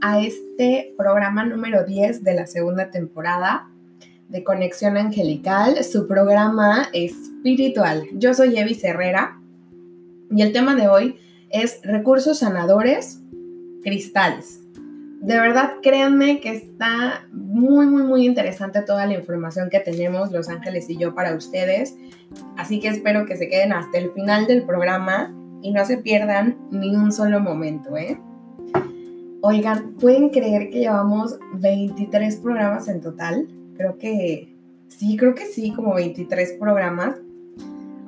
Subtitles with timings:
[0.00, 3.70] A este programa número 10 de la segunda temporada
[4.28, 8.02] de Conexión Angelical, su programa espiritual.
[8.14, 9.40] Yo soy Evi Herrera
[10.32, 11.20] y el tema de hoy
[11.50, 13.20] es recursos sanadores
[13.84, 14.58] cristales.
[15.20, 20.48] De verdad, créanme que está muy, muy, muy interesante toda la información que tenemos Los
[20.48, 21.94] Ángeles y yo para ustedes.
[22.56, 26.58] Así que espero que se queden hasta el final del programa y no se pierdan
[26.72, 28.20] ni un solo momento, ¿eh?
[29.40, 33.46] Oigan, ¿pueden creer que llevamos 23 programas en total?
[33.76, 34.52] Creo que
[34.88, 37.14] sí, creo que sí, como 23 programas.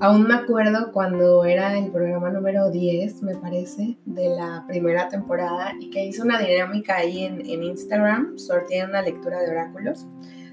[0.01, 5.75] Aún me acuerdo cuando era el programa número 10, me parece, de la primera temporada
[5.79, 10.07] y que hice una dinámica ahí en, Instagram, sorteé una lectura de oráculos.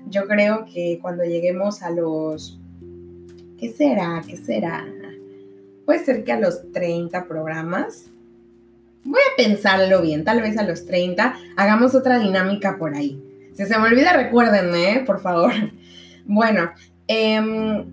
[0.10, 2.60] Yo creo que cuando lleguemos a los...
[3.58, 4.22] ¿Qué será?
[4.28, 4.86] ¿Qué será?
[5.88, 8.12] puede ser que a los 30 programas,
[9.04, 13.22] voy a pensarlo bien, tal vez a los 30, hagamos otra dinámica por ahí.
[13.54, 15.04] Si se me olvida, recuérdenme, ¿eh?
[15.06, 15.52] por favor.
[16.30, 16.72] Bueno,
[17.08, 17.86] em,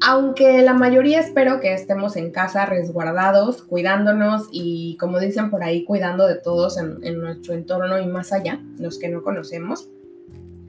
[0.00, 5.84] aunque la mayoría espero que estemos en casa resguardados, cuidándonos y como dicen por ahí,
[5.84, 9.88] cuidando de todos en, en nuestro entorno y más allá, los que no conocemos,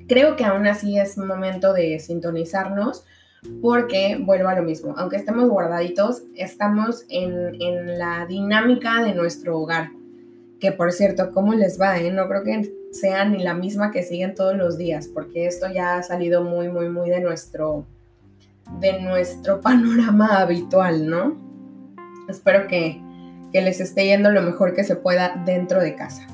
[0.07, 3.05] creo que aún así es momento de sintonizarnos
[3.61, 9.91] porque vuelvo a lo mismo, aunque estemos guardaditos, estamos en, la dinámica de nuestro hogar,
[10.59, 11.97] que por cierto, ¿cómo les va?
[11.99, 12.11] Eh?
[12.11, 15.97] No creo que sea ni la misma que siguen todos los días, porque esto ya
[15.97, 17.85] ha salido muy, muy, muy de nuestro,
[18.79, 21.37] de nuestro panorama habitual, ¿no?
[22.27, 23.01] Espero que,
[23.51, 26.27] que les esté yendo lo mejor que se pueda dentro de casa.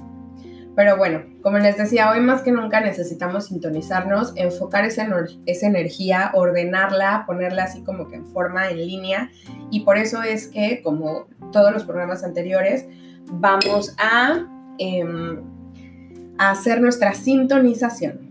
[0.75, 5.07] Pero bueno, como les decía, hoy más que nunca necesitamos sintonizarnos, enfocar esa,
[5.45, 9.31] energía, ordenarla, ponerla así como que en forma, en línea.
[9.71, 12.87] Y por eso es que, como todos los programas anteriores,
[13.31, 14.45] vamos a,
[14.77, 15.41] em,
[16.37, 18.25] a hacer nuestra sintonización.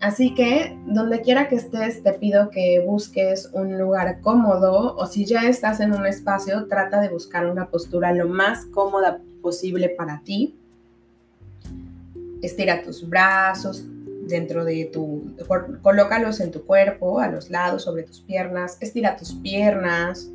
[0.00, 5.24] Así que, donde quiera que estés, te pido que busques un lugar cómodo o si
[5.24, 10.22] ya estás en un espacio, trata de buscar una postura lo más cómoda posible para
[10.22, 10.57] ti
[12.42, 13.84] estira tus brazos
[14.28, 15.34] dentro de tu,
[15.82, 20.30] colócalos en tu cuerpo, a los lados, sobre tus piernas, estira tus piernas.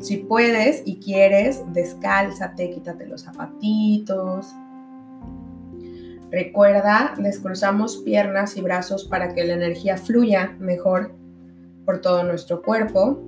[0.00, 4.46] Si puedes y quieres, descálzate, quítate los zapatitos.
[6.30, 11.12] Recuerda, descruzamos piernas y brazos para que la energía fluya mejor
[11.84, 13.22] por todo nuestro cuerpo.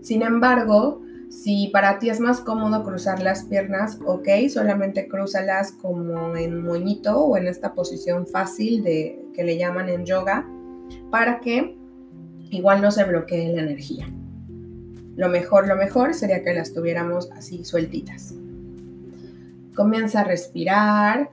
[0.00, 1.03] Sin embargo,
[1.42, 7.20] si para ti es más cómodo cruzar las piernas, ok, solamente crúzalas como en moñito
[7.20, 10.48] o en esta posición fácil de, que le llaman en yoga
[11.10, 11.76] para que
[12.50, 14.06] igual no se bloquee la energía.
[15.16, 18.34] Lo mejor, lo mejor sería que las tuviéramos así sueltitas.
[19.74, 21.30] Comienza a respirar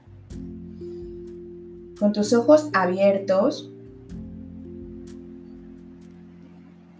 [1.98, 3.70] con tus ojos abiertos.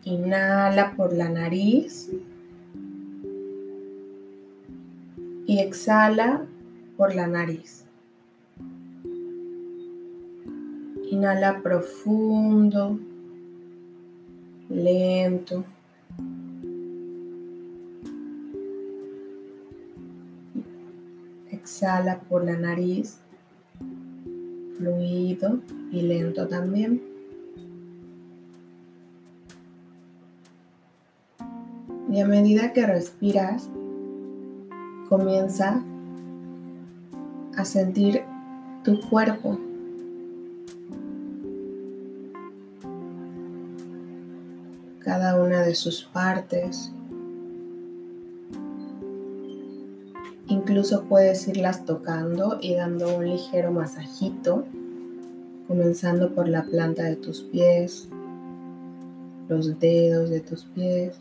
[0.04, 2.08] Inhala por la nariz.
[5.52, 6.46] Y exhala
[6.96, 7.84] por la nariz.
[11.10, 12.98] Inhala profundo,
[14.70, 15.62] lento.
[21.50, 23.18] Exhala por la nariz,
[24.78, 27.02] fluido y lento también.
[32.10, 33.68] Y a medida que respiras,
[35.12, 35.84] comienza
[37.54, 38.22] a sentir
[38.82, 39.58] tu cuerpo.
[45.00, 46.94] Cada una de sus partes.
[50.46, 54.64] Incluso puedes irlas tocando y dando un ligero masajito,
[55.68, 58.08] comenzando por la planta de tus pies,
[59.46, 61.20] los dedos de tus pies,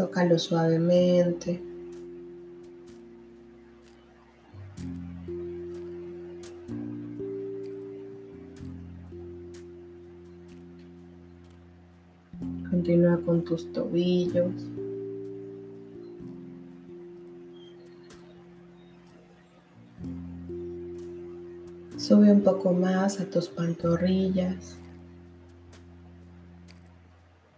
[0.00, 1.60] Tócalo suavemente.
[12.70, 14.54] Continúa con tus tobillos.
[21.98, 24.78] Sube un poco más a tus pantorrillas.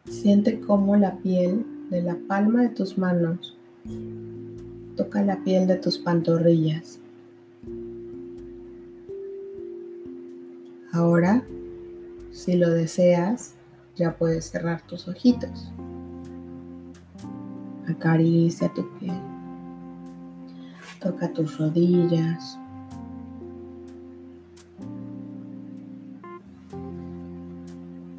[0.07, 3.55] Siente cómo la piel de la palma de tus manos
[4.97, 6.99] toca la piel de tus pantorrillas.
[10.91, 11.45] Ahora,
[12.31, 13.57] si lo deseas,
[13.95, 15.71] ya puedes cerrar tus ojitos.
[17.87, 19.21] Acaricia tu piel.
[20.99, 22.59] Toca tus rodillas.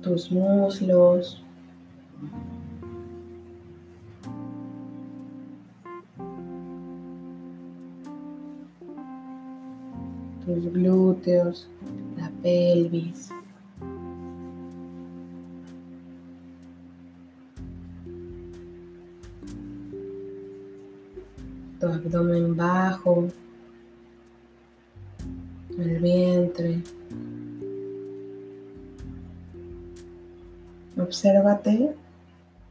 [0.04, 1.43] Tus muslos.
[10.72, 11.68] Glúteos,
[12.18, 13.30] la pelvis.
[21.80, 23.28] Tu abdomen bajo,
[25.78, 26.82] el vientre.
[30.98, 31.96] Obsérvate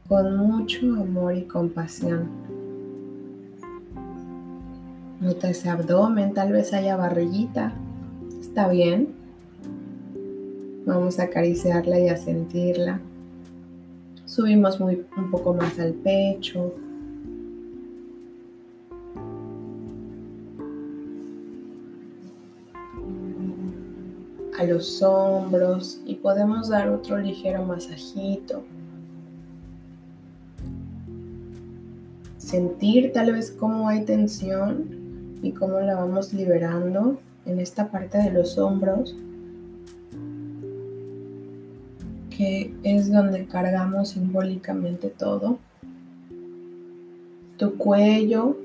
[0.07, 2.29] con mucho amor y compasión.
[5.19, 7.73] Nota ese abdomen, tal vez haya barriguita.
[8.53, 9.07] Está bien.
[10.85, 12.99] Vamos a acariciarla y a sentirla.
[14.25, 16.71] Subimos muy, un poco más al pecho.
[24.59, 28.63] A los hombros y podemos dar otro ligero masajito.
[32.37, 38.31] Sentir tal vez cómo hay tensión y cómo la vamos liberando en esta parte de
[38.31, 39.15] los hombros,
[42.29, 45.59] que es donde cargamos simbólicamente todo.
[47.57, 48.57] Tu cuello,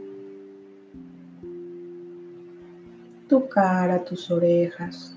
[3.28, 5.14] tu cara, tus orejas,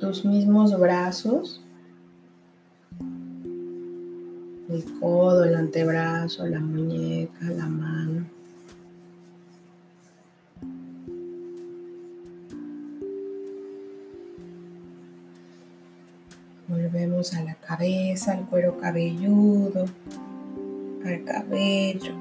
[0.00, 1.64] tus mismos brazos
[4.68, 8.26] el codo, el antebrazo, la muñeca, la mano.
[16.94, 19.86] Volvemos a la cabeza, al cuero cabelludo,
[21.04, 22.14] al cabello.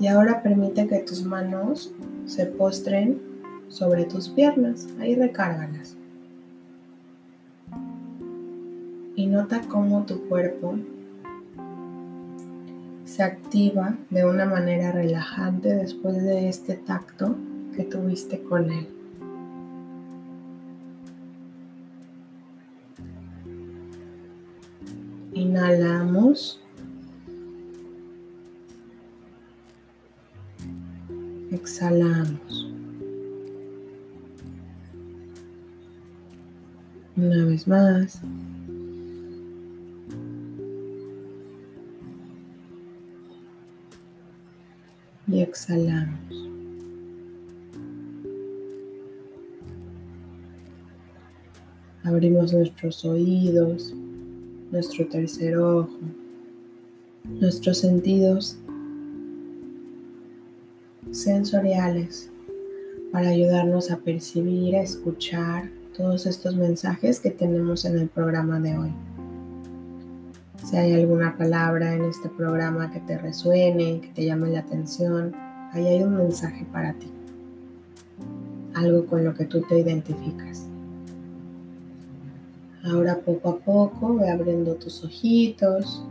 [0.00, 1.94] Y ahora permite que tus manos
[2.26, 3.22] se postren
[3.68, 4.88] sobre tus piernas.
[4.98, 5.96] Ahí recárgalas.
[9.14, 10.74] y nota cómo tu cuerpo
[13.04, 17.36] se activa de una manera relajante después de este tacto
[17.76, 19.01] que tuviste con él.
[25.52, 26.58] Inhalamos.
[31.50, 32.70] Exhalamos.
[37.18, 38.22] Una vez más.
[45.28, 46.48] y exhalamos.
[52.04, 53.94] Abrimos nuestros oídos,
[54.72, 55.90] nuestro tercer ojo,
[57.24, 58.56] nuestros sentidos
[61.10, 62.30] sensoriales
[63.12, 68.78] para ayudarnos a percibir, a escuchar todos estos mensajes que tenemos en el programa de
[68.78, 68.92] hoy.
[70.64, 75.34] Si hay alguna palabra en este programa que te resuene, que te llame la atención,
[75.72, 77.12] ahí hay un mensaje para ti.
[78.72, 80.71] Algo con lo que tú te identificas.
[82.84, 86.04] Ahora poco a poco abriendo tus ojitos.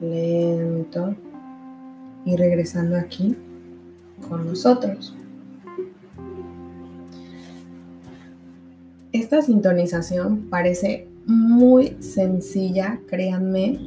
[0.00, 1.14] Lento.
[2.24, 3.36] Y regresando aquí
[4.28, 5.14] con nosotros.
[9.12, 13.78] Esta sintonización parece muy sencilla, créanme,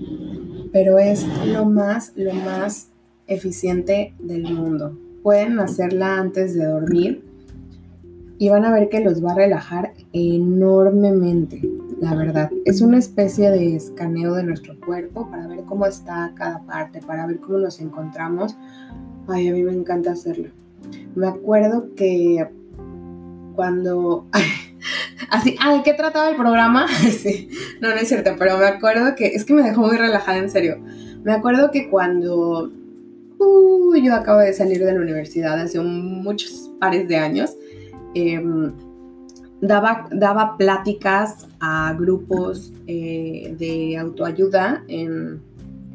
[0.71, 2.89] pero es lo más, lo más
[3.27, 4.97] eficiente del mundo.
[5.23, 7.32] Pueden hacerla antes de dormir
[8.43, 11.61] y van a ver que los va a relajar enormemente,
[12.01, 12.51] la verdad.
[12.65, 17.25] Es una especie de escaneo de nuestro cuerpo para ver cómo está cada parte, para
[17.25, 18.57] ver cómo nos encontramos.
[19.29, 20.49] Ay, a mí me encanta hacerlo.
[21.15, 22.45] Me acuerdo que
[23.55, 24.27] cuando...
[25.29, 26.89] Así, ay, ¿qué trataba el programa?
[27.17, 27.47] sí,
[27.79, 30.49] no, no es cierto, pero me acuerdo que, es que me dejó muy relajada, en
[30.49, 30.83] serio.
[31.23, 32.73] Me acuerdo que cuando
[33.39, 37.55] uh, yo acabo de salir de la universidad hace muchos pares de años,
[38.15, 38.71] em,
[39.61, 45.41] daba, daba pláticas a grupos eh, de autoayuda en,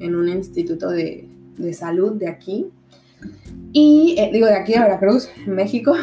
[0.00, 2.66] en, un instituto de, de salud de aquí.
[3.72, 5.94] Y eh, digo, de aquí de Veracruz, en México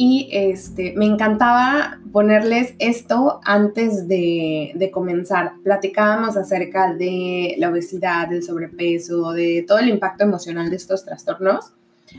[0.00, 5.54] y este, me encantaba ponerles esto antes de, de, comenzar.
[5.64, 11.72] Platicábamos acerca de la obesidad, del sobrepeso, de todo el impacto emocional de estos trastornos,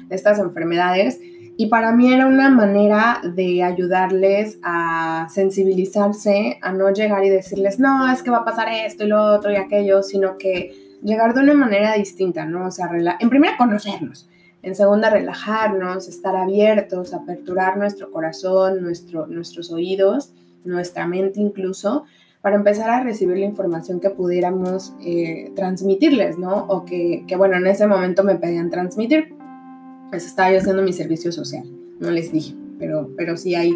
[0.09, 1.21] de estas enfermedades.
[1.61, 7.81] Y para mí era una manera de ayudarles a sensibilizarse, a no llegar y decirles,
[7.81, 11.33] no, es que va a pasar esto y lo otro y aquello, sino que llegar
[11.33, 12.67] de una manera distinta, ¿no?
[12.67, 12.89] O sea,
[13.19, 14.29] en primera conocernos,
[14.63, 20.31] en segunda relajarnos, estar abiertos, aperturar nuestro corazón, nuestro, nuestros oídos,
[20.63, 22.05] nuestra mente incluso,
[22.39, 26.67] para empezar a recibir la información que pudiéramos eh, transmitirles, ¿no?
[26.69, 29.37] O que, que, bueno, en ese momento me pedían transmitir
[30.09, 31.63] pues estaba yo haciendo mi servicio social,
[31.99, 33.73] no les dije, pero, pero sí hay.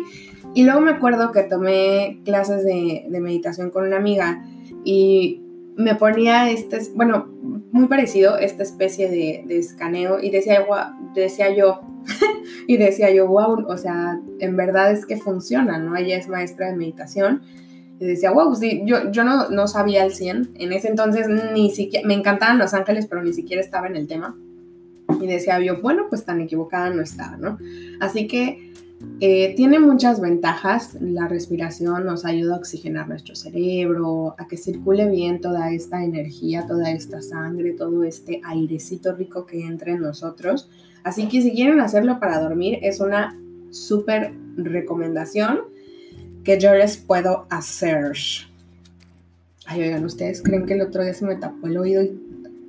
[0.54, 4.46] Y luego me acuerdo que tomé clases de, meditación con una amiga
[4.84, 5.42] y
[5.76, 7.28] me ponía este, bueno,
[7.72, 10.66] muy parecido, esta especie de, escaneo y decía,
[11.16, 11.82] decía yo,
[12.68, 15.96] y decía yo, wow, o sea, en verdad es que funciona, ¿no?
[15.96, 17.42] Ella es maestra de meditación.
[18.00, 20.56] Y decía, wow, sí, yo, yo no, no sabía el 100.
[20.56, 24.08] En ese entonces ni siquiera, me encantaban los ángeles, pero ni siquiera estaba en el
[24.08, 24.36] tema.
[25.22, 27.58] Y decía yo, bueno, pues tan equivocada no estaba, ¿no?
[28.00, 28.74] Así que
[29.20, 30.98] eh, tiene muchas ventajas.
[31.00, 36.66] La respiración nos ayuda a oxigenar nuestro cerebro, a que circule bien toda esta energía,
[36.68, 40.70] toda esta sangre, todo este airecito rico que entra en nosotros.
[41.04, 43.38] Así que si quieren hacerlo para dormir, es una
[43.72, 45.62] súper recomendación
[46.44, 48.14] que yo les puedo hacer.
[49.66, 52.20] Ay, oigan, ¿ustedes creen que el otro día se me tapó el oído y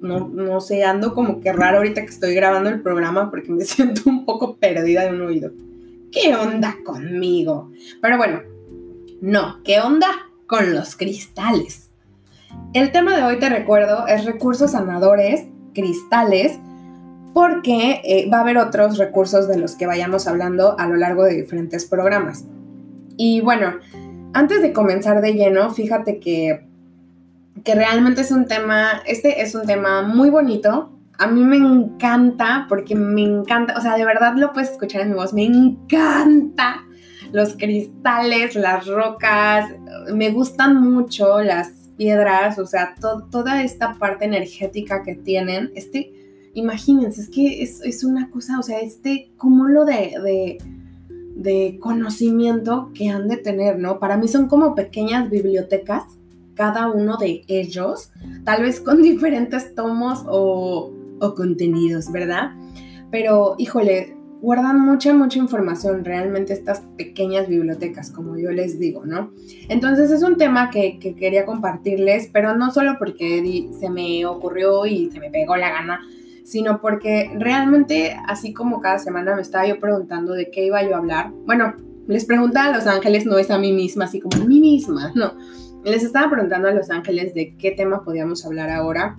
[0.01, 3.65] no, no sé, ando como que raro ahorita que estoy grabando el programa porque me
[3.65, 5.51] siento un poco perdida de un oído.
[6.13, 7.73] ¿Qué onda conmigo?
[8.01, 8.43] Pero bueno,
[9.21, 10.09] no, ¿qué onda
[10.47, 11.91] con los cristales?
[12.73, 16.59] El tema de hoy, te recuerdo, es recursos sanadores, cristales,
[17.33, 21.25] porque eh, va a haber otros recursos de los que vayamos hablando a lo largo
[21.25, 22.45] de diferentes programas.
[23.17, 23.75] Y bueno,
[24.33, 26.67] antes de comenzar de lleno, fíjate que
[27.63, 30.91] que realmente es un tema, este es un tema muy bonito.
[31.19, 35.11] A mí me encanta, porque me encanta, o sea, de verdad lo puedes escuchar en
[35.11, 36.85] mi voz, me encanta
[37.33, 39.71] los cristales, las rocas,
[40.13, 42.95] me gustan mucho las piedras, o sea,
[43.31, 45.71] toda esta parte energética que tienen.
[45.77, 46.13] Este,
[46.55, 50.59] imagínense, es que es, una cosa, o sea, este cúmulo de, de,
[51.37, 54.01] de conocimiento que han de tener, ¿no?
[54.01, 56.05] Para mí son como pequeñas bibliotecas
[56.55, 58.11] cada uno de ellos,
[58.45, 60.93] tal vez con diferentes tomos o,
[61.37, 62.51] contenidos, ¿verdad?
[63.11, 69.33] Pero, híjole, guardan mucha, mucha información realmente estas pequeñas bibliotecas, como yo les digo, ¿no?
[69.71, 74.85] Entonces es un tema que, que, quería compartirles, pero no solo porque se me ocurrió
[74.85, 76.01] y se me pegó la gana,
[76.45, 80.95] sino porque realmente, así como cada semana me estaba yo preguntando de qué iba yo
[80.95, 81.73] a hablar, bueno,
[82.07, 85.11] les preguntaba a Los Ángeles, no es a mí misma, así como a mí misma,
[85.15, 85.33] no
[85.85, 89.17] les estaba preguntando a Los Ángeles de qué tema podíamos hablar ahora.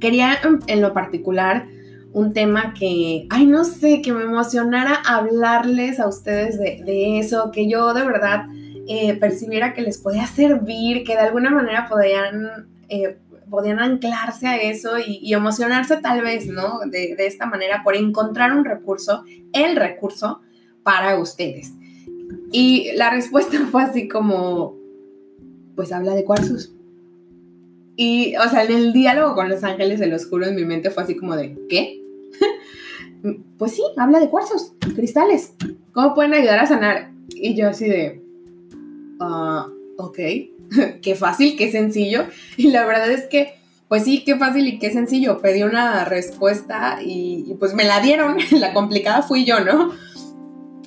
[0.00, 1.66] Quería en lo particular
[2.12, 7.68] un tema que, ay, no sé, que me emocionara hablarles a ustedes de, eso, que
[7.68, 8.46] yo de verdad
[8.88, 13.18] eh, percibiera que les podía servir, que de alguna manera podían, eh,
[13.50, 16.80] podían anclarse a eso y, emocionarse tal vez, ¿no?
[16.90, 20.40] De, de esta manera por encontrar un recurso, el recurso
[20.82, 21.72] para ustedes.
[22.50, 24.74] Y la respuesta fue así como,
[25.76, 26.72] pues habla de cuarzos.
[27.96, 30.90] Y, o sea, en el diálogo con los ángeles, se los juro, en mi mente
[30.90, 32.02] fue así como de, ¿qué?
[33.58, 35.54] pues sí, habla de cuarzos, cristales.
[35.92, 37.12] ¿Cómo pueden ayudar a sanar?
[37.30, 38.22] Y yo así de,
[39.20, 40.18] ah, ok,
[41.02, 42.26] qué fácil, qué sencillo.
[42.56, 43.54] Y la verdad es que,
[43.88, 45.38] pues sí, qué fácil y qué sencillo.
[45.40, 48.36] Pedí una respuesta y, pues me la dieron.
[48.50, 49.92] la complicada fui yo, ¿no?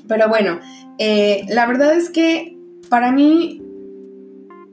[0.07, 0.59] Pero bueno,
[0.99, 2.57] eh, la verdad es que
[2.89, 3.63] para mí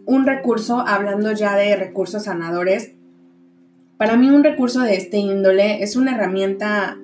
[0.06, 2.92] un recurso, hablando ya de recursos sanadores,
[3.98, 6.96] para mí un recurso de este índole es una herramienta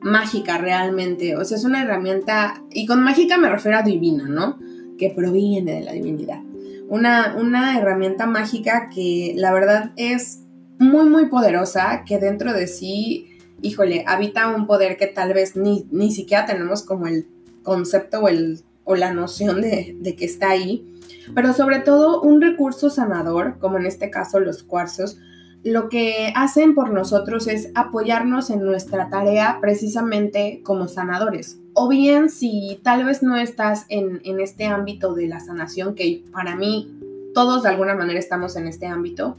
[0.00, 4.58] mágica realmente, o sea, es una herramienta, y con mágica me refiero a divina, ¿no?
[4.98, 6.40] Que proviene de la divinidad.
[6.88, 10.40] Una, una herramienta mágica que la verdad es
[10.78, 15.86] muy, muy poderosa, que dentro de sí, híjole, habita un poder que tal vez ni,
[15.92, 17.28] ni siquiera tenemos como el
[17.62, 20.84] concepto o, el, o la noción de, de que está ahí
[21.34, 25.18] pero sobre todo un recurso sanador, como en este caso los cuarzos,
[25.62, 31.58] lo que hacen por nosotros es apoyarnos en nuestra tarea precisamente como sanadores.
[31.74, 36.56] O bien si tal vez no estás en, este ámbito de la sanación, que para
[36.56, 36.90] mí
[37.34, 39.36] todos de alguna manera estamos en este ámbito,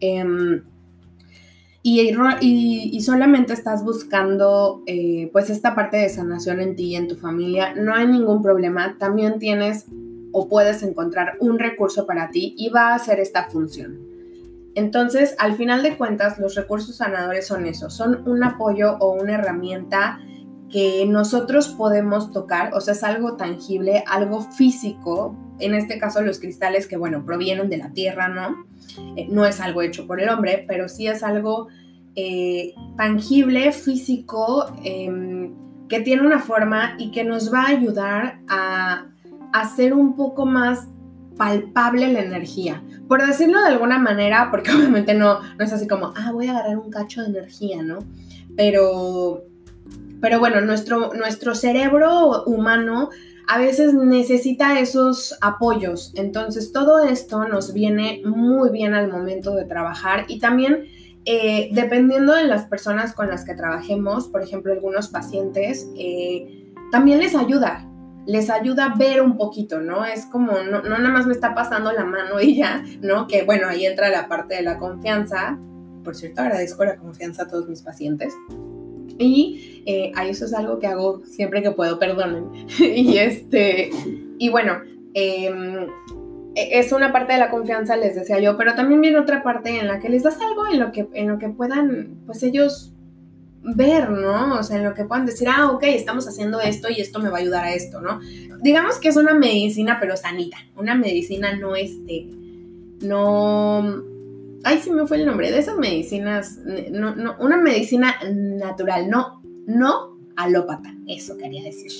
[0.00, 0.62] em,
[1.82, 7.16] y, solamente estás buscando eh, pues esta parte de sanación en ti y en tu
[7.16, 8.96] familia, no hay ningún problema.
[8.98, 9.86] También tienes
[10.32, 13.98] o puedes encontrar un recurso para ti y va a hacer esta función.
[14.74, 19.34] Entonces, al final de cuentas, los recursos sanadores son eso, son un apoyo o una
[19.34, 20.20] herramienta
[20.70, 26.38] que nosotros podemos tocar, o sea, es algo tangible, algo físico, en este caso los
[26.38, 28.66] cristales que, bueno, provienen de la tierra, ¿no?
[29.16, 31.68] Eh, no es algo hecho por el hombre, pero sí es algo
[32.14, 35.54] eh, tangible, físico, em,
[35.88, 39.06] que tiene una forma y que nos va a ayudar a
[39.52, 40.88] hacer un poco más
[41.36, 42.82] palpable la energía.
[43.06, 46.52] Por decirlo de alguna manera, porque obviamente no, no es así como, ah, voy a
[46.52, 47.98] agarrar un cacho de energía, ¿no?
[48.56, 49.44] Pero
[50.20, 53.10] pero bueno, nuestro, nuestro cerebro humano
[53.46, 56.12] a veces necesita esos apoyos.
[56.16, 60.86] Entonces todo esto nos viene muy bien al momento de trabajar y también
[61.24, 67.20] eh, dependiendo de las personas con las que trabajemos, por ejemplo, algunos pacientes, eh, también
[67.20, 67.87] les ayuda.
[68.28, 70.04] Les ayuda a ver un poquito, ¿no?
[70.04, 73.26] Es como, no, no nada más me está pasando la mano y ya, ¿no?
[73.26, 75.58] Que bueno, ahí entra la parte de la confianza.
[76.04, 78.34] Por cierto, agradezco la confianza a todos mis pacientes.
[79.18, 82.50] Y eh, eso es algo que hago siempre que puedo, perdonen.
[82.78, 83.90] y este,
[84.38, 84.80] y bueno,
[85.14, 85.86] em,
[86.54, 89.78] e, es una parte de la confianza, les decía yo, pero también viene otra parte
[89.78, 92.94] en la que les das algo en lo que, en lo que puedan, pues ellos
[93.62, 94.58] ver, ¿no?
[94.58, 97.28] O sea, en lo que puedan decir, ah, ok, estamos haciendo esto y esto me
[97.28, 98.20] va a ayudar a esto, ¿no?
[98.62, 102.26] Digamos que es una medicina, pero sanita, una medicina no este,
[103.00, 104.02] no
[104.64, 106.58] ay, sí me fue el nombre, de esas medicinas,
[106.90, 111.90] no, no, una medicina natural, no, no alópata, eso quería decir.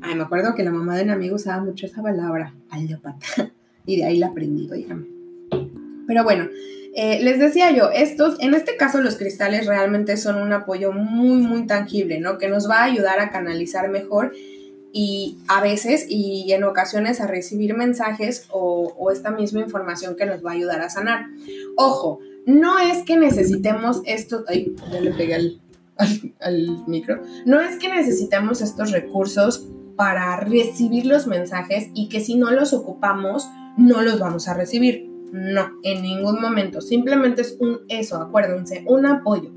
[0.00, 3.26] Ay, me acuerdo que la mamá de un amigo usaba mucho esa palabra, alópata,
[3.86, 5.06] y de ahí la aprendí, dígame.
[6.06, 6.48] Pero bueno,
[6.94, 11.40] eh, les decía yo, estos, en este caso los cristales realmente son un apoyo muy,
[11.40, 12.36] muy tangible, ¿no?
[12.36, 14.32] Que nos va a ayudar a canalizar mejor
[14.92, 20.44] y a veces y en ocasiones a recibir mensajes o, esta misma información que nos
[20.44, 21.26] va a ayudar a sanar.
[21.76, 25.60] Ojo, no es que necesitemos esto, ay, ya le pegué al,
[26.40, 32.34] al, micro, no es que necesitemos estos recursos para recibir los mensajes y que si
[32.34, 35.11] no los ocupamos no los vamos a recibir.
[35.32, 36.82] No, en ningún momento.
[36.82, 39.50] Simplemente es un eso, acuérdense, un apoyo.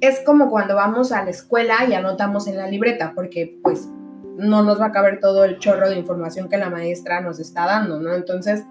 [0.00, 3.88] Es como cuando vamos a la escuela y anotamos en la libreta, porque pues
[4.36, 7.66] no nos va a caber todo el chorro de información que la maestra nos está
[7.66, 8.14] dando, ¿no?
[8.14, 8.64] Entonces,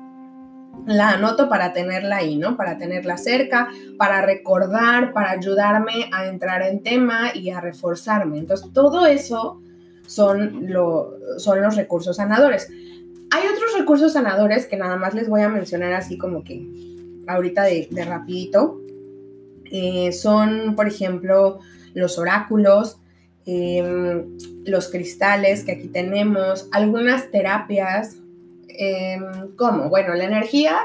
[0.85, 2.55] la anoto para tenerla ahí, ¿no?
[2.55, 8.37] Para tenerla cerca, para recordar, para ayudarme a entrar en tema y a reforzarme.
[8.37, 9.61] Entonces, todo eso
[10.05, 10.69] son,
[11.37, 12.69] son los recursos sanadores.
[13.31, 16.65] Hay otros recursos sanadores que nada más les voy a mencionar así como que
[17.27, 18.81] ahorita de, rapidito.
[19.71, 21.59] Eh, son, por ejemplo,
[21.93, 22.99] los oráculos,
[23.47, 28.17] Em, los cristales que aquí tenemos, algunas terapias,
[28.67, 29.19] eh,
[29.55, 29.89] ¿cómo?
[29.89, 30.79] Bueno, la energía,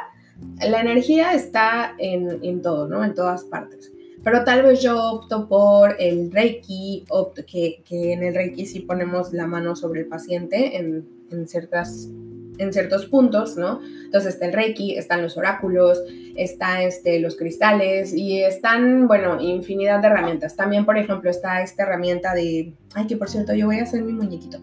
[0.68, 3.02] la energía está en, todo, ¿no?
[3.02, 3.90] En todas partes.
[4.22, 7.06] Pero tal vez yo opto por el Reiki,
[7.46, 12.10] que, en el Reiki sí ponemos la mano sobre el paciente en, en ciertas
[12.60, 13.80] en ciertos puntos, ¿no?
[14.04, 16.02] Entonces está el Reiki, están los oráculos,
[16.36, 20.56] está este, los cristales y están, bueno, infinidad de herramientas.
[20.56, 24.02] También, por ejemplo, está esta herramienta de, ay, que por cierto, yo voy a hacer
[24.02, 24.58] mi muñequito.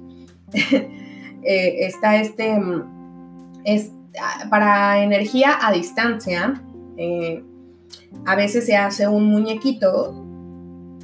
[1.44, 2.60] Eh, está este,
[3.64, 3.92] es,
[4.50, 6.62] para energía a distancia,
[6.98, 7.42] eh,
[8.26, 10.26] a veces se hace un muñequito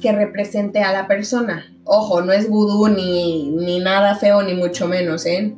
[0.02, 1.64] que represente a la persona.
[1.84, 5.54] Ojo, no es vudú ni, ni nada feo, ni mucho menos, ¿eh?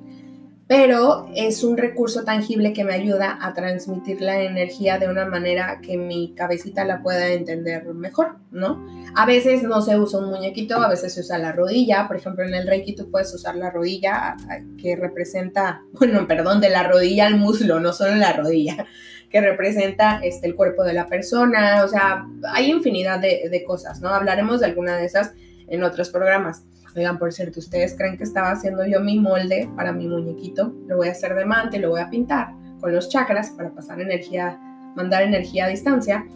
[0.68, 5.80] Pero es un recurso tangible que me ayuda a transmitir la energía de una manera
[5.80, 8.84] que mi cabecita la pueda entender mejor, ¿no?
[9.14, 12.44] A veces no se usa un muñequito, a veces se usa la rodilla, por ejemplo
[12.44, 14.36] en el Reiki tú puedes usar la rodilla
[14.80, 18.86] que representa, bueno, perdón, de la rodilla al muslo, no solo la rodilla,
[19.30, 24.00] que representa este, el cuerpo de la persona, o sea, hay infinidad de, de cosas,
[24.00, 24.08] ¿no?
[24.08, 25.32] Hablaremos de alguna de esas
[25.68, 26.64] en otros programas.
[26.96, 30.74] Oigan, por cierto, ¿ustedes creen que estaba haciendo yo mi molde para mi muñequito?
[30.86, 34.00] Lo voy a hacer de mante, lo voy a pintar con los chakras para pasar
[34.00, 34.58] energía,
[34.96, 36.26] mandar energía a distancia.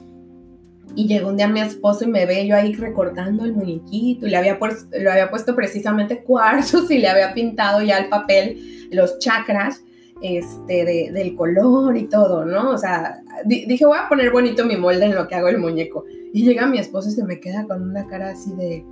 [0.95, 4.31] Y llegó un día mi esposo y me ve yo ahí recortando el muñequito y
[4.31, 9.19] le había, lo había puesto precisamente cuarzos y le había pintado ya el papel, los
[9.19, 9.83] chakras
[10.21, 12.73] este, del color y todo, ¿no?
[12.73, 16.05] O sea, dije, voy a poner bonito mi molde en lo que hago el muñeco.
[16.35, 18.85] Y llega mi esposo y se me queda con una cara así de,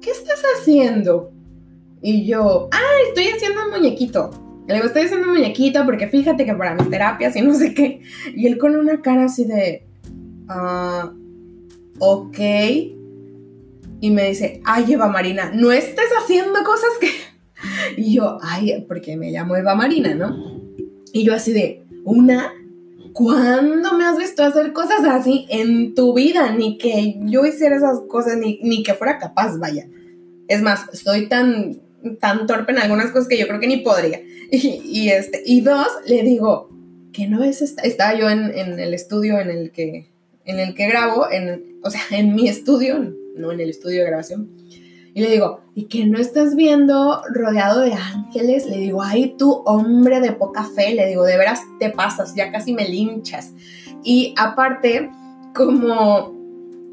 [0.00, 1.32] ¿qué estás haciendo?
[2.00, 4.30] Y yo, ah, estoy haciendo un muñequito.
[4.66, 7.74] Le digo, estoy haciendo un muñequito porque fíjate que para mis terapias y no sé
[7.74, 8.02] qué.
[8.34, 9.86] Y él con una cara así de,
[10.48, 11.12] ah,
[11.98, 12.38] ok.
[14.00, 17.08] Y me dice, ay, Eva Marina, no estés haciendo cosas que...
[17.96, 20.60] Y yo, ay, porque me llamo Eva Marina, ¿no?
[21.12, 22.52] Y yo así de, una,
[23.18, 26.52] ¿cuándo me has visto hacer cosas así en tu vida?
[26.52, 29.88] Ni que yo hiciera esas cosas, ni, ni que fuera capaz, vaya.
[30.46, 31.80] Es más, estoy tan,
[32.20, 34.22] tan torpe en algunas cosas que yo creo que ni podría.
[34.50, 36.70] Y, este, y dos, le digo,
[37.12, 40.12] que no es esta, estaba yo en, en, el estudio en el que,
[40.44, 44.06] en el que grabo, en, o sea, en mi estudio, no en el estudio de
[44.06, 44.48] grabación.
[45.18, 48.66] Y le digo, ¿y que no estás viendo rodeado de ángeles?
[48.66, 52.52] Le digo, ay, tú, hombre de poca fe, le digo, de veras te pasas, ya
[52.52, 53.52] casi me linchas.
[54.04, 55.10] Y aparte,
[55.56, 56.32] como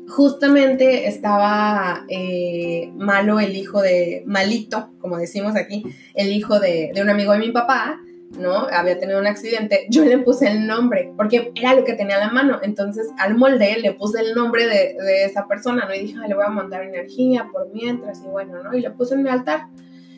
[0.07, 5.83] justamente estaba eh, malo el hijo de, malito, como decimos aquí,
[6.15, 7.99] el hijo de, de un amigo de mi papá,
[8.37, 8.67] ¿no?
[8.71, 12.19] Había tenido un accidente, yo le puse el nombre, porque era lo que tenía a
[12.19, 12.59] la mano.
[12.61, 15.93] Entonces, al molde le puse el nombre de, de esa persona, ¿no?
[15.93, 18.75] Y dije, le voy a mandar energía por mientras, y bueno, ¿no?
[18.75, 19.67] Y le puse en mi altar.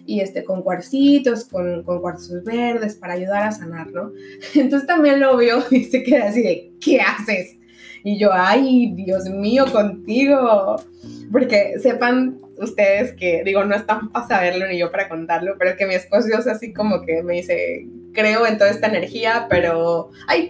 [0.05, 4.11] Y este, con cuarcitos, con, con cuarzos verdes para ayudar a sanar, ¿no?
[4.55, 7.57] Entonces también lo vio y se queda así de, ¿qué haces?
[8.03, 10.77] Y yo, ay, Dios mío, contigo.
[11.29, 15.85] Porque sepan ustedes que, digo, no están para saberlo ni yo para contarlo, pero que
[15.85, 20.49] mi esposo es así como que me dice, creo en toda esta energía, pero, ay,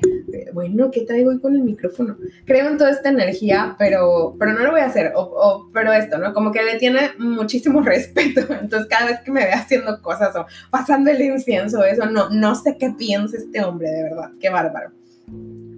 [0.54, 2.18] bueno, ¿qué traigo hoy con el micrófono?
[2.46, 6.18] Creo en toda esta energía, pero, pero no lo voy a hacer, o, pero esto,
[6.18, 6.34] ¿no?
[6.34, 10.46] Como que le tiene muchísimo respeto, entonces cada vez que me ve haciendo cosas o
[10.70, 14.92] pasando el incienso, eso, no, no sé qué piensa este hombre, de verdad, qué bárbaro.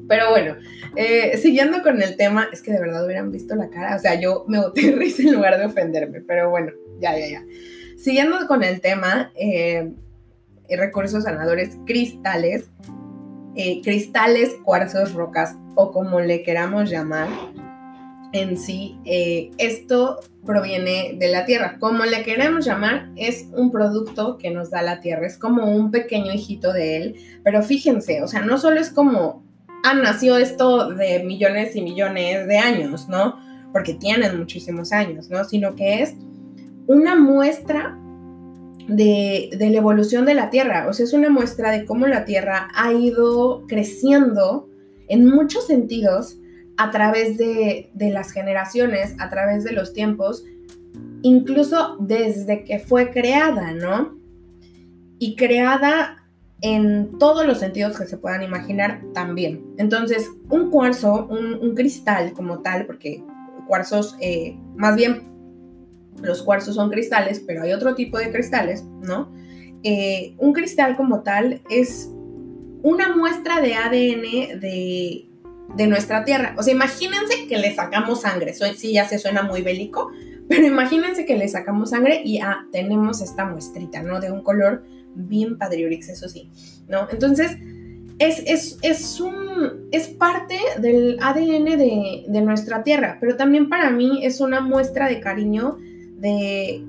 [0.09, 0.55] Pero bueno,
[0.95, 4.19] eh, siguiendo con el tema, es que de verdad hubieran visto la cara, o sea,
[4.19, 7.43] yo me boté risa en lugar de ofenderme, pero bueno, ya, ya, ya.
[7.95, 9.93] Siguiendo con el tema, eh,
[10.67, 12.71] recursos sanadores cristales,
[13.55, 17.29] eh, cristales, cuarzos, rocas o como le queramos llamar
[18.31, 18.99] en sí,
[19.57, 21.77] esto proviene de la tierra.
[21.79, 25.89] Como le queremos llamar, es un producto que nos da la tierra, es como un
[25.89, 29.48] pequeño hijito de él, pero fíjense, o sea, no solo es como
[29.83, 33.39] ah, nació esto de millones y millones de años, ¿no?
[33.71, 35.43] Porque tienen muchísimos años, ¿no?
[35.43, 36.15] Sino que es
[36.87, 37.97] una muestra
[38.87, 42.69] de, la evolución de la Tierra, o sea, es una muestra de cómo la Tierra
[42.73, 44.67] ha ido creciendo
[45.07, 46.37] en muchos sentidos
[46.77, 50.43] a través de, de las generaciones, a través de los tiempos,
[51.21, 54.17] incluso desde que fue creada, ¿no?
[55.19, 56.18] Y creada
[56.61, 59.65] en todos los sentidos que se puedan imaginar también.
[59.77, 63.23] Entonces, un cuarzo, un, cristal como tal, porque
[63.67, 65.29] cuarzos, eh, más bien
[66.21, 69.31] los cuarzos son cristales, pero hay otro tipo de cristales, ¿no?
[69.83, 72.11] Eh, un cristal como tal es
[72.83, 75.29] una muestra de ADN de,
[75.75, 76.55] de, nuestra Tierra.
[76.57, 78.53] O sea, imagínense que le sacamos sangre.
[78.53, 80.11] sí, ya se suena muy bélico,
[80.49, 84.19] pero imagínense que le sacamos sangre y ah, tenemos esta muestrita, ¿no?
[84.19, 84.83] De un color
[85.15, 86.49] bien Padriorix, eso sí,
[86.87, 87.07] ¿no?
[87.11, 87.57] Entonces,
[88.19, 93.91] es, es, es, un, es parte del ADN de, de, nuestra tierra, pero también para
[93.91, 95.77] mí es una muestra de cariño
[96.17, 96.83] de,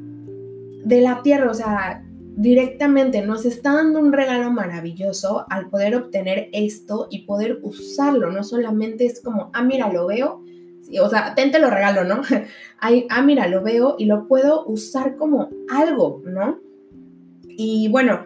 [0.85, 2.05] de la tierra, o sea,
[2.37, 8.43] directamente nos está dando un regalo maravilloso al poder obtener esto y poder usarlo, no
[8.43, 10.43] solamente es como, ah, mira, lo veo,
[11.01, 12.23] o sea, te lo regalo, ¿no?
[12.81, 16.61] ah, mira, lo veo y lo puedo usar como algo, ¿no?
[17.63, 18.25] Y bueno,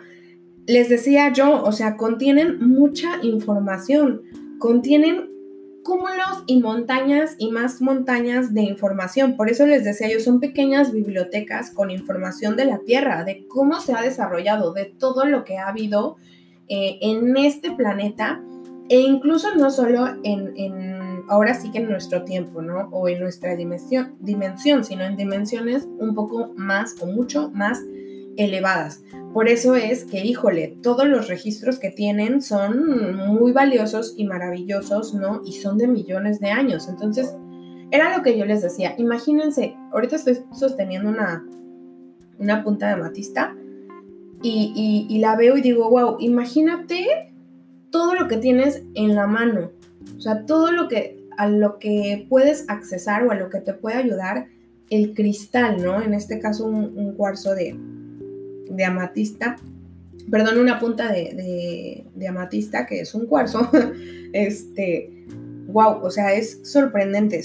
[0.64, 4.22] les decía yo, o sea, contienen mucha información,
[4.60, 5.28] contienen
[5.82, 9.36] cúmulos y montañas y más montañas de información.
[9.36, 13.80] Por eso les decía yo, son pequeñas bibliotecas con información de la Tierra, de cómo
[13.80, 16.14] se ha desarrollado, de todo lo que ha habido
[16.68, 18.40] eh, en este planeta
[18.88, 22.88] e incluso no solo en, en, ahora sí que en nuestro tiempo, ¿no?
[22.92, 27.80] O en nuestra dimensión, dimensión, sino en dimensiones un poco más o mucho más
[28.36, 29.02] elevadas.
[29.32, 35.12] Por eso es que, híjole, todos los registros que tienen son muy valiosos y maravillosos,
[35.12, 35.42] ¿no?
[35.44, 36.88] Y son de millones de años.
[36.88, 37.34] Entonces,
[37.90, 38.94] era lo que yo les decía.
[38.96, 41.44] Imagínense, ahorita estoy sosteniendo una,
[42.38, 43.56] una punta de amatista
[44.40, 47.32] y, y la veo y digo, wow, imagínate
[47.90, 49.72] todo lo que tienes en la mano.
[50.16, 53.74] O sea, todo lo que a lo que puedes accesar o a lo que te
[53.74, 54.46] puede ayudar
[54.90, 56.00] el cristal, ¿no?
[56.00, 57.76] En este caso un cuarzo de,
[58.70, 59.56] de amatista,
[60.30, 63.70] perdón, una punta de, amatista que es un cuarzo,
[64.32, 65.26] este,
[65.66, 67.42] wow, o sea, es sorprendente,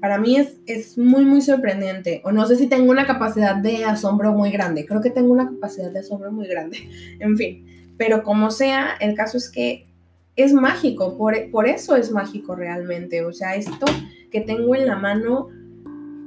[0.00, 3.84] para mí es, es muy, muy sorprendente, o no sé si tengo una capacidad de
[3.84, 6.78] asombro muy grande, creo que tengo una capacidad de asombro muy grande,
[7.20, 9.86] en fin, pero como sea, el caso es que
[10.34, 13.86] es mágico, por, por eso es mágico realmente, o sea, esto
[14.30, 15.48] que tengo en la mano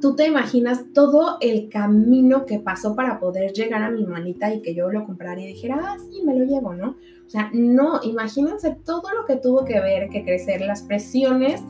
[0.01, 4.61] tú te imaginas todo el camino que pasó para poder llegar a mi manita y
[4.61, 6.97] que yo lo comprara y dijera, ah, sí, me lo llevo, ¿no?
[7.25, 11.61] O sea, no, imagínense todo lo que tuvo que ver, que crecer, las presiones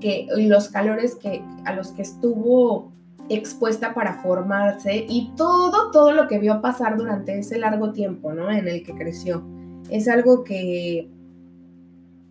[0.00, 2.92] que, los calores que, a los que estuvo
[3.28, 8.50] expuesta para formarse y todo, todo lo que vio pasar durante ese largo tiempo, ¿no?
[8.50, 9.44] En el que creció.
[9.90, 11.10] Es algo que,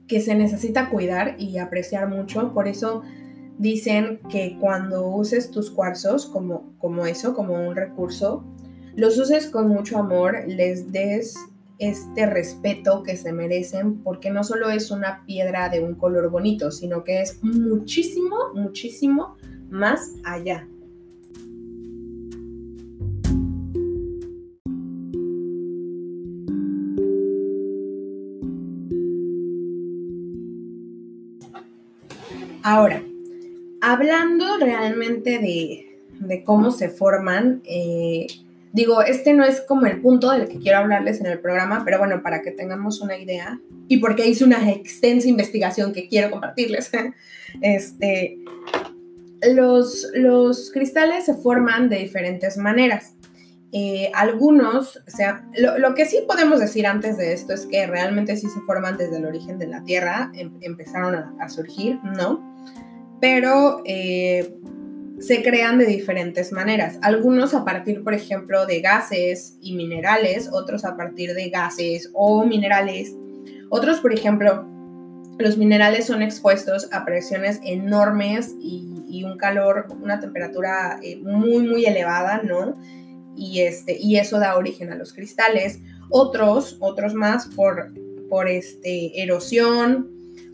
[0.07, 3.03] que se necesita cuidar y apreciar mucho, por eso
[3.57, 8.43] dicen que cuando uses tus cuarzos como, como eso, como un recurso,
[8.95, 11.35] los uses con mucho amor, les des
[11.79, 16.69] este respeto que se merecen, porque no solo es una piedra de un color bonito,
[16.69, 19.35] sino que es muchísimo, muchísimo
[19.69, 20.67] más allá.
[32.63, 33.01] Ahora,
[33.81, 38.27] hablando realmente de, cómo se forman, eh,
[38.73, 41.97] Digo, este no es como el punto del que quiero hablarles en el programa, pero
[41.97, 46.89] bueno, para que tengamos una idea y porque hice una extensa investigación que quiero compartirles,
[47.61, 48.37] este,
[49.53, 53.15] los, los cristales se forman de diferentes maneras.
[53.73, 58.35] Eh, algunos, o sea, lo, que sí podemos decir antes de esto es que realmente
[58.35, 62.50] sí se forman desde el origen de la Tierra, em, empezaron a, surgir, ¿no?
[63.21, 64.53] Pero eh,
[65.21, 66.97] se crean de diferentes maneras.
[67.03, 72.43] Algunos a partir, por ejemplo, de gases y minerales, otros a partir de gases o
[72.43, 73.15] minerales.
[73.69, 74.65] Otros, por ejemplo,
[75.37, 81.85] los minerales son expuestos a presiones enormes y, un calor, una temperatura eh, muy, muy
[81.85, 82.77] elevada, ¿no?
[83.35, 85.79] Y, este, y eso da origen a los cristales.
[86.09, 87.93] Otros, otros más por,
[88.29, 90.09] por este, erosión,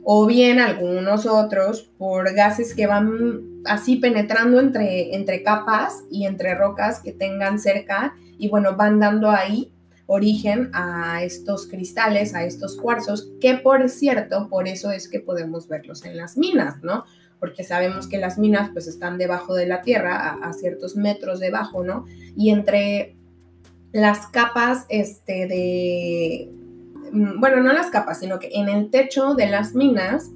[0.10, 6.56] o bien algunos otros por gases que van así penetrando entre, entre capas y entre
[6.56, 9.74] rocas que tengan cerca y bueno, van dando ahí
[10.06, 15.68] origen a estos cristales, a estos cuarzos, que por cierto, por eso es que podemos
[15.68, 17.04] verlos en las minas, ¿no?
[17.42, 21.42] Porque sabemos que las minas pues están debajo de la tierra, a, a ciertos metros
[21.42, 22.06] debajo, ¿no?
[22.34, 23.18] Y entre
[23.92, 26.50] las capas este, de,
[27.12, 30.32] bueno, no las capas, sino que en el techo de las minas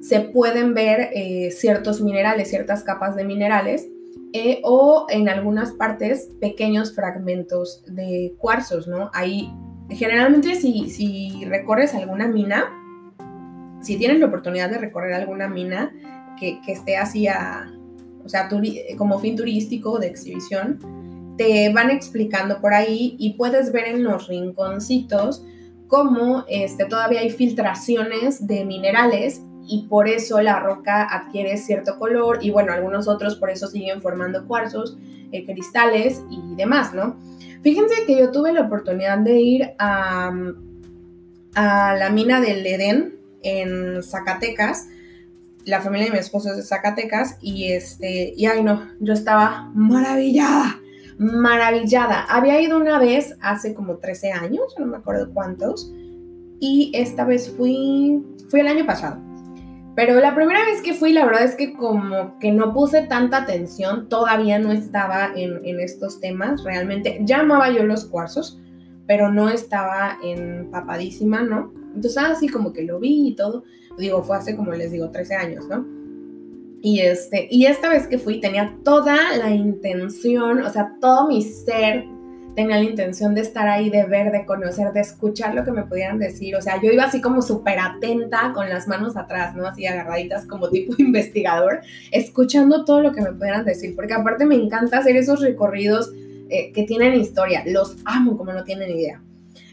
[0.00, 3.88] se pueden ver eh, ciertos minerales, ciertas capas de minerales,
[4.32, 9.10] eh, o en algunas partes pequeños fragmentos de cuarzos, ¿no?
[9.14, 9.50] Ahí,
[9.90, 12.66] generalmente si, si recorres alguna mina,
[13.80, 15.92] si tienes la oportunidad de recorrer alguna mina
[16.38, 17.72] que, que esté así a,
[18.24, 18.48] o sea,
[18.98, 20.78] como fin turístico de exhibición,
[21.38, 25.42] te van explicando por ahí y puedes ver en los rinconcitos
[25.88, 32.38] cómo este, todavía hay filtraciones de minerales y por eso la roca adquiere cierto color
[32.40, 34.96] y bueno, algunos otros por eso siguen formando cuarzos,
[35.32, 37.16] eh, cristales y demás, ¿no?
[37.62, 40.32] Fíjense que yo tuve la oportunidad de ir a,
[41.54, 44.88] a la mina del Edén en Zacatecas.
[45.64, 49.70] La familia de mi esposo es de Zacatecas y este, y ay no, yo estaba
[49.74, 50.80] maravillada
[51.18, 52.24] maravillada.
[52.24, 55.92] Había ido una vez hace como 13 años, no me acuerdo cuántos,
[56.60, 59.20] y esta vez fui, fui el año pasado.
[59.96, 63.38] Pero la primera vez que fui, la verdad es que como que no puse tanta
[63.38, 68.60] atención, todavía no estaba en, estos temas, realmente llamaba yo los cuarzos,
[69.08, 71.72] pero no estaba empapadísima, ¿no?
[71.96, 73.64] Entonces así como que lo vi y todo,
[73.98, 75.97] digo, fue hace como les digo 13 años, ¿no?
[76.80, 81.42] Y, este, y esta vez que fui tenía toda la intención, o sea, todo mi
[81.42, 82.04] ser
[82.58, 85.84] tenía la intención de estar ahí, de ver, de conocer, de escuchar lo que me
[85.84, 86.56] pudieran decir.
[86.56, 89.64] O sea, yo iba así como súper atenta, con las manos atrás, ¿no?
[89.64, 93.94] Así agarraditas como tipo investigador, escuchando todo lo que me pudieran decir.
[93.94, 96.12] Porque aparte me encanta hacer esos recorridos
[96.48, 97.62] eh, que tienen historia.
[97.64, 99.22] Los amo como no tienen idea.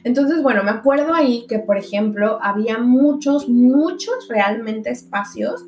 [0.04, 5.66] Entonces, bueno, me acuerdo ahí que, por ejemplo, había muchos, muchos realmente espacios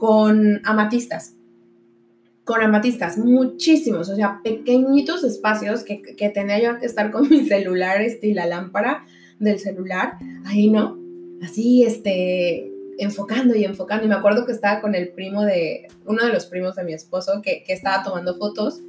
[0.00, 1.34] con amatistas,
[2.44, 8.00] con amatistas, muchísimos, o sea, pequeñitos espacios que, tenía yo que estar con mi celular
[8.00, 9.04] este, y la lámpara
[9.38, 10.14] del celular,
[10.46, 10.98] ahí no,
[11.42, 14.06] así, este, enfocando y enfocando.
[14.06, 16.94] Y me acuerdo que estaba con el primo de, uno de los primos de mi
[16.94, 18.80] esposo, que, que estaba tomando fotos,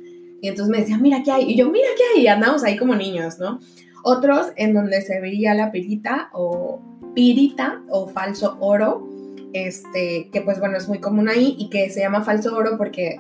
[0.42, 2.78] y entonces me decía, mira qué hay, y yo, mira qué hay, y andamos ahí
[2.78, 3.60] como niños, ¿no?
[4.02, 6.82] Otros en donde se veía la pirita o
[7.14, 9.11] pirita o falso oro,
[9.54, 13.20] este, que pues bueno, es muy común ahí y que se llama falso oro porque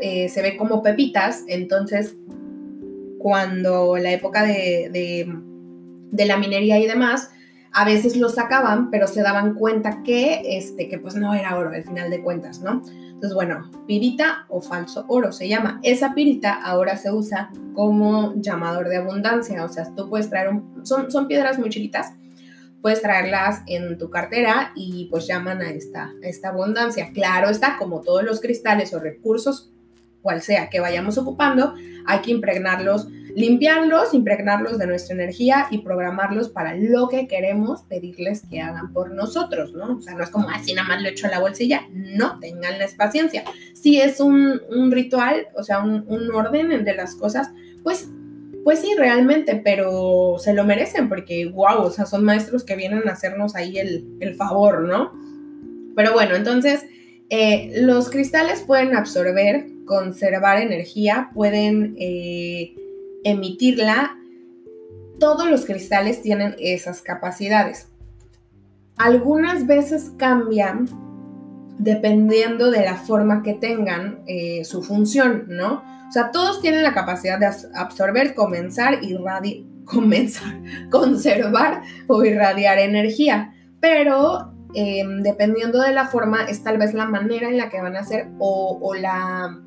[0.00, 2.16] eh, se ve como pepitas, entonces
[3.18, 4.90] cuando la época de,
[6.12, 7.30] de, la minería y demás,
[7.72, 11.70] a veces lo sacaban, pero se daban cuenta que, este, que pues no era oro
[11.70, 12.82] al final de cuentas, ¿no?
[13.16, 15.80] Entonces, bueno, pirita o falso oro se llama.
[15.82, 20.86] Esa pirita ahora se usa como llamador de abundancia, o sea, tú puedes traer un,
[20.86, 22.12] son, son piedras muy chiquitas,
[22.86, 27.10] puedes traerlas en tu cartera y pues llaman a esta, esta abundancia.
[27.12, 29.72] Claro está, como todos los cristales o recursos
[30.22, 31.74] cual sea que vayamos ocupando,
[32.06, 38.44] hay que impregnarlos, limpiarlos, impregnarlos de nuestra energía y programarlos para lo que queremos pedirles
[38.48, 39.96] que hagan por nosotros, ¿no?
[39.96, 42.94] O sea, no es como así nada más lo echo a la bolsilla, no, tenganles
[42.94, 43.42] paciencia.
[43.74, 44.60] Si es un,
[44.92, 47.50] ritual, o sea, un, un orden de las cosas,
[47.82, 48.08] pues
[48.66, 53.08] pues sí, realmente, pero se lo merecen porque, wow, o sea, son maestros que vienen
[53.08, 55.12] a hacernos ahí el, favor, ¿no?
[55.94, 56.84] Pero bueno, entonces,
[57.30, 62.74] eh, los cristales pueden absorber, conservar energía, pueden eh,
[63.22, 64.18] emitirla.
[65.20, 67.86] Todos los cristales tienen esas capacidades.
[68.96, 70.88] Algunas veces cambian
[71.78, 75.84] dependiendo de la forma que tengan eh, su función, ¿no?
[76.08, 78.98] O sea, todos tienen la capacidad de absorber, comenzar,
[79.84, 87.06] comenzar, conservar o irradiar energía, pero em, dependiendo de la forma es tal vez la
[87.06, 89.58] manera en la que van a hacer o, la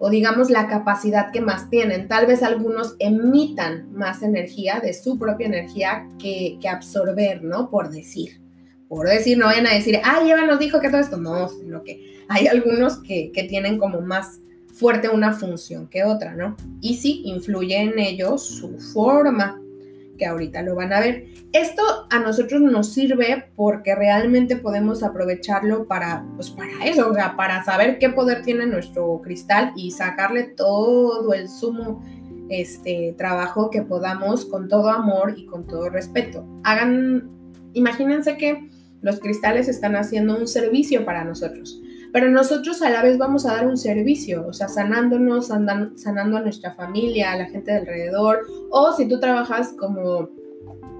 [0.00, 2.08] o digamos la capacidad que más tienen.
[2.08, 7.70] Tal vez algunos emitan más energía de su propia energía que, absorber, ¿no?
[7.70, 8.40] Por decir.
[8.88, 11.16] Por decir, no vayan a decir, ah, Eva nos dijo que todo esto.
[11.16, 14.40] No, sino que hay algunos que, que tienen como más
[14.78, 16.56] fuerte una función que otra, ¿no?
[16.80, 19.60] Y sí influye en ello su forma,
[20.16, 21.26] que ahorita lo van a ver.
[21.52, 27.36] Esto a nosotros nos sirve porque realmente podemos aprovecharlo para, pues para eso, o sea,
[27.36, 32.02] para saber qué poder tiene nuestro cristal y sacarle todo el sumo
[32.50, 36.46] este trabajo que podamos con todo amor y con todo respeto.
[36.64, 37.30] Hagan,
[37.74, 38.68] imagínense que
[39.00, 41.80] los cristales están haciendo un servicio para nosotros
[42.12, 46.40] pero nosotros a la vez vamos a dar un servicio, o sea, sanándonos, sanando a
[46.40, 48.40] nuestra familia, a la gente de alrededor,
[48.70, 50.30] o si tú trabajas como,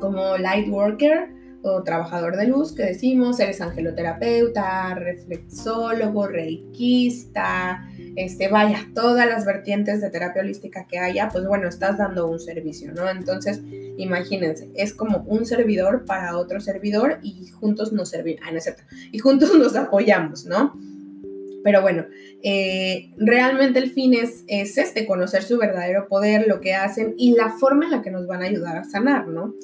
[0.01, 8.87] como light worker o trabajador de luz, que decimos, eres angeloterapeuta, reflexólogo, reikista, este, vaya,
[8.95, 13.09] todas las vertientes de terapia holística que haya, pues bueno, estás dando un servicio, ¿no?
[13.09, 13.61] Entonces,
[13.97, 18.65] imagínense, es como un servidor para otro servidor y juntos nos servimos, ah, no es
[18.65, 20.75] cierto, y juntos nos apoyamos, ¿no?
[21.65, 22.07] Pero bueno,
[22.43, 27.35] eh, realmente el fin es, es este, conocer su verdadero poder, lo que hacen y
[27.35, 29.55] la forma en la que nos van a ayudar a sanar, ¿no?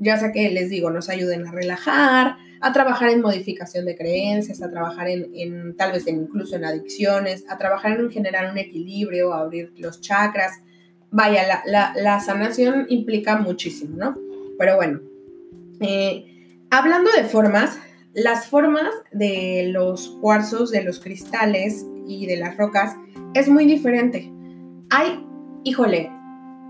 [0.00, 4.62] Ya sea que les digo, nos ayuden a relajar, a trabajar en modificación de creencias,
[4.62, 9.40] a trabajar en, tal vez incluso en adicciones, a trabajar en generar un equilibrio, a
[9.40, 10.62] abrir los chakras.
[11.10, 14.16] Vaya, la, sanación implica muchísimo, ¿no?
[14.58, 15.00] Pero bueno,
[15.80, 16.24] eh,
[16.70, 17.78] hablando de formas,
[18.14, 22.94] las formas de los cuarzos, de los cristales y de las rocas
[23.34, 24.32] es muy diferente.
[24.90, 25.24] Hay,
[25.64, 26.10] híjole,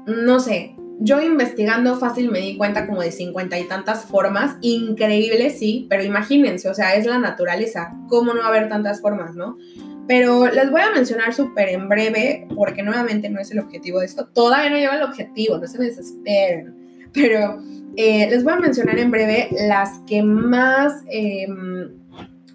[0.06, 5.58] no sé, yo investigando fácil me di cuenta como de cincuenta y tantas formas, increíbles,
[5.58, 9.58] sí, pero imagínense, o sea, es la naturaleza, ¿cómo no haber tantas formas, no?
[10.06, 14.06] Pero les voy a mencionar súper en breve, porque nuevamente no es el objetivo de
[14.06, 17.60] esto, todavía no lleva el objetivo, no se me desesperen, pero
[17.96, 21.90] eh, les voy a mencionar en breve las que más, em,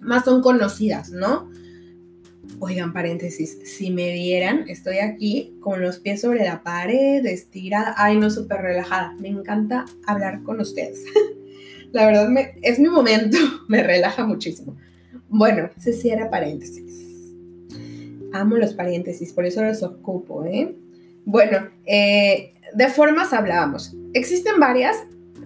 [0.00, 1.50] más son conocidas, ¿no?
[2.58, 8.18] Oigan, paréntesis, si me vieran, estoy aquí con los pies sobre la pared, estirada, ay,
[8.18, 9.14] no, súper relajada.
[9.18, 11.04] Me encanta hablar con ustedes.
[11.92, 14.76] la verdad, me, es mi momento, me relaja muchísimo.
[15.28, 17.32] Bueno, se cierra paréntesis.
[18.32, 20.74] Amo los paréntesis, por eso los ocupo, ¿eh?
[21.24, 23.96] Bueno, eh, de formas hablábamos.
[24.12, 24.96] Existen varias,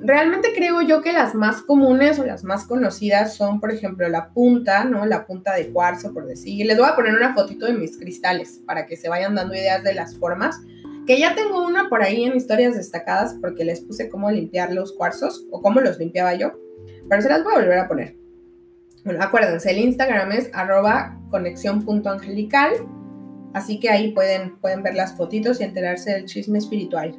[0.05, 4.31] realmente creo yo que las más comunes o las más conocidas son, por ejemplo, la
[4.33, 5.07] punta, ¿no?
[5.07, 6.67] La punta de cuarzo, por decir.
[6.67, 9.83] Les voy a poner una fotito de mis cristales para que se vayan dando ideas
[9.83, 10.61] de las formas.
[11.07, 14.93] Que ya tengo una por ahí en historias destacadas porque les puse cómo limpiar los
[14.93, 16.53] cuarzos o cómo los limpiaba yo.
[17.09, 18.17] Pero se las voy a volver a poner.
[19.05, 22.73] Bueno, acuérdense, el Instagram es arroba conexión.angelical.
[23.53, 27.17] Así que ahí pueden, pueden ver las fotitos y enterarse del chisme espiritual.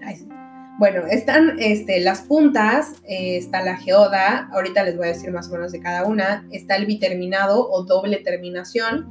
[0.78, 5.48] Bueno, están este, las puntas, eh, está la geoda, ahorita les voy a decir más
[5.48, 9.08] o menos de cada una, está el biterminado o doble terminación,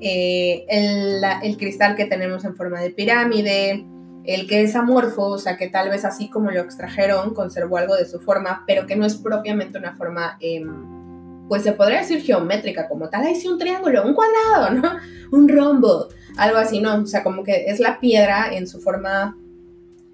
[0.00, 3.86] eh, el, cristal que tenemos en forma de pirámide,
[4.24, 7.94] el que es amorfo, o sea que tal vez así como lo extrajeron, conservó algo
[7.94, 12.20] de su forma, pero que no es propiamente una forma, em, pues se podría decir
[12.20, 14.90] geométrica como tal, ahí sí un triángulo, un cuadrado, ¿no?
[15.32, 17.02] Un rombo, algo así, ¿no?
[17.02, 19.36] O sea, como que es la piedra en su forma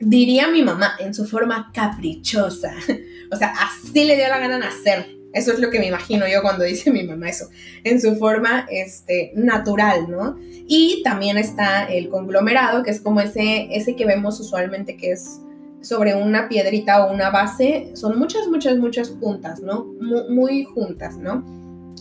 [0.03, 2.75] diría mi mamá, en su forma caprichosa.
[3.33, 5.07] O sea, así le dio la gana nacer.
[5.33, 7.49] Eso es lo que me imagino yo cuando dice mi mamá eso,
[7.83, 10.37] en su forma este, natural, ¿no?
[10.69, 15.41] Y también está el conglomerado, que es como ese, ese que vemos usualmente que es
[15.81, 17.93] sobre una piedrita o una base.
[17.95, 19.87] Son muchas, muchas, muchas puntas, ¿no?
[20.29, 21.43] Muy, juntas, ¿no?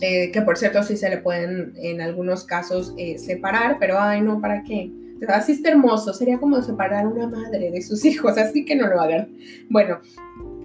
[0.02, 4.20] eh, que por cierto sí se le pueden en algunos casos eh, separar, pero ay
[4.20, 4.90] no, ¿para qué?
[5.28, 9.00] Así está hermoso, sería como separar una madre de sus hijos, así que no lo
[9.00, 9.28] hagan.
[9.68, 10.00] Bueno,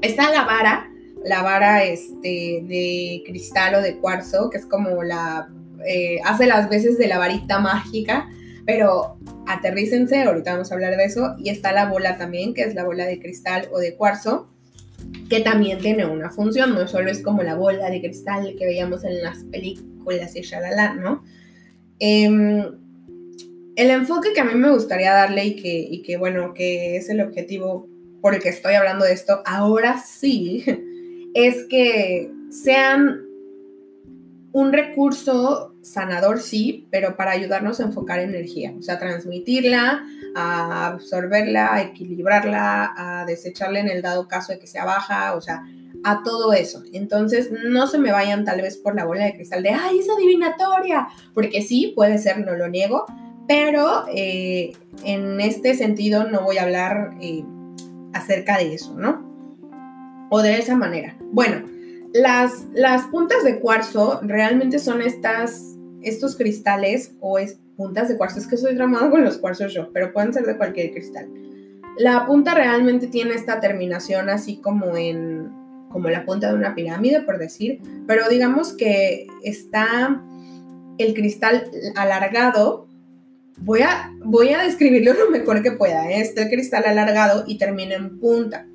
[0.01, 0.89] está la vara,
[1.23, 5.49] la vara este, de cristal o de cuarzo, que es como la,
[5.85, 8.29] eh, hace las veces de la varita mágica,
[8.65, 12.75] pero aterrícense, ahorita vamos a hablar de eso, y está la bola también, que es
[12.75, 14.49] la bola de cristal o de cuarzo,
[15.29, 19.03] que también tiene una función, no solo es como la bola de cristal que veíamos
[19.03, 21.23] en las películas y shalala, ¿no?
[21.99, 22.86] Em,
[23.77, 27.87] el enfoque que a mí me gustaría darle y que, bueno, que es el objetivo
[28.21, 30.65] por el que estoy hablando de esto, ahora sí,
[31.35, 33.21] es que sean
[34.51, 40.03] un recurso sanador, sí, pero para ayudarnos a enfocar energía, o sea, transmitirla,
[40.35, 45.41] a absorberla, a equilibrarla, a desecharla en el dado caso de que sea baja, o
[45.41, 45.63] sea,
[46.03, 46.81] a todo eso.
[46.93, 50.09] Entonces, no se me vayan tal vez por la bola de cristal de, ay, es
[50.09, 53.05] adivinatoria, porque sí, puede ser, no lo niego,
[53.47, 54.73] pero eh,
[55.03, 57.43] en este sentido no voy a hablar eh,
[58.13, 59.25] acerca de eso, ¿no?
[60.29, 61.15] O de esa manera.
[61.31, 61.65] Bueno,
[62.13, 68.39] las, las puntas de cuarzo realmente son estas, estos cristales o es, puntas de cuarzo.
[68.39, 71.29] Es que soy tramado con los cuarzos yo, pero pueden ser de cualquier cristal.
[71.97, 75.55] La punta realmente tiene esta terminación así como en
[75.89, 80.21] como la punta de una pirámide, por decir, pero digamos que está
[80.97, 82.86] el cristal alargado.
[83.57, 86.09] Voy a, voy a describirlo lo mejor que pueda.
[86.11, 86.21] ¿eh?
[86.21, 88.67] Está el cristal alargado y termina en punta.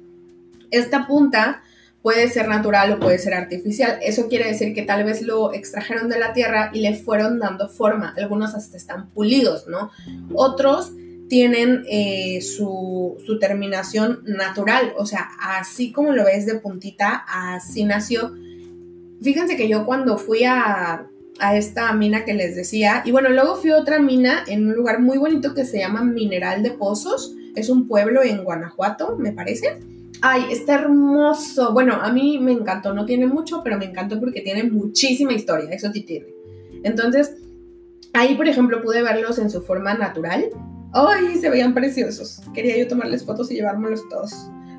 [0.70, 1.62] Esta punta
[2.02, 3.98] puede ser natural o puede ser artificial.
[4.02, 7.68] Eso quiere decir que tal vez lo extrajeron de la tierra y le fueron dando
[7.68, 8.12] forma.
[8.16, 9.90] Algunos hasta están pulidos, ¿no?
[10.34, 10.92] Otros
[11.28, 18.34] tienen eh, su, terminación natural, o sea, así como lo ves de puntita, así nació.
[19.22, 21.06] Fíjense que yo cuando fui a,
[21.42, 24.74] a esta mina que les decía, y bueno, luego fui a otra mina en un
[24.74, 29.32] lugar muy bonito que se llama Mineral de Pozos, es un pueblo en Guanajuato, me
[29.32, 29.78] parece
[30.24, 31.72] Ay, está hermoso.
[31.72, 35.68] Bueno, a mí me encantó, no tiene mucho, pero me encantó porque tiene muchísima historia,
[35.70, 36.26] eso sí tiene.
[36.84, 37.34] Entonces,
[38.12, 40.44] ahí, por ejemplo, pude verlos en su forma natural.
[40.92, 42.40] Ay, se veían preciosos.
[42.54, 44.32] Quería yo tomarles fotos y llevármelos todos.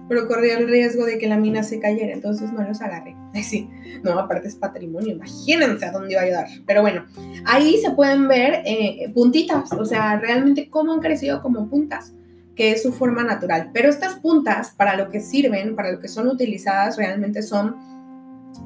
[0.09, 3.15] Pero corría el riesgo de que la mina se cayera, entonces no los agarré.
[3.43, 3.69] Sí,
[4.03, 6.47] no, aparte es patrimonio, imagínense a dónde iba a ayudar.
[6.65, 7.05] Pero bueno,
[7.45, 12.13] ahí se pueden ver eh, puntitas, o sea, realmente cómo han crecido como puntas
[12.55, 13.71] que es su forma natural.
[13.73, 17.75] Pero estas puntas, para lo que sirven, para lo que son utilizadas, realmente son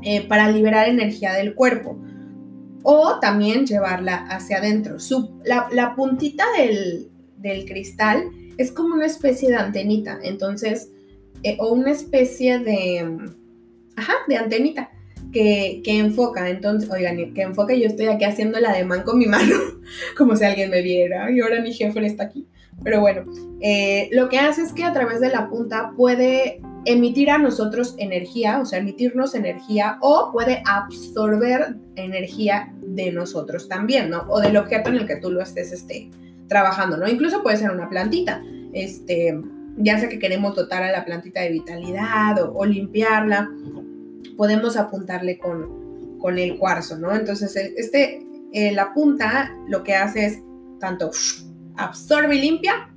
[0.04, 1.98] eh, para liberar energía del cuerpo
[2.84, 4.98] o también llevarla hacia adentro.
[5.44, 10.92] la, puntita del, cristal es como una especie de antenita, entonces,
[11.44, 13.18] eh, o una especie de,
[13.96, 14.92] ajá, de antenita.
[15.32, 19.26] Que, que, enfoca, entonces, oigan, que enfoca, yo estoy aquí haciendo la demanda con mi
[19.26, 19.56] mano,
[20.18, 22.48] como si alguien me viera, y ahora mi jefe está aquí.
[22.84, 23.26] Pero bueno,
[23.60, 27.96] eh, lo que hace es que a través de la punta puede emitir a nosotros
[27.98, 34.26] energía, o sea, emitirnos energía, o puede absorber energía de nosotros también, ¿no?
[34.30, 36.10] O del objeto en el que tú lo estés este,
[36.48, 37.08] trabajando, ¿no?
[37.08, 38.42] Incluso puede ser una plantita,
[38.74, 39.38] este,
[39.78, 43.50] ya sea que queremos dotar a la plantita de vitalidad o, limpiarla,
[44.36, 47.16] podemos apuntarle con, con, el cuarzo, ¿no?
[47.16, 50.40] Entonces, este, eh, la punta lo que hace es
[50.80, 51.12] tanto
[51.78, 52.90] absorbe y limpia,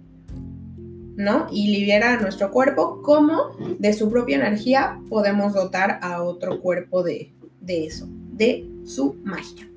[1.16, 1.46] ¿no?
[1.50, 7.02] Y libera a nuestro cuerpo, como de su propia energía podemos dotar a otro cuerpo
[7.02, 7.32] de,
[7.66, 9.68] eso, de su magia.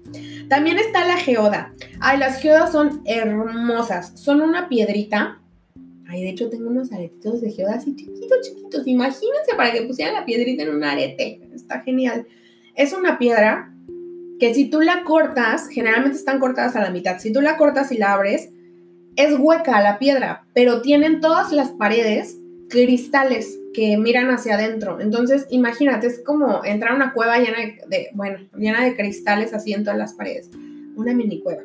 [0.47, 1.73] También está la geoda.
[1.99, 4.13] Ay, las geodas son hermosas.
[4.15, 5.41] Son una piedrita.
[6.07, 8.87] Ay, de hecho tengo unos aretitos de geoda así chiquitos, chiquitos.
[8.87, 11.41] Imagínense para que pusieran la piedrita en un arete.
[11.53, 12.27] Está genial.
[12.75, 13.73] Es una piedra
[14.39, 17.19] que si tú la cortas, generalmente están cortadas a la mitad.
[17.19, 18.49] Si tú la cortas y la abres,
[19.15, 22.37] es hueca la piedra, pero tienen todas las paredes
[22.69, 24.99] cristales que miran hacia adentro.
[24.99, 29.73] Entonces, imagínate, es como entrar a una cueva llena de, bueno, llena de cristales así
[29.73, 30.49] en todas las paredes.
[30.95, 31.63] Una mini cueva.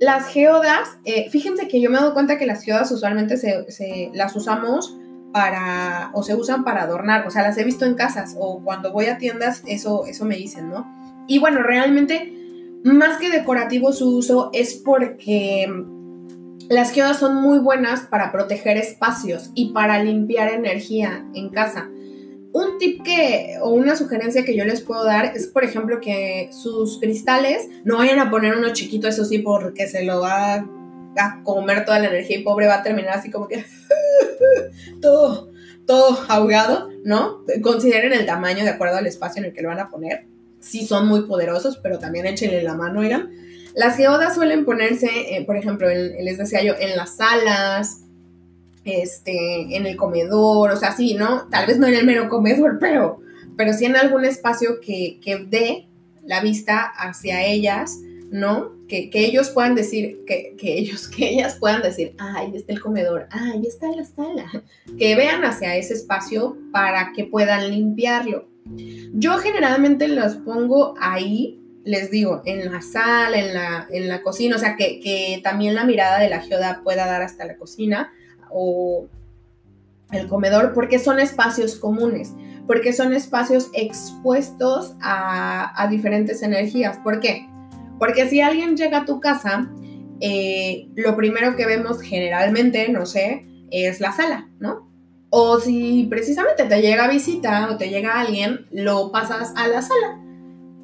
[0.00, 4.10] Las geodas, eh, fíjense que yo me he dado cuenta que las geodas usualmente se,
[4.14, 4.96] las usamos
[5.30, 8.92] para, o se usan para adornar, o sea, las he visto en casas o cuando
[8.92, 10.90] voy a tiendas, eso, eso me dicen, ¿no?
[11.28, 12.32] Y bueno, realmente,
[12.82, 15.70] más que decorativo su uso es porque
[16.70, 21.90] las geodas son muy buenas para proteger espacios y para limpiar energía en casa.
[22.52, 26.50] Un tip que, o una sugerencia que yo les puedo dar es, por ejemplo, que
[26.52, 30.66] sus cristales no vayan a poner uno chiquito, eso sí, porque se lo va
[31.16, 33.64] a comer toda la energía y pobre va a terminar así como que
[35.00, 35.50] todo,
[35.86, 37.44] todo ahogado, ¿no?
[37.62, 40.26] Consideren el tamaño de acuerdo al espacio en el que lo van a poner.
[40.58, 43.30] sí son muy poderosos, pero también échenle la mano, oigan.
[43.74, 48.02] Las geodas suelen ponerse, eh, por ejemplo, les decía yo, en las salas,
[48.84, 51.48] este, en el comedor, o sea, sí, ¿no?
[51.48, 53.20] Tal vez no en el mero comedor, pero,
[53.56, 55.88] pero sí en algún espacio que, que dé
[56.24, 57.98] la vista hacia ellas,
[58.30, 58.78] ¿no?
[58.88, 62.80] Que, ellos puedan decir, que, que, ellos, que ellas puedan decir, ah, ahí está el
[62.80, 64.46] comedor, ah, ahí está la sala.
[64.98, 68.48] Que vean hacia ese espacio para que puedan limpiarlo.
[69.14, 74.56] Yo generalmente los pongo ahí les digo, en la sala, en la, en la cocina,
[74.56, 78.12] o sea, que, que, también la mirada de la geoda pueda dar hasta la cocina
[78.52, 79.06] o
[80.12, 82.32] el comedor, porque son espacios comunes,
[82.66, 86.98] porque son espacios expuestos a, diferentes energías.
[86.98, 87.48] ¿Por qué?
[87.98, 89.70] Porque si alguien llega a tu casa,
[90.20, 94.88] eh, lo primero que vemos generalmente, no sé, es la sala, ¿no?
[95.30, 100.20] O si precisamente te llega visita o te llega alguien, lo pasas a la sala.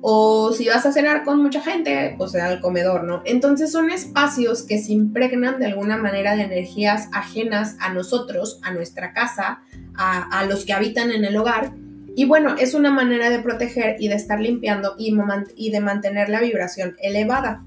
[0.02, 3.22] O si vas a cenar con mucha gente, pues al comedor, ¿no?
[3.24, 8.72] Entonces son espacios que se impregnan de alguna manera de energías ajenas a nosotros, a
[8.72, 9.62] nuestra casa,
[9.94, 11.72] a, los que habitan en el hogar.
[12.14, 15.16] Y bueno, es una manera de proteger y de estar limpiando y,
[15.56, 17.64] y de mantener la vibración elevada.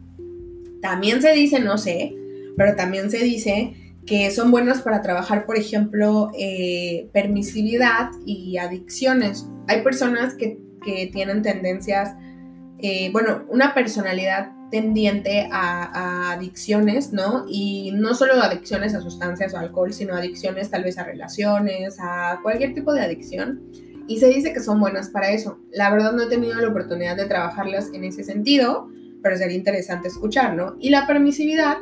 [0.81, 2.15] También se dice, no sé,
[2.55, 3.73] pero también se dice
[4.05, 9.47] que son buenos para trabajar, por ejemplo, eh, permisividad y adicciones.
[9.67, 12.15] Hay personas que, que tienen tendencias
[12.81, 17.45] eh, bueno, una personalidad tendiente a, adicciones, ¿no?
[17.49, 22.39] Y no solo adicciones a sustancias o alcohol, sino adicciones tal vez a relaciones, a
[22.41, 23.61] cualquier tipo de adicción.
[24.07, 25.59] Y se dice que son buenas para eso.
[25.71, 28.89] La verdad no he tenido la oportunidad de trabajarlas en ese sentido,
[29.21, 30.77] pero sería interesante escuchar, ¿no?
[30.79, 31.77] Y la permisividad,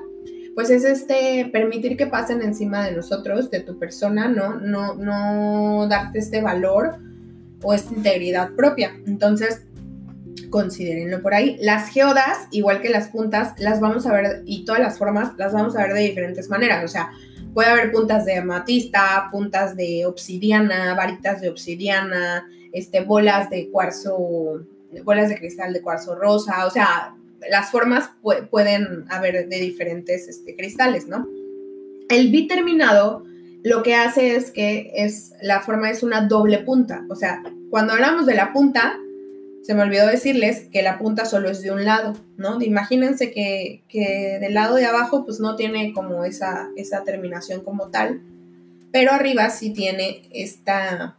[0.56, 4.56] pues es este permitir que pasen encima de nosotros, de tu persona, ¿no?
[4.60, 7.07] No, no darte este valor
[7.62, 8.96] o esta integridad propia.
[9.06, 9.64] Entonces,
[10.50, 11.58] considérenlo por ahí.
[11.60, 15.54] Las geodas, igual que las puntas, las vamos a ver, y todas las formas, las
[15.54, 16.84] vamos a ver de diferentes maneras.
[16.84, 17.12] O sea,
[17.54, 24.66] puede haber puntas de amatista, puntas de obsidiana, varitas de obsidiana, este, bolas de cuarzo,
[25.04, 26.66] bolas de cristal de cuarzo rosa.
[26.66, 27.16] O sea,
[27.50, 28.12] las formas
[28.50, 31.28] pueden haber de diferentes este, cristales, ¿no?
[32.10, 33.26] El biterminado
[33.64, 37.06] lo que hace es que es, la forma es una doble punta.
[37.10, 38.98] O sea, cuando hablamos de la punta,
[39.68, 42.62] se me olvidó decirles que la punta solo es de un lado, ¿no?
[42.62, 43.84] Imagínense que,
[44.40, 48.22] del lado de abajo pues no tiene como esa, esa terminación como tal,
[48.94, 51.18] pero arriba sí tiene esta,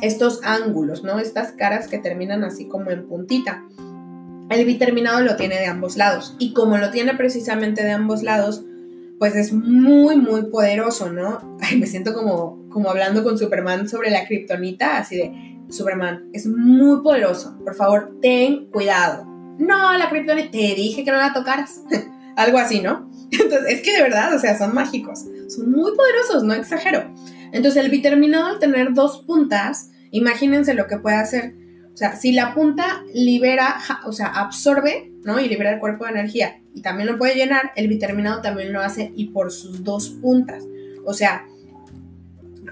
[0.00, 1.18] estos ángulos, ¿no?
[1.18, 3.64] Estas caras que terminan así como en puntita.
[4.48, 8.62] El biterminado lo tiene de ambos lados y como lo tiene precisamente de ambos lados,
[9.18, 11.58] pues es muy, muy poderoso, ¿no?
[11.76, 17.02] Me siento como, como hablando con Superman sobre la kriptonita, así de, Superman es muy
[17.02, 17.56] poderoso.
[17.64, 19.24] Por favor, ten cuidado.
[19.58, 21.82] No, la Kryptonita, te dije que no la tocaras.
[22.36, 23.10] Algo así, ¿no?
[23.30, 25.24] Entonces, es que de verdad, o sea, son mágicos.
[25.48, 27.12] Son muy poderosos, no exagero.
[27.52, 31.54] Entonces, el biterminado al tener dos puntas, imagínense lo que puede hacer.
[31.92, 36.60] O sea, si la punta libera, o sea, absorbe, Y libera el cuerpo de energía
[36.74, 40.64] y también lo puede llenar, el biterminado también lo hace y por sus dos puntas.
[41.04, 41.44] O sea,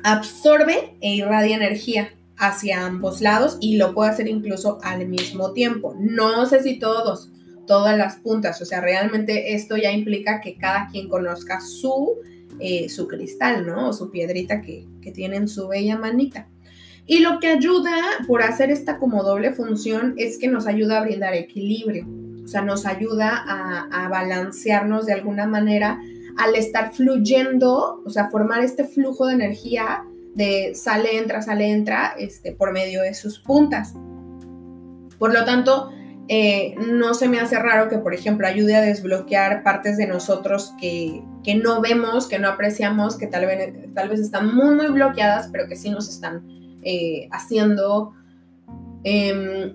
[0.05, 5.97] absorbe e irradia energía hacia ambos lados y lo puedo hacer incluso al mismo tiempo.
[5.99, 7.31] No sé si todos,
[7.67, 12.17] todas las puntas, o sea, realmente esto ya implica que cada quien conozca su,
[12.61, 13.89] eh, su cristal, ¿no?
[13.89, 16.49] O su piedrita que, que tiene en su bella manita.
[17.07, 17.95] Y lo que ayuda
[18.27, 22.07] por hacer esta como doble función es que nos ayuda a brindar equilibrio,
[22.47, 26.01] o sea, nos ayuda a, balancearnos de alguna manera
[26.39, 30.05] al estar fluyendo, o sea, formar este flujo de energía
[30.37, 33.95] de sale, entra, sale, entra, este, por medio de sus puntas.
[35.19, 35.91] Por lo tanto,
[36.29, 40.73] eh, no se me hace raro que, por ejemplo, ayude a desbloquear partes de nosotros
[40.81, 41.25] que,
[41.61, 45.67] no vemos, que no apreciamos, que tal vez, tal vez están muy, muy bloqueadas, pero
[45.67, 46.47] que sí nos están
[46.85, 48.13] eh, haciendo,
[49.03, 49.73] em,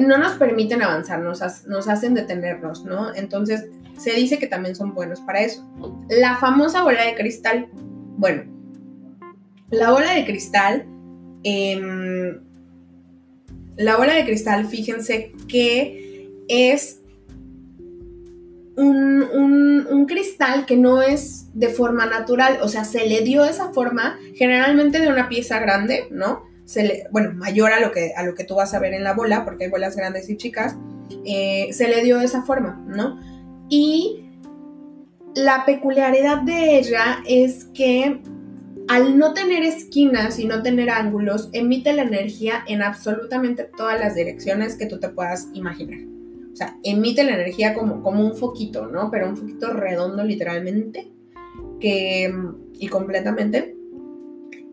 [0.00, 3.14] no nos permiten avanzar, nos, nos hacen detenernos, ¿no?
[3.14, 3.66] Entonces,
[3.98, 5.66] se dice que también son buenos para eso.
[6.08, 7.68] La famosa bola de cristal,
[8.16, 8.44] bueno,
[9.70, 10.86] la bola de cristal,
[11.44, 12.40] em,
[13.76, 17.00] la bola de cristal, fíjense que es
[18.76, 24.18] un, cristal que no es de forma natural, o sea, se le dio esa forma
[24.34, 26.44] generalmente de una pieza grande, ¿no?
[26.64, 29.04] Se le, bueno, mayor a lo, que, a lo que tú vas a ver en
[29.04, 30.76] la bola, porque hay bolas grandes y chicas,
[31.24, 33.18] eh, se le dio esa forma, ¿no?
[33.68, 34.24] Y
[35.34, 38.20] la peculiaridad de ella es que
[38.88, 44.14] al no tener esquinas y no tener ángulos, emite la energía en absolutamente todas las
[44.14, 46.00] direcciones que tú te puedas imaginar.
[46.52, 49.10] O sea, emite la energía como, como un foquito, ¿no?
[49.10, 51.10] Pero un foquito redondo literalmente,
[51.80, 52.32] que,
[52.78, 53.76] y completamente,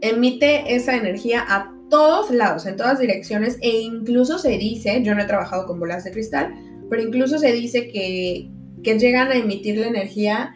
[0.01, 5.21] emite esa energía a todos lados, en todas direcciones, e incluso se dice, yo no
[5.21, 6.53] he trabajado con bolas de cristal,
[6.89, 8.49] pero incluso se dice que,
[8.83, 10.55] que llegan a emitir la energía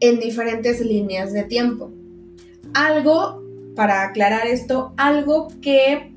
[0.00, 1.92] en diferentes líneas de tiempo.
[2.74, 3.42] Algo,
[3.76, 6.12] para aclarar esto, algo que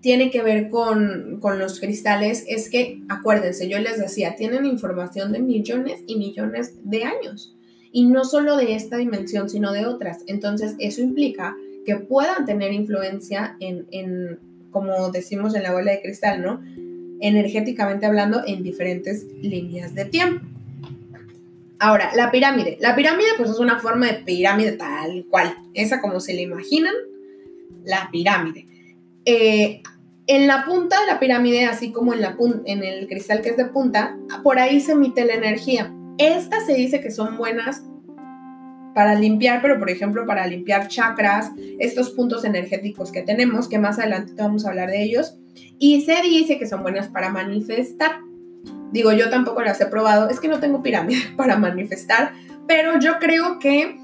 [0.00, 5.32] tiene que ver con, con, los cristales es que, acuérdense, yo les decía, tienen información
[5.32, 7.56] de millones y millones de años.
[7.90, 10.24] Y no solo de esta dimensión, sino de otras.
[10.26, 14.38] Entonces, eso implica que puedan tener influencia en, en
[14.70, 16.60] como decimos en la bola de cristal, ¿no?
[17.20, 20.44] Energéticamente hablando, en diferentes líneas de tiempo.
[21.78, 22.78] Ahora, la pirámide.
[22.80, 25.56] La pirámide pues es una forma de pirámide tal cual.
[25.74, 26.94] Esa como se le imaginan,
[27.84, 28.66] la pirámide.
[29.24, 29.82] Eh,
[30.26, 33.56] en la punta de la pirámide, así como en, la en el cristal que es
[33.56, 35.94] de punta, por ahí se emite la energía.
[36.18, 37.84] Estas se dice que son buenas
[38.94, 43.98] para limpiar, pero por ejemplo para limpiar chakras, estos puntos energéticos que tenemos, que más
[43.98, 45.36] adelante vamos a hablar de ellos,
[45.78, 48.20] y se dice que son buenas para manifestar.
[48.92, 52.32] Digo, yo tampoco las he probado, es que no tengo pirámide para manifestar,
[52.66, 53.98] pero yo creo que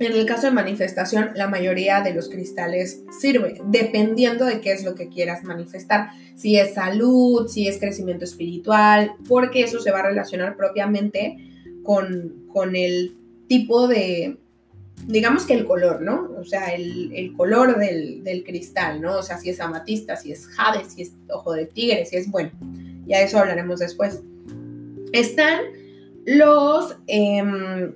[0.00, 4.84] en el caso de manifestación, la mayoría de los cristales sirve, dependiendo de qué es
[4.84, 6.10] lo que quieras manifestar.
[6.36, 11.36] Si es salud, si es crecimiento espiritual, porque eso se va a relacionar propiamente
[11.82, 13.16] con, con el
[13.48, 14.38] tipo de,
[15.06, 16.30] digamos que el color, ¿no?
[16.38, 19.18] O sea, el, color del, cristal, ¿no?
[19.18, 22.30] O sea, si es amatista, si es jade, si es ojo de tigre, si es,
[22.30, 22.50] bueno,
[23.06, 24.22] ya eso hablaremos después.
[25.12, 25.60] Están
[26.26, 27.94] los, em,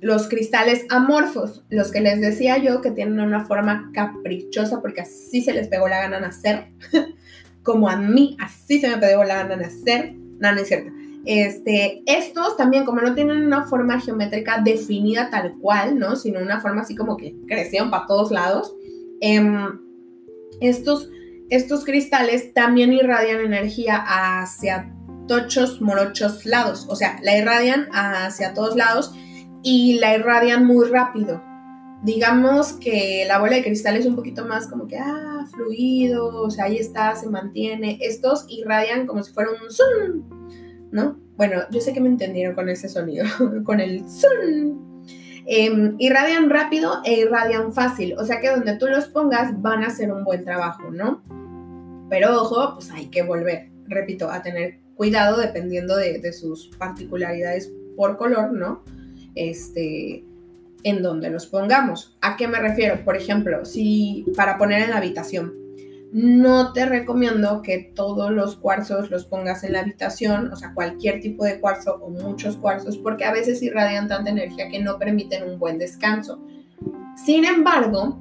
[0.00, 5.42] los cristales amorfos, los que les decía yo que tienen una forma caprichosa porque así
[5.42, 6.66] se les pegó la gana nacer,
[7.62, 10.99] como a mí, así se me pegó la gana nacer, no, no es cierto.
[11.24, 16.16] Este, estos también, como no tienen una forma geométrica definida tal cual, ¿no?
[16.16, 18.74] Sino una forma así como que crecieron para todos lados.
[19.20, 19.80] Em,
[20.60, 21.10] estos,
[21.50, 24.94] estos cristales también irradian energía hacia
[25.28, 26.86] tochos, morochos lados.
[26.88, 29.12] O sea, la irradian hacia todos lados
[29.62, 31.42] y la irradian muy rápido.
[32.02, 36.50] Digamos que la bola de cristal es un poquito más como que, ah, fluido, o
[36.50, 37.98] sea, ahí está, se mantiene.
[38.00, 40.40] Estos irradian como si fuera un zoom,
[40.90, 41.18] ¿no?
[41.36, 43.26] Bueno, yo sé que me entendieron con ese sonido,
[43.64, 44.90] con el zoom.
[45.46, 49.88] Em, irradian rápido e irradian fácil, o sea que donde tú los pongas van a
[49.88, 51.22] hacer un buen trabajo, ¿no?
[52.08, 57.72] Pero ojo, pues hay que volver, repito, a tener cuidado dependiendo de, de sus particularidades
[57.96, 58.84] por color, ¿no?
[59.34, 60.24] Este,
[60.82, 62.16] en donde los pongamos.
[62.20, 63.04] ¿A qué me refiero?
[63.04, 65.54] Por ejemplo, si para poner en la habitación,
[66.12, 71.20] no te recomiendo que todos los cuarzos los pongas en la habitación, o sea, cualquier
[71.20, 75.44] tipo de cuarzo o muchos cuarzos, porque a veces irradian tanta energía que no permiten
[75.44, 76.40] un buen descanso.
[77.24, 78.18] Sin embargo,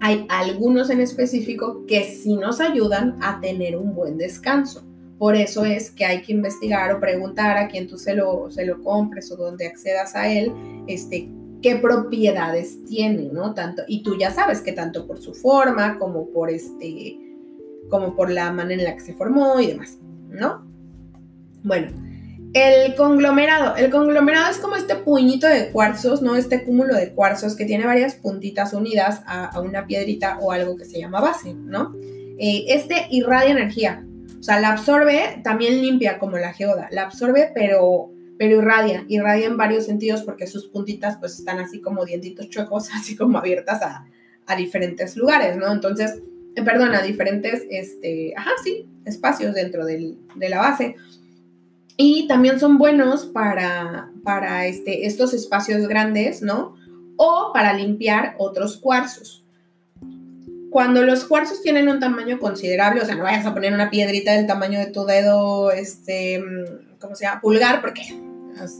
[0.00, 4.84] hay algunos en específico que sí nos ayudan a tener un buen descanso.
[5.16, 8.66] Por eso es que hay que investigar o preguntar a quien tú se lo, se
[8.66, 10.52] lo compres o donde accedas a él,
[10.88, 11.28] este,
[11.62, 13.54] qué propiedades tiene, ¿no?
[13.54, 17.18] Tanto, y tú ya sabes que tanto por su forma como por este,
[17.88, 19.98] como por la manera en la que se formó y demás,
[20.28, 20.66] ¿no?
[21.62, 21.88] Bueno,
[22.54, 23.76] el conglomerado.
[23.76, 26.36] El conglomerado es como este puñito de cuarzos, ¿no?
[26.36, 30.84] Este cúmulo de cuarzos que tiene varias puntitas unidas a, una piedrita o algo que
[30.84, 31.94] se llama base, ¿no?
[32.38, 34.04] Eh, este irradia energía.
[34.38, 36.88] O sea, la absorbe, también limpia como la geoda.
[36.90, 38.11] La absorbe, pero
[38.42, 42.90] pero irradia, irradia en varios sentidos porque sus puntitas pues están así como dientitos chuecos,
[42.92, 44.04] así como abiertas a,
[44.56, 45.70] diferentes lugares, ¿no?
[45.72, 46.20] Entonces,
[46.56, 50.16] eh, perdón, a diferentes, este, ajá, sí, espacios dentro de
[50.50, 50.96] la base.
[51.96, 56.74] Y también son buenos para, para este, estos espacios grandes, ¿no?
[57.16, 59.44] O para limpiar otros cuarzos.
[60.70, 64.32] Cuando los cuarzos tienen un tamaño considerable, o sea, no vayas a poner una piedrita
[64.32, 66.42] del tamaño de tu dedo, este,
[66.98, 67.40] ¿cómo se llama?
[67.40, 68.02] Pulgar, porque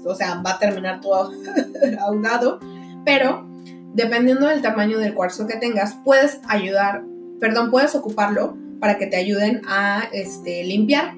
[0.04, 1.32] o sea, va a terminar todo
[2.00, 2.60] ahogado,
[3.04, 3.46] pero
[3.94, 7.04] dependiendo del tamaño del cuarzo que tengas, puedes ayudar,
[7.40, 11.14] perdón, puedes ocuparlo para que te ayuden a este, limpiar.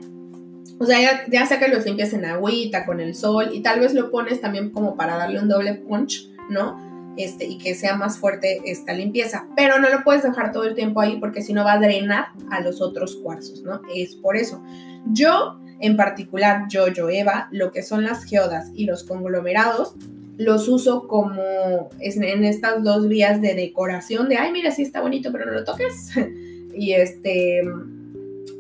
[0.78, 3.94] O sea, ya, sea que los limpias en agüita, con el sol, y tal vez
[3.94, 7.14] lo pones también como para darle un doble punch, ¿no?
[7.16, 9.46] Este, y que sea más fuerte esta limpieza.
[9.55, 12.26] Pero no lo puedes dejar todo el tiempo ahí porque si no va a drenar
[12.50, 13.80] a los otros cuarzos, ¿no?
[13.94, 14.62] Es por eso.
[15.07, 19.94] Yo en particular yo, yo, Eva, lo que son las geodas y los conglomerados,
[20.36, 25.30] los uso como en estas dos vías de decoración, de, ay, mira, sí está bonito,
[25.30, 26.10] pero no lo toques.
[26.74, 27.62] y este,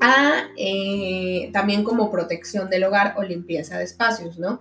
[0.00, 4.60] a eh, también como protección del hogar o limpieza de espacios, ¿no?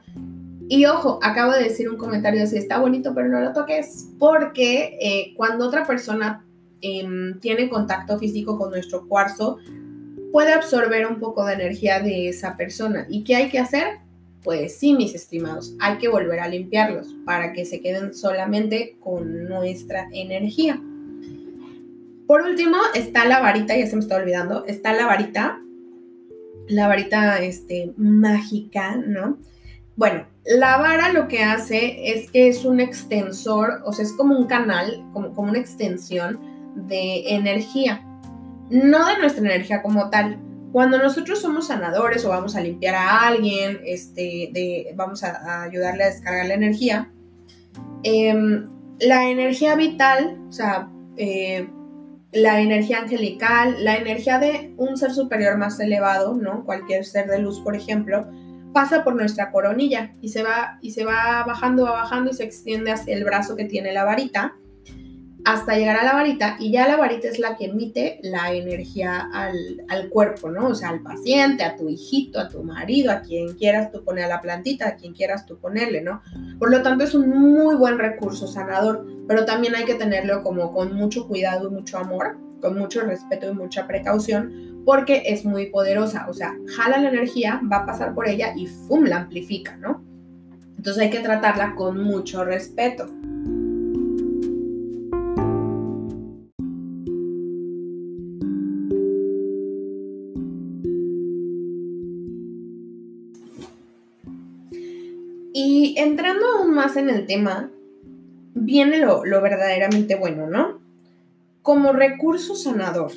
[0.70, 4.98] Y ojo, acabo de decir un comentario si está bonito, pero no lo toques, porque
[5.02, 6.46] eh, cuando otra persona
[6.82, 9.58] em, tiene contacto físico con nuestro cuarzo,
[10.34, 13.06] puede absorber un poco de energía de esa persona.
[13.08, 14.00] ¿Y qué hay que hacer?
[14.44, 19.48] Pues sí, mis estimados, hay que volver a limpiarlos para que se queden solamente con
[19.48, 20.82] nuestra energía.
[22.26, 25.62] Por último, está la varita, ya se me está olvidando, está la varita,
[26.68, 29.38] la varita este, mágica, ¿no?
[29.96, 34.36] Bueno, la vara lo que hace es que es un extensor, o sea, es como
[34.36, 36.40] un canal, como, como una extensión
[36.88, 38.04] de energía,
[38.70, 40.40] no de nuestra energía como tal,
[40.72, 46.08] cuando nosotros somos sanadores o vamos a limpiar a alguien, este, vamos a, ayudarle a
[46.08, 47.12] descargar la energía,
[48.02, 51.70] em, la energía vital, o sea, eh,
[52.32, 56.66] la energía angelical, la energía de un ser superior más elevado, ¿no?
[56.66, 58.28] Cualquier ser de luz, por ejemplo,
[58.74, 62.44] pasa por nuestra coronilla y se va, y se va bajando, va bajando y se
[62.46, 64.56] extiende hacia el brazo que tiene la varita
[65.46, 69.30] hasta llegar a la varita y ya la varita es la que emite la energía
[69.34, 70.68] al, cuerpo, ¿no?
[70.68, 74.26] O sea, al paciente, a tu hijito, a tu marido, a quien quieras tú poner
[74.26, 76.22] a la plantita, a quien quieras tú ponerle, ¿no?
[76.60, 80.72] Por lo tanto es un muy buen recurso sanador, pero también hay que tenerlo como
[80.74, 85.68] con mucho cuidado y mucho amor, con mucho respeto y mucha precaución, porque es muy
[85.68, 89.06] poderosa, o sea, jala la energía, va a pasar por ella y ¡fum!
[89.06, 90.04] la amplifica, ¿no?
[90.78, 93.10] Entonces hay que tratarla con mucho respeto.
[105.98, 107.72] Entrando aún más en el tema,
[108.54, 110.82] viene lo, verdaderamente bueno, ¿no?
[111.62, 113.12] Como recurso sanador.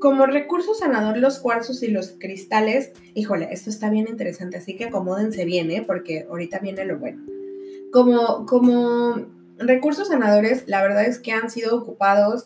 [0.00, 4.86] Como recurso sanador, los cuarzos y los cristales, híjole, esto está bien interesante, así que
[4.86, 5.82] acomódense bien, ¿eh?
[5.86, 7.22] Porque ahorita viene lo bueno.
[7.90, 9.26] Como, como
[9.58, 12.44] recursos sanadores, la verdad es que han sido ocupados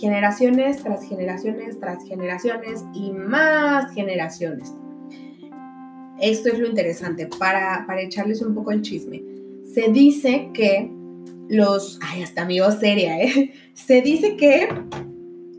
[0.00, 4.74] generaciones tras generaciones tras generaciones y más generaciones
[6.30, 9.22] esto es lo interesante, para, echarles un poco el chisme.
[9.64, 10.90] Se dice que
[11.48, 13.52] los, ay, hasta amigo seria, ¿eh?
[13.74, 14.68] Se dice que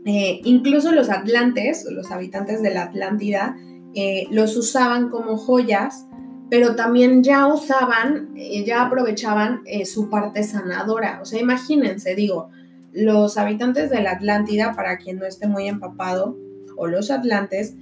[0.04, 3.56] eh, incluso los atlantes, los habitantes de la Atlántida,
[3.94, 6.06] eh, los usaban como joyas,
[6.50, 11.20] pero también ya usaban, eh, ya aprovechaban su parte sanadora.
[11.22, 12.50] O sea, imagínense, digo,
[12.92, 16.36] los habitantes de la Atlántida, para quien no esté muy empapado,
[16.76, 17.74] o los atlantes,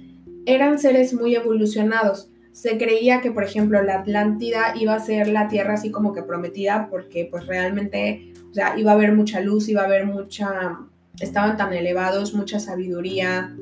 [0.45, 5.49] eran seres muy evolucionados se creía que, por ejemplo, la Atlántida iba a ser la
[5.49, 9.67] tierra así como que prometida porque pues realmente, o sea, iba a haber mucha luz,
[9.67, 10.79] iba a haber mucha,
[11.19, 13.53] estaban tan elevados, mucha sabiduría,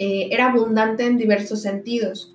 [0.00, 2.34] eh, era abundante en diversos sentidos,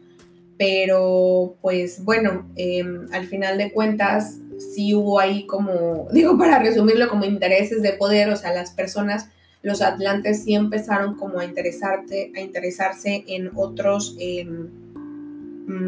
[0.58, 7.10] pero pues bueno, em, al final de cuentas sí hubo ahí como, digo para resumirlo,
[7.10, 9.28] como intereses de poder, o sea, las personas
[9.62, 14.83] los atlantes sí empezaron como a a interesarse en otros, em,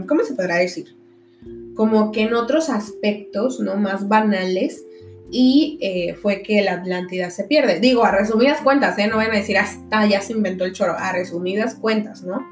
[0.08, 0.96] ¿cómo se podrá decir?
[1.76, 3.76] Como que en otros aspectos, ¿no?
[3.76, 4.84] Más banales,
[5.32, 7.80] y eh, fue que la Atlántida se pierde.
[7.80, 9.08] Digo, a resumidas cuentas, ¿eh?
[9.08, 12.46] No van a decir, hasta ya se inventó el choro, a resumidas cuentas, ¿no?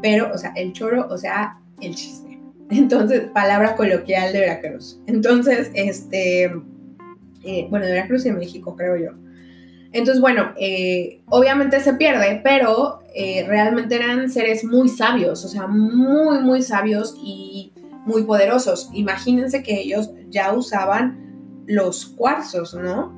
[0.00, 2.40] Pero, o sea, el choro, o sea, el chisme.
[2.70, 5.00] Entonces, palabra coloquial de Veracruz.
[5.06, 6.44] Entonces, este,
[7.44, 9.10] eh, bueno, de Veracruz y México, creo yo.
[9.92, 15.66] Entonces, bueno, eh, obviamente se pierde, pero eh, realmente eran seres muy sabios, o sea,
[15.66, 17.72] muy, muy sabios y
[18.06, 18.90] muy poderosos.
[18.94, 23.12] Imagínense que ellos ya usaban los cuarzos, ¿no?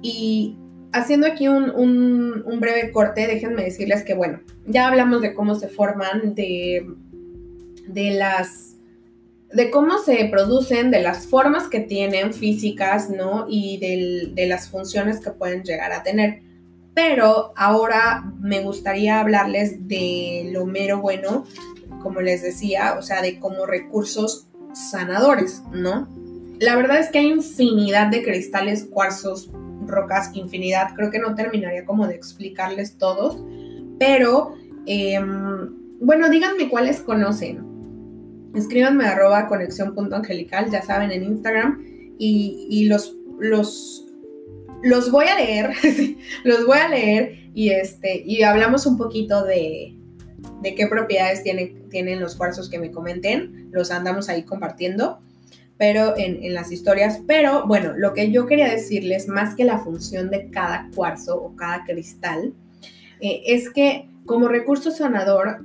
[0.00, 0.56] Y
[0.92, 5.68] haciendo aquí un, un, breve corte, déjenme decirles que, bueno, ya hablamos de cómo se
[5.68, 6.86] forman, de,
[7.88, 8.71] de las
[9.52, 13.46] de cómo se producen, de las formas que tienen físicas, ¿no?
[13.48, 16.42] Y de las funciones que pueden llegar a tener.
[16.94, 21.44] Pero ahora me gustaría hablarles de lo mero bueno,
[22.02, 26.08] como les decía, o sea, de como recursos sanadores, ¿no?
[26.58, 29.50] La verdad es que hay infinidad de cristales, cuarzos,
[29.86, 30.94] rocas, infinidad.
[30.94, 33.42] Creo que no terminaría como de explicarles todos,
[33.98, 34.54] pero
[34.86, 37.71] em, bueno, díganme cuáles conocen
[38.54, 41.84] escríbanme arroba conexión.angelical, ya saben, en Instagram,
[42.18, 44.06] y, los, los,
[44.82, 45.70] los voy a leer,
[46.44, 49.96] los voy a leer y, este, y hablamos un poquito de,
[50.62, 55.20] de qué propiedades tiene, tienen los cuarzos que me comenten, los andamos ahí compartiendo.
[55.78, 57.20] pero en, las historias.
[57.26, 61.56] Pero bueno, lo que yo quería decirles, más que la función de cada cuarzo o
[61.56, 62.54] cada cristal,
[63.20, 65.64] eh, es que como recurso sanador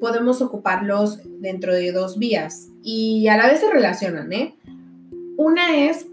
[0.00, 4.54] podemos ocuparlos dentro de dos vías y a la vez se relacionan, ¿eh?
[5.36, 6.06] Una es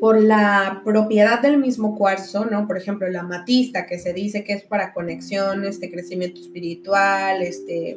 [0.00, 2.66] por la propiedad del mismo cuarzo, ¿no?
[2.66, 7.96] Por ejemplo, la amatista, que se dice que es para conexión, este crecimiento espiritual, este,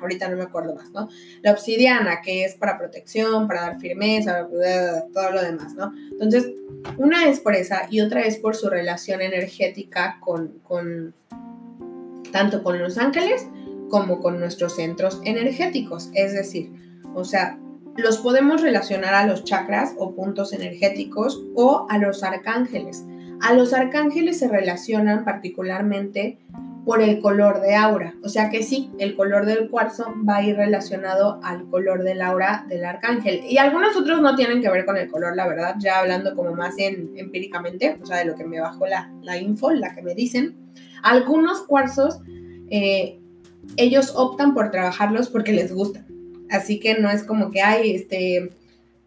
[0.00, 1.08] ahorita no me acuerdo más, ¿no?
[1.42, 4.48] La obsidiana, que es para protección, para dar firmeza,
[5.12, 5.92] todo lo demás, ¿no?
[6.12, 6.52] Entonces,
[6.96, 11.14] una es por esa y otra es por su relación energética con, con
[12.32, 13.46] tanto con los ángeles
[13.88, 16.10] como con nuestros centros energéticos.
[16.14, 16.72] Es decir,
[17.14, 17.58] o sea,
[17.96, 23.04] los podemos relacionar a los chakras o puntos energéticos o a los arcángeles.
[23.40, 26.38] A los arcángeles se relacionan particularmente
[26.88, 28.14] por el color de aura.
[28.22, 32.22] O sea que sí, el color del cuarzo va a ir relacionado al color del
[32.22, 33.44] aura del arcángel.
[33.44, 36.54] Y algunos otros no tienen que ver con el color, la verdad, ya hablando como
[36.54, 40.14] más empíricamente, o sea, de lo que me bajó la, la info, la que me
[40.14, 40.56] dicen.
[41.02, 42.20] Algunos cuarzos,
[42.70, 43.17] eh,
[43.78, 46.06] ellos optan por trabajarlos porque les gustan.
[46.50, 48.50] Así que no es como que hay, este,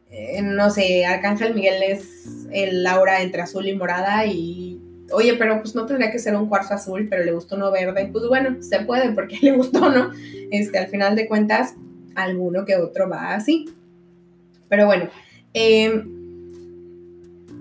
[0.09, 4.79] eh, no sé, Arcángel Miguel es el aura entre azul y morada y
[5.13, 8.09] oye, pero pues no tendría que ser un cuarzo azul, pero le gustó uno verde,
[8.11, 10.11] pues bueno, se puede porque le gustó, ¿no?
[10.51, 11.75] Este, al final de cuentas,
[12.15, 13.65] alguno que otro va así.
[14.69, 15.09] Pero bueno,
[15.53, 16.20] em,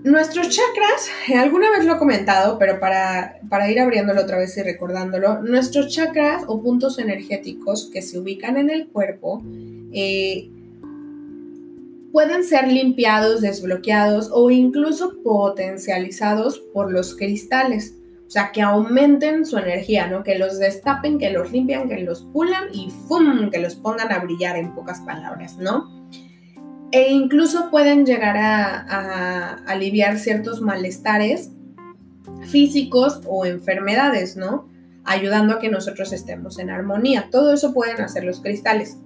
[0.03, 4.63] nuestros chakras, alguna vez lo he comentado, pero para, para ir abriéndolo otra vez y
[4.63, 9.43] recordándolo, nuestros chakras o puntos energéticos que se ubican en el cuerpo,
[9.93, 10.49] eh,
[12.11, 17.95] pueden ser limpiados, desbloqueados o incluso potencializados por los cristales.
[18.27, 20.23] O sea, que aumenten su energía, ¿no?
[20.23, 23.49] Que los destapen, que los limpian, que los pulan y ¡fum!
[23.49, 26.00] que los pongan a brillar en pocas palabras, ¿no?
[26.91, 31.51] E incluso pueden llegar a, aliviar ciertos malestares
[32.43, 34.69] físicos o enfermedades, ¿no?
[35.03, 37.29] Ayudando a que nosotros estemos en armonía.
[37.31, 38.97] Todo eso pueden hacer los cristales.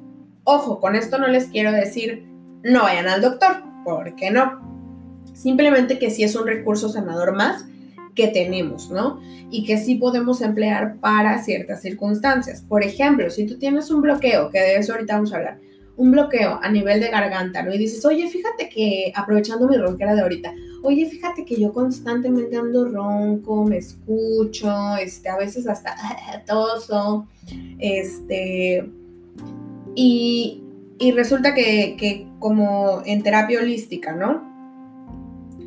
[0.43, 2.25] Ojo, con esto no les quiero decir
[2.63, 3.63] no vayan al doctor.
[3.83, 5.23] ¿Por qué no?
[5.33, 7.65] Simplemente que sí es un recurso sanador más
[8.15, 9.19] que tenemos, ¿no?
[9.51, 12.63] Y que sí podemos emplear para ciertas circunstancias.
[12.67, 15.59] Por ejemplo, si tú tienes un bloqueo, que de eso ahorita vamos a hablar,
[15.97, 17.73] un bloqueo a nivel de garganta, ¿no?
[17.73, 22.57] Y dices, oye, fíjate que, aprovechando mi ronquera de ahorita, oye, fíjate que yo constantemente
[22.57, 25.95] ando ronco, me escucho, este, a veces hasta
[26.45, 27.27] toso,
[27.79, 28.89] este,
[29.95, 30.61] y,
[30.99, 34.53] y resulta que, como en terapia holística, ¿no?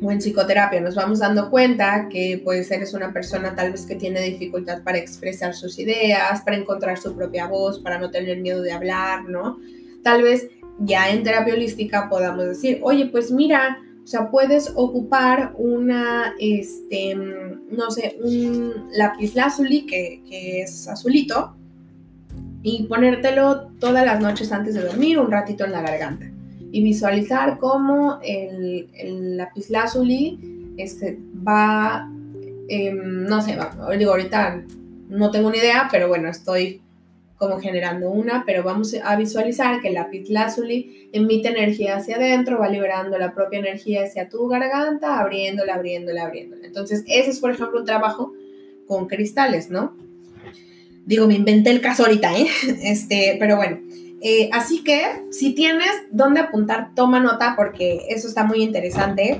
[0.01, 3.95] O en psicoterapia nos vamos dando cuenta que pues eres una persona tal vez que
[3.95, 8.61] tiene dificultad para expresar sus ideas, para encontrar su propia voz, para no tener miedo
[8.61, 9.57] de hablar, ¿no?
[10.03, 15.53] Tal vez ya en terapia holística podamos decir, oye, pues mira, o sea, puedes ocupar
[15.57, 21.55] una, este, no sé, un lápiz lazuli que, que es azulito,
[22.61, 26.29] y ponértelo todas las noches antes de dormir, un ratito en la garganta.
[26.71, 32.09] Y visualizar cómo el, el lapislázuli este, va,
[32.67, 33.57] em, no sé,
[33.97, 34.63] digo, ahorita
[35.09, 36.81] no tengo ni idea, pero bueno, estoy
[37.39, 42.67] como generando una, pero vamos a visualizar que el lapislázuli emite energía hacia adentro, va
[42.67, 46.67] liberando la propia energía hacia tu garganta, abriéndola, abriéndola, abriéndola.
[46.67, 48.33] Entonces, ese es, por ejemplo, un trabajo
[48.87, 49.95] con cristales, ¿no?
[51.05, 52.47] Digo, me inventé el caso ahorita, ¿eh?
[52.83, 53.79] Este, pero bueno.
[54.21, 59.39] Eh, así que si tienes dónde apuntar, toma nota porque eso está muy interesante.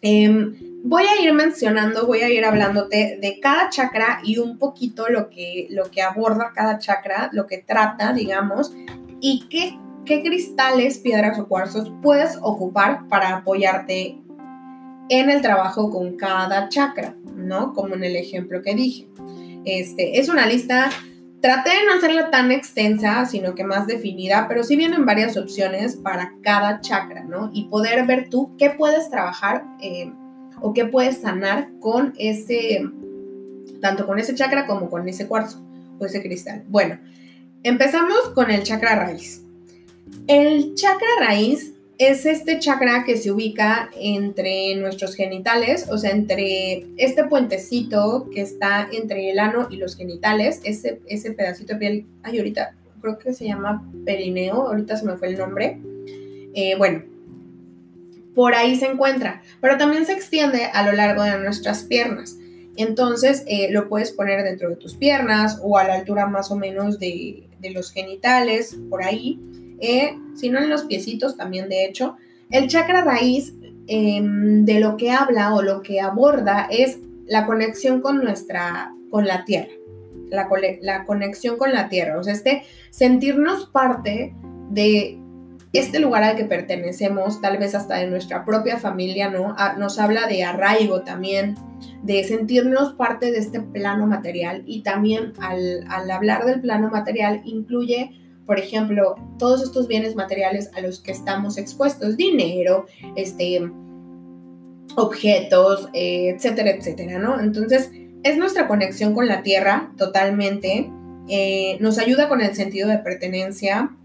[0.00, 5.08] Em, voy a ir mencionando, voy a ir hablándote de cada chakra y un poquito
[5.08, 8.72] lo que, lo que aborda cada chakra, lo que trata, digamos,
[9.20, 14.18] y qué, qué cristales, piedras o cuarzos puedes ocupar para apoyarte
[15.08, 17.72] en el trabajo con cada chakra, ¿no?
[17.74, 19.08] Como en el ejemplo que dije.
[19.64, 20.90] Este, es una lista,
[21.40, 25.96] traté de no hacerla tan extensa, sino que más definida, pero sí vienen varias opciones
[25.96, 27.50] para cada chakra, ¿no?
[27.52, 30.12] Y poder ver tú qué puedes trabajar eh,
[30.62, 32.82] o qué puedes sanar con ese,
[33.80, 35.60] tanto con ese chakra como con ese cuarzo
[35.98, 36.64] o ese cristal.
[36.68, 36.98] Bueno,
[37.62, 39.42] empezamos con el chakra raíz.
[40.26, 46.86] El chakra raíz es este chakra que se ubica entre nuestros genitales, o sea, entre
[46.96, 52.06] este puentecito que está entre el ano y los genitales, ese, ese pedacito de piel,
[52.22, 55.78] ay, ahorita creo que se llama perineo, ahorita se me fue el nombre.
[56.54, 57.02] Eh, bueno,
[58.34, 62.36] por ahí se encuentra, pero también se extiende a lo largo de nuestras piernas.
[62.76, 66.56] Entonces eh, lo puedes poner dentro de tus piernas o a la altura más o
[66.56, 69.40] menos de, los genitales, por ahí.
[69.80, 72.16] eh, sino en los piecitos también, de hecho.
[72.50, 73.54] El chakra raíz
[73.86, 79.26] em, de lo que habla o lo que aborda es la conexión con nuestra, con
[79.26, 79.72] la tierra,
[80.30, 80.48] la,
[80.80, 84.34] la conexión con la tierra, o sea, este sentirnos parte
[84.70, 85.21] de
[85.72, 89.54] este lugar al que pertenecemos, tal vez hasta de nuestra propia familia, ¿no?
[89.58, 91.54] Ah, nos habla de arraigo también,
[92.02, 97.40] de sentirnos parte de este plano material y también al, al hablar del plano material
[97.44, 98.10] incluye,
[98.44, 103.62] por ejemplo, todos estos bienes materiales a los que estamos expuestos, dinero, este,
[104.96, 107.40] objetos, eh, etcétera, etcétera, ¿no?
[107.40, 107.90] Entonces,
[108.22, 110.90] es nuestra conexión con la tierra totalmente,
[111.28, 113.96] eh, nos ayuda con el sentido de pertenencia,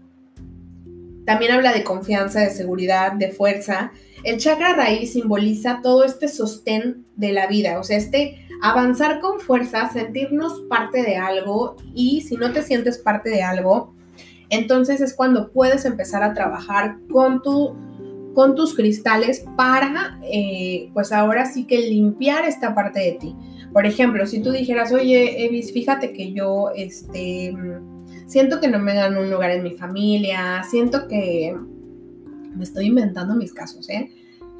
[1.28, 3.92] también habla de confianza, de seguridad, de fuerza.
[4.24, 9.38] El chakra raíz simboliza todo este sostén de la vida, o sea, este avanzar con
[9.38, 13.94] fuerza, sentirnos parte de algo y si no te sientes parte de algo,
[14.48, 17.76] entonces es cuando puedes empezar a trabajar con, tu,
[18.32, 23.36] con tus cristales para, eh, pues ahora sí que limpiar esta parte de ti.
[23.74, 27.54] Por ejemplo, si tú dijeras, oye, Evis, fíjate que yo, este
[28.28, 31.56] siento que no me dan un lugar en mi familia, siento que
[32.54, 34.12] me estoy inventando mis casos, ¿eh?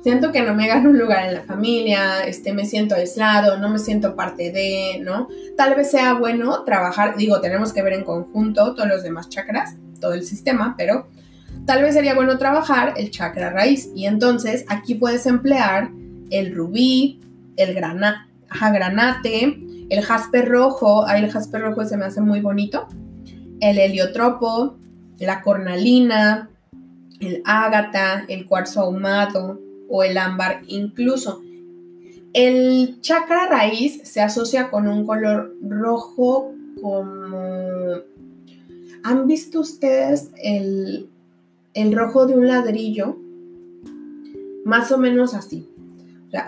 [0.02, 3.68] Siento que no me gano un lugar en la familia, este, me siento aislado, no
[3.68, 5.28] me siento parte de, ¿no?
[5.56, 9.76] Tal vez sea bueno trabajar, digo, tenemos que ver en conjunto todos los demás chakras,
[10.00, 11.08] todo el sistema, pero
[11.66, 13.90] tal vez sería bueno trabajar el chakra raíz.
[13.94, 15.90] Y entonces aquí puedes emplear
[16.30, 17.20] el rubí,
[17.56, 19.58] el grana, granate,
[19.90, 21.06] el jaspe rojo.
[21.06, 22.86] Ahí el jaspe rojo se me hace muy bonito
[23.60, 24.76] el heliotropo,
[25.18, 26.50] la cornalina,
[27.20, 31.42] el ágata, el cuarzo ahumado o el ámbar incluso.
[32.32, 37.48] El chakra raíz se asocia con un color rojo como...
[39.04, 41.08] ¿Han visto ustedes el,
[41.92, 43.16] rojo de un ladrillo?
[44.64, 45.68] Más o menos así.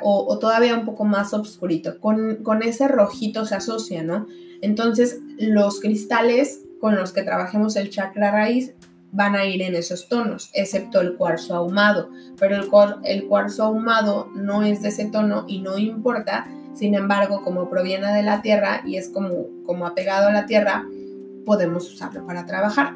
[0.03, 1.99] O, todavía un poco más oscurito.
[2.01, 4.27] Con, con ese rojito se asocia, ¿no?
[4.61, 8.75] Entonces los cristales con los que trabajemos el chakra raíz
[9.13, 12.11] van a ir en esos tonos, excepto el cuarzo ahumado.
[12.39, 12.69] Pero el,
[13.05, 16.47] el cuarzo ahumado no es de ese tono y no importa.
[16.75, 20.87] Sin embargo, como proviene de la tierra y es como, como apegado a la tierra,
[21.45, 22.95] podemos usarlo para trabajar.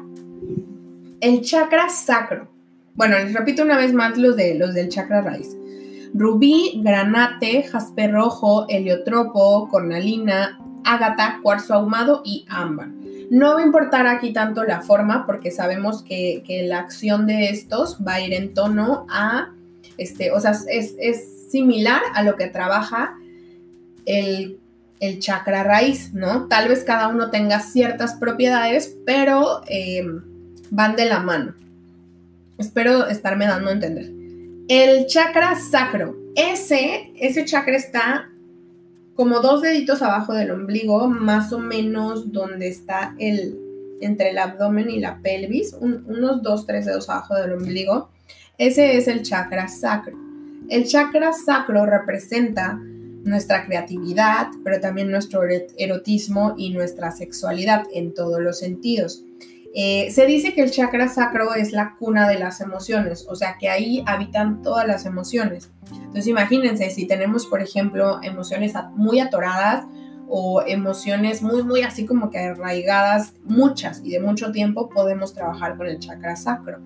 [1.19, 2.49] El chakra sacro.
[2.95, 5.57] Bueno, les repito una vez más los, de, los del chakra raíz.
[6.13, 12.87] Rubí, granate, jaspe rojo, heliotropo, cornalina, ágata, cuarzo ahumado y ámbar.
[13.29, 17.97] No va a importar aquí tanto la forma porque sabemos que, la acción de estos
[18.05, 19.53] va a ir en tono a,
[19.97, 23.17] este, o sea, es, similar a lo que trabaja
[24.05, 24.59] el,
[25.19, 26.47] chakra raíz, ¿no?
[26.47, 30.23] Tal vez cada uno tenga ciertas propiedades, pero em,
[30.71, 31.53] van de la mano.
[32.57, 34.11] Espero estarme dando a entender.
[34.67, 38.29] El chakra sacro, ese, ese chakra está
[39.15, 43.57] como dos deditos abajo del ombligo, más o menos donde está el,
[44.01, 48.09] entre el abdomen y la pelvis, unos dos, tres dedos abajo del ombligo.
[48.57, 50.17] Ese es el chakra sacro.
[50.69, 52.79] El chakra sacro representa
[53.23, 55.41] nuestra creatividad, pero también nuestro
[55.77, 59.24] erotismo y nuestra sexualidad en todos los sentidos.
[59.77, 63.57] Eh, se dice que el chakra sacro es la cuna de las emociones, o sea
[63.59, 65.69] que ahí habitan todas las emociones.
[65.91, 69.85] Entonces imagínense, si tenemos, por ejemplo, emociones muy atoradas
[70.29, 75.75] o emociones muy, muy así como que arraigadas, muchas y de mucho tiempo, podemos trabajar
[75.75, 76.79] con el chakra sacro.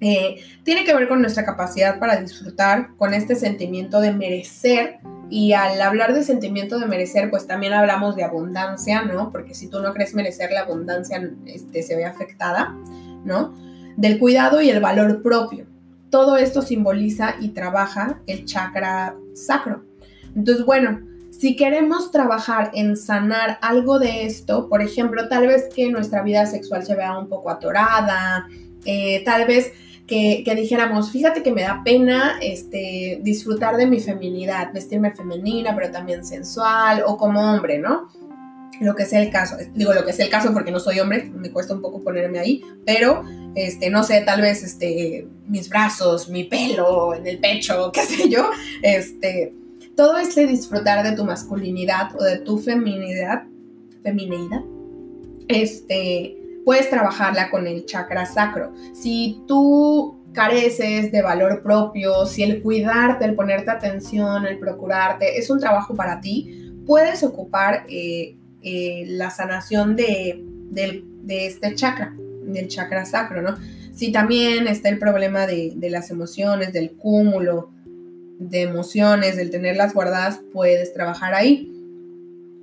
[0.00, 5.00] Eh, tiene que ver con nuestra capacidad para disfrutar, con este sentimiento de merecer.
[5.34, 9.30] Y al hablar de sentimiento de merecer, pues también hablamos de abundancia, ¿no?
[9.30, 12.72] Porque si tú no crees merecer, la abundancia este, se ve afectada,
[13.24, 13.52] ¿no?
[13.96, 15.66] Del cuidado y el valor propio.
[16.08, 19.82] Todo esto simboliza y trabaja el chakra sacro.
[20.36, 21.00] Entonces, bueno,
[21.32, 26.46] si queremos trabajar en sanar algo de esto, por ejemplo, tal vez que nuestra vida
[26.46, 28.46] sexual se vea un poco atorada,
[28.84, 29.72] eh, tal vez
[30.06, 35.90] que, dijéramos, fíjate que me da pena este, disfrutar de mi feminidad, vestirme femenina, pero
[35.90, 38.08] también sensual o como hombre, ¿no?
[38.80, 41.30] Lo que sea el caso, digo lo que sea el caso porque no soy hombre,
[41.34, 43.22] me cuesta un poco ponerme ahí, pero
[43.54, 48.28] este, no sé, tal vez este, mis brazos, mi pelo en el pecho, qué sé
[48.28, 48.50] yo,
[48.82, 49.54] este,
[49.96, 53.44] todo este disfrutar de tu masculinidad o de tu feminidad,
[54.02, 54.60] feminidad,
[55.48, 58.72] este, puedes trabajarla con el chakra sacro.
[58.94, 65.48] Si tú careces de valor propio, si el cuidarte, el ponerte atención, el procurarte es
[65.48, 70.44] un trabajo para ti, puedes ocupar eh, eh, la sanación de,
[71.28, 72.14] este chakra,
[72.46, 73.56] del chakra sacro, ¿no?
[73.92, 77.70] Si también está el problema de, de las emociones, del cúmulo
[78.38, 81.73] de emociones, del tenerlas guardadas, puedes trabajar ahí.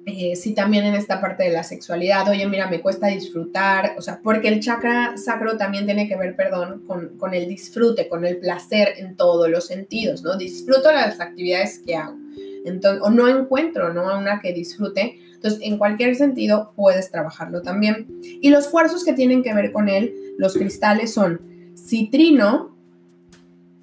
[0.05, 4.01] Eh, sí también en esta parte de la sexualidad, oye, mira, me cuesta disfrutar, o
[4.01, 8.37] sea, porque el chakra sacro también tiene que ver, perdón, con, el disfrute, con el
[8.37, 10.37] placer en todos los sentidos, ¿no?
[10.37, 12.17] Disfruto las actividades que hago,
[12.65, 14.17] entonces, o no encuentro, ¿no?
[14.17, 18.07] Una que disfrute, entonces, en cualquier sentido, puedes trabajarlo también.
[18.23, 21.41] Y los cuarzos que tienen que ver con él, los cristales son
[21.75, 22.75] citrino,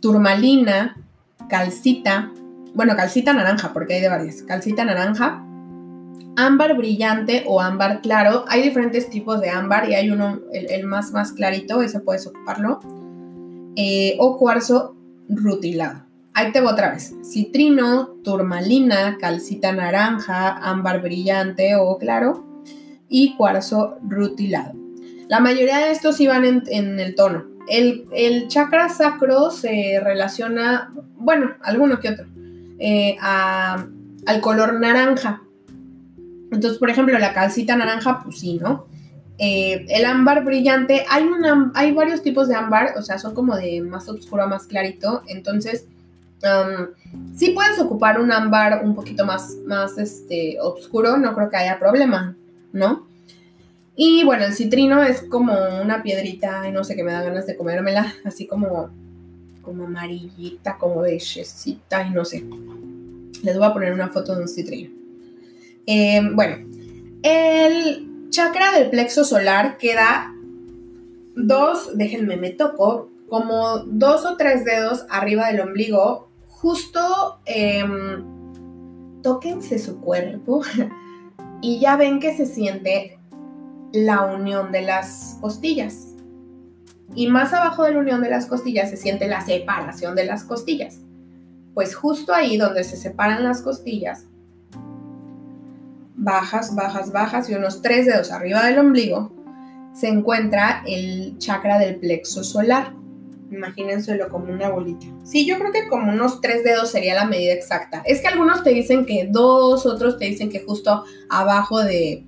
[0.01, 0.97] turmalina,
[1.49, 2.33] calcita,
[2.75, 5.45] bueno, calcita naranja, porque hay de varias, calcita naranja,
[6.39, 8.45] ámbar brillante o ámbar claro.
[8.49, 12.80] Hay diferentes tipos de ámbar y hay uno, el, más, más clarito, ese puedes ocuparlo.
[13.76, 14.97] Eh, o cuarzo
[15.28, 16.05] rutilado.
[16.34, 17.12] Ahí te voy otra vez.
[17.24, 22.45] Citrino, turmalina, calcita naranja, ámbar brillante o claro
[23.09, 24.74] y cuarzo rutilado.
[25.28, 27.47] La mayoría de estos iban en, en el tono.
[27.68, 32.26] El, el, chakra sacro se relaciona, bueno, alguno que otro,
[32.78, 35.43] eh, al color naranja.
[36.51, 38.86] Entonces, por ejemplo, la calcita naranja, pues sí, ¿no?
[39.38, 43.57] Eh, el ámbar brillante, hay, una, hay varios tipos de ámbar, o sea, son como
[43.57, 45.86] de más oscuro a más clarito, entonces
[47.36, 51.78] sí puedes ocupar un ámbar un poquito más, más este, oscuro, no creo que haya
[51.78, 52.36] problema,
[52.72, 53.07] ¿no?
[53.96, 57.46] Y bueno, el citrino es como una piedrita, y no sé, que me da ganas
[57.46, 58.90] de comérmela, así como,
[59.62, 62.44] como amarillita, como de y no sé.
[63.42, 64.90] Les voy a poner una foto de un citrino.
[65.91, 66.57] Em, bueno,
[67.22, 70.34] el chakra del plexo solar queda
[71.34, 77.82] dos, déjenme, me toco, como dos o tres dedos arriba del ombligo, justo eh,
[79.22, 80.61] tóquense su cuerpo
[81.62, 83.18] y ya ven que se siente
[83.91, 86.09] la unión de las costillas.
[87.14, 90.45] Y más abajo de la unión de las costillas se siente la separación de las
[90.45, 91.01] costillas.
[91.72, 94.26] Pues justo ahí donde se separan las costillas
[96.29, 99.33] bajas, bajas, bajas y unos tres dedos arriba del ombligo,
[99.95, 102.93] se encuentra el chakra del plexo solar.
[103.51, 105.07] Imagínenselo como una bolita.
[105.24, 108.03] Sí, yo creo que como unos tres dedos sería la medida exacta.
[108.05, 112.26] Es que algunos te dicen que dos, otros te dicen que justo abajo de,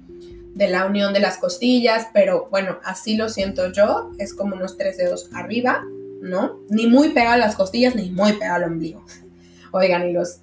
[0.54, 4.12] de la unión de las costillas, pero bueno, así lo siento yo.
[4.18, 5.84] Es como unos tres dedos arriba,
[6.22, 6.58] ¿no?
[6.70, 9.04] Ni muy pegado a las costillas, ni muy pegado al ombligo.
[9.72, 10.40] Oigan, y los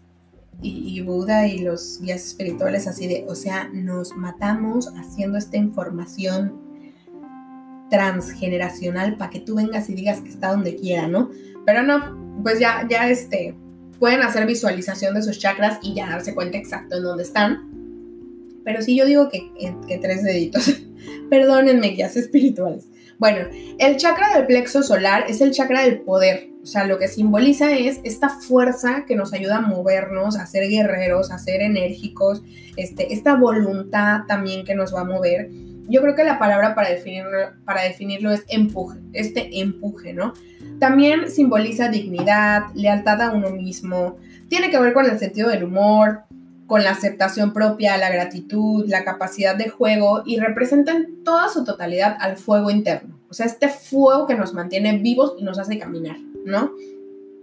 [0.62, 6.60] y, Buda y los guías espirituales así de, o sea, nos matamos haciendo esta información
[7.90, 11.30] transgeneracional para que tú vengas y digas que está donde quiera, ¿no?
[11.66, 13.56] Pero no, pues ya, ya este,
[14.00, 17.70] pueden hacer visualización de sus chakras y ya darse cuenta exacto en dónde están.
[18.64, 19.52] Pero sí yo digo que,
[19.88, 20.82] que tres deditos.
[21.30, 22.88] Perdónenme, guías espirituales.
[23.20, 23.48] Bueno,
[23.80, 27.72] el chakra del plexo solar es el chakra del poder, o sea, lo que simboliza
[27.72, 32.44] es esta fuerza que nos ayuda a movernos, a ser guerreros, a ser enérgicos,
[32.76, 35.50] este, esta voluntad también que nos va a mover.
[35.88, 40.34] Yo creo que la palabra para definirlo, para definirlo es empuje, este empuje, ¿no?
[40.78, 44.18] También simboliza dignidad, lealtad a uno mismo,
[44.50, 46.24] tiene que ver con el sentido del humor,
[46.66, 51.64] con la aceptación propia, la gratitud, la capacidad de juego y representa en toda su
[51.64, 53.17] totalidad al fuego interno.
[53.30, 56.72] O sea, este fuego que nos mantiene vivos y nos hace caminar, ¿no?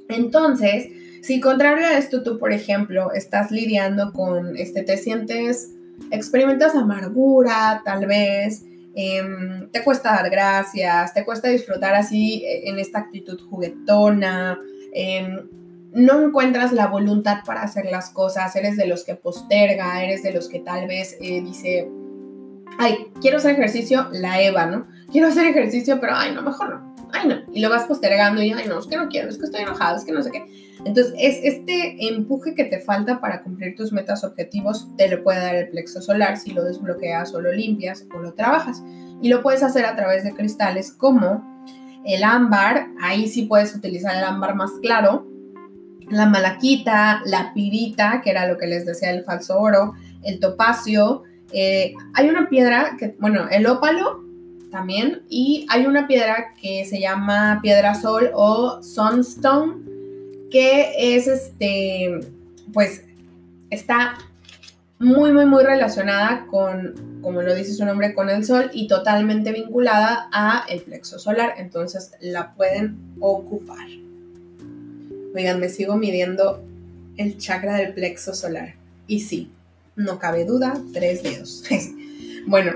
[0.09, 0.89] Entonces,
[1.23, 5.71] si contrario a esto tú, por ejemplo, estás lidiando con, este, te sientes,
[6.11, 12.79] experimentas amargura, tal vez, em, te cuesta dar gracias, te cuesta disfrutar así eh, en
[12.79, 14.59] esta actitud juguetona,
[14.93, 15.49] em,
[15.93, 20.33] no encuentras la voluntad para hacer las cosas, eres de los que posterga, eres de
[20.33, 21.89] los que tal vez eh, dice,
[22.79, 24.87] ay, quiero hacer ejercicio, la Eva, ¿no?
[25.11, 27.37] Quiero hacer ejercicio, pero ay, no, mejor no, ay, no.
[27.53, 29.97] Y lo vas postergando y, ay, no, es que no quiero, es que estoy enojado,
[29.97, 30.45] es que no sé qué.
[30.85, 35.41] Entonces, es este empuje que te falta para cumplir tus metas objetivos, te lo puede
[35.41, 38.83] dar el plexo solar si lo desbloqueas o lo limpias o lo trabajas.
[39.23, 41.43] Y lo puedes hacer a través de cristales como
[42.05, 45.27] el ámbar, ahí sí puedes utilizar el ámbar más claro,
[46.11, 51.23] la malaquita, la pirita, que era lo que les decía el falso oro, el topacio.
[51.57, 54.25] Eh, hay una piedra que, bueno, el ópalo
[54.73, 59.77] también, y hay una piedra que se llama piedra sol o sunstone,
[60.51, 62.21] que es este,
[62.73, 63.05] pues
[63.71, 64.19] está
[64.99, 69.53] muy, muy, muy relacionada con, como lo dice su nombre, con el sol y totalmente
[69.53, 71.55] vinculada a el plexo solar.
[71.59, 73.87] Entonces la pueden ocupar.
[75.37, 76.65] Oigan, me sigo midiendo
[77.17, 78.75] el chakra del plexo solar.
[79.07, 79.51] Y sí,
[79.97, 81.65] no cabe duda, tres dedos.
[82.47, 82.73] bueno,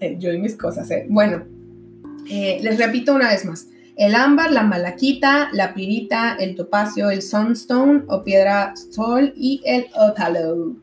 [0.00, 1.06] eh, yo y mis cosas, ¿eh?
[1.08, 1.44] Bueno,
[2.26, 3.66] Eh, les repito una vez más.
[3.96, 9.88] El ámbar, la malaquita, la pirita, el topacio, el sunstone o piedra sol y el
[9.94, 10.76] opalo.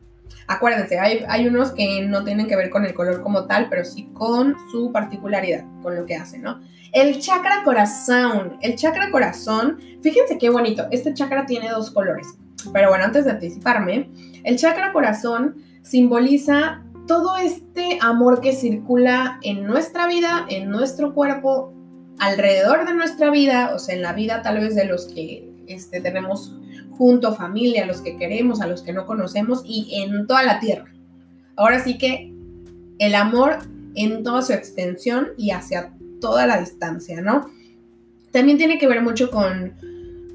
[0.46, 3.84] Acuérdense, hay, hay, unos que no tienen que ver con el color como tal, pero
[3.84, 6.60] sí con su particularidad, con lo que hace, ¿no?
[6.92, 8.58] El chakra corazón.
[8.60, 10.86] El chakra corazón, fíjense qué bonito.
[10.90, 12.26] Este chakra tiene dos colores.
[12.72, 14.10] Pero bueno, antes de anticiparme,
[14.44, 21.74] el chakra corazón simboliza todo este amor que circula en nuestra vida, en nuestro cuerpo,
[22.18, 26.00] alrededor de nuestra vida, o sea, en la vida tal vez de los que este,
[26.00, 26.56] tenemos
[26.92, 30.92] junto, familia, los que queremos, a los que no conocemos y en toda la tierra.
[31.56, 32.32] Ahora sí que
[32.98, 33.58] el amor
[33.94, 37.50] en toda su extensión y hacia toda la distancia, ¿no?
[38.30, 39.74] También tiene que ver mucho con,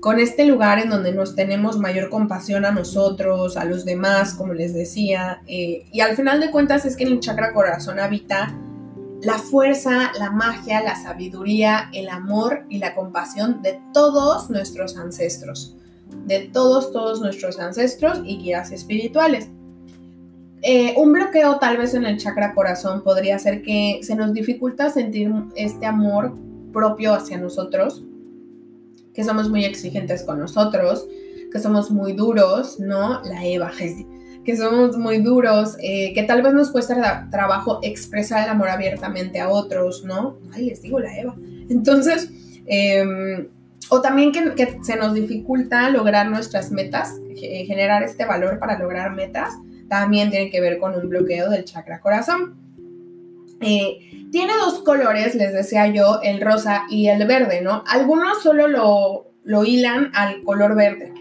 [0.07, 4.53] con este lugar en donde nos tenemos mayor compasión a nosotros, a los demás, como
[4.53, 5.41] les decía.
[5.47, 8.57] Eh, y al final de cuentas es que en el chakra corazón habita
[9.21, 15.75] la fuerza, la magia, la sabiduría, el amor y la compasión de todos nuestros ancestros,
[16.25, 19.49] de todos, todos nuestros ancestros y guías espirituales.
[20.61, 24.89] Eh, un bloqueo tal vez en el chakra corazón podría ser que se nos dificulta
[24.89, 26.33] sentir este amor
[26.71, 28.05] propio hacia nosotros,
[29.17, 31.07] que somos muy exigentes con nosotros,
[31.51, 33.19] que somos muy duros, ¿no?
[33.23, 33.71] La Eva,
[34.45, 39.39] que somos muy duros, eh, que tal vez nos cuesta trabajo expresar el amor abiertamente
[39.39, 40.37] a otros, ¿no?
[40.53, 41.35] Ay, les digo la Eva.
[41.67, 42.29] Entonces,
[42.67, 43.47] em,
[43.89, 49.53] o también que, se nos dificulta lograr nuestras metas, generar este valor para lograr metas
[49.89, 52.55] también tiene que ver con un bloqueo del chakra corazón.
[53.61, 57.83] Eh, tiene dos colores, les decía yo, el rosa y el verde, ¿no?
[57.87, 61.13] Algunos solo lo, hilan al color verde,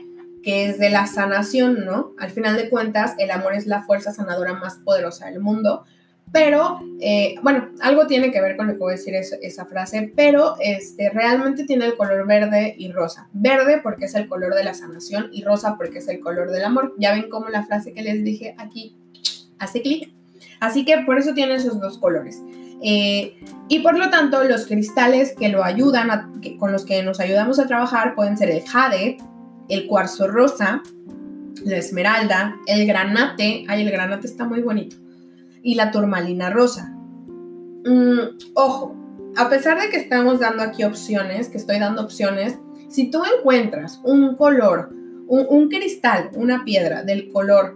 [0.42, 2.12] que es de la sanación, ¿no?
[2.18, 5.84] Al final de cuentas, el amor es la fuerza sanadora más poderosa del mundo
[6.32, 10.12] pero, eh, bueno, algo tiene que ver con lo que voy a decir esa frase,
[10.14, 13.28] pero este, realmente tiene el color verde y rosa.
[13.32, 16.64] Verde porque es el color de la sanación y rosa porque es el color del
[16.64, 16.94] amor.
[16.98, 18.96] Ya ven cómo la frase que les dije aquí
[19.58, 20.12] hace clic.
[20.60, 22.42] Así que por eso tiene esos dos colores.
[22.82, 23.38] Eh,
[23.68, 27.66] y por lo tanto, los cristales que lo ayudan, con los que nos ayudamos a
[27.66, 29.18] trabajar, pueden ser el jade,
[29.68, 30.82] el cuarzo rosa,
[31.64, 33.64] la esmeralda, el granate.
[33.68, 34.96] Ay, el granate está muy bonito
[35.62, 36.94] y la turmalina rosa.
[37.84, 38.94] Mm, ojo,
[39.36, 42.58] a pesar de que estamos dando aquí opciones, que estoy dando opciones,
[42.88, 44.90] si tú encuentras un color,
[45.26, 47.74] un, cristal, una piedra del color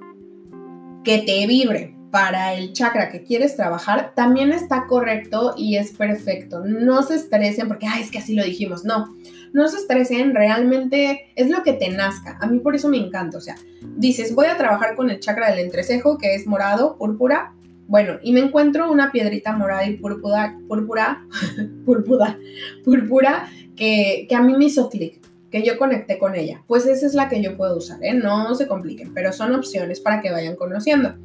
[1.03, 6.65] que te vibre para el chakra que quieres trabajar, también está correcto y es perfecto.
[6.65, 8.85] No se estresen porque, ay, es que así lo dijimos.
[8.85, 9.15] No,
[9.53, 12.39] no se estresen, realmente es lo que te nazca.
[12.41, 13.39] A mí por eso me encanta.
[13.39, 13.57] O sea,
[13.97, 17.55] dices, voy a trabajar con el chakra del entrecejo, que es morado, púrpura,
[17.91, 21.27] bueno, y me encuentro una piedrita morada y púrpura, púrpura,
[21.85, 22.39] púrpura,
[22.85, 25.21] púrpura, que, a mí me hizo clic,
[25.51, 26.63] que yo conecté con ella.
[26.69, 28.15] Pues esa es la que yo puedo usar, ¿eh?
[28.15, 31.17] No se compliquen, pero son opciones para que vayan conociendo.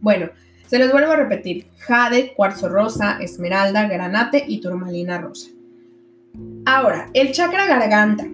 [0.00, 0.30] Bueno,
[0.66, 5.50] se les vuelvo a repetir, jade, cuarzo rosa, esmeralda, granate y turmalina rosa.
[6.66, 8.26] Ahora, el chakra garganta.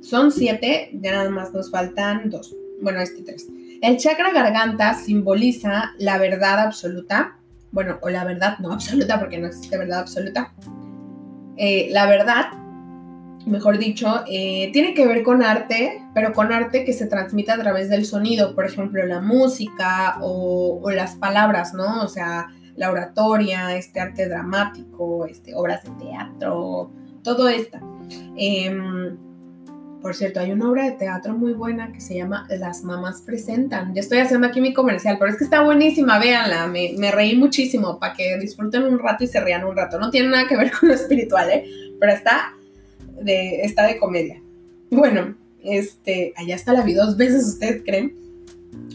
[0.00, 2.54] Son siete, ya nada más nos faltan dos.
[2.80, 3.48] Bueno, este tres.
[3.80, 7.38] El chakra garganta simboliza la verdad absoluta,
[7.70, 10.52] bueno, o la verdad no absoluta porque no existe verdad absoluta.
[11.56, 12.46] Eh, la verdad,
[13.46, 17.58] mejor dicho, eh, tiene que ver con arte, pero con arte que se transmite a
[17.58, 22.02] través del sonido, por ejemplo, la música o, las palabras, ¿no?
[22.02, 26.90] O sea, la oratoria, este arte dramático, este, obras de teatro,
[27.22, 27.78] todo esto.
[28.36, 29.16] Em,
[30.00, 33.94] por cierto, hay una obra de teatro muy buena que se llama Las mamás presentan.
[33.94, 36.66] Yo estoy haciendo aquí mi comercial, pero es que está buenísima, véanla.
[36.66, 40.00] Me, me reí muchísimo para que disfruten un rato y se rían un rato.
[40.00, 41.64] No tiene nada que ver con lo espiritual, ¿eh?
[42.00, 42.54] Pero está
[43.22, 44.40] de, está de comedia.
[44.90, 48.14] Bueno, este, allá está la vi dos veces, ¿ustedes creen?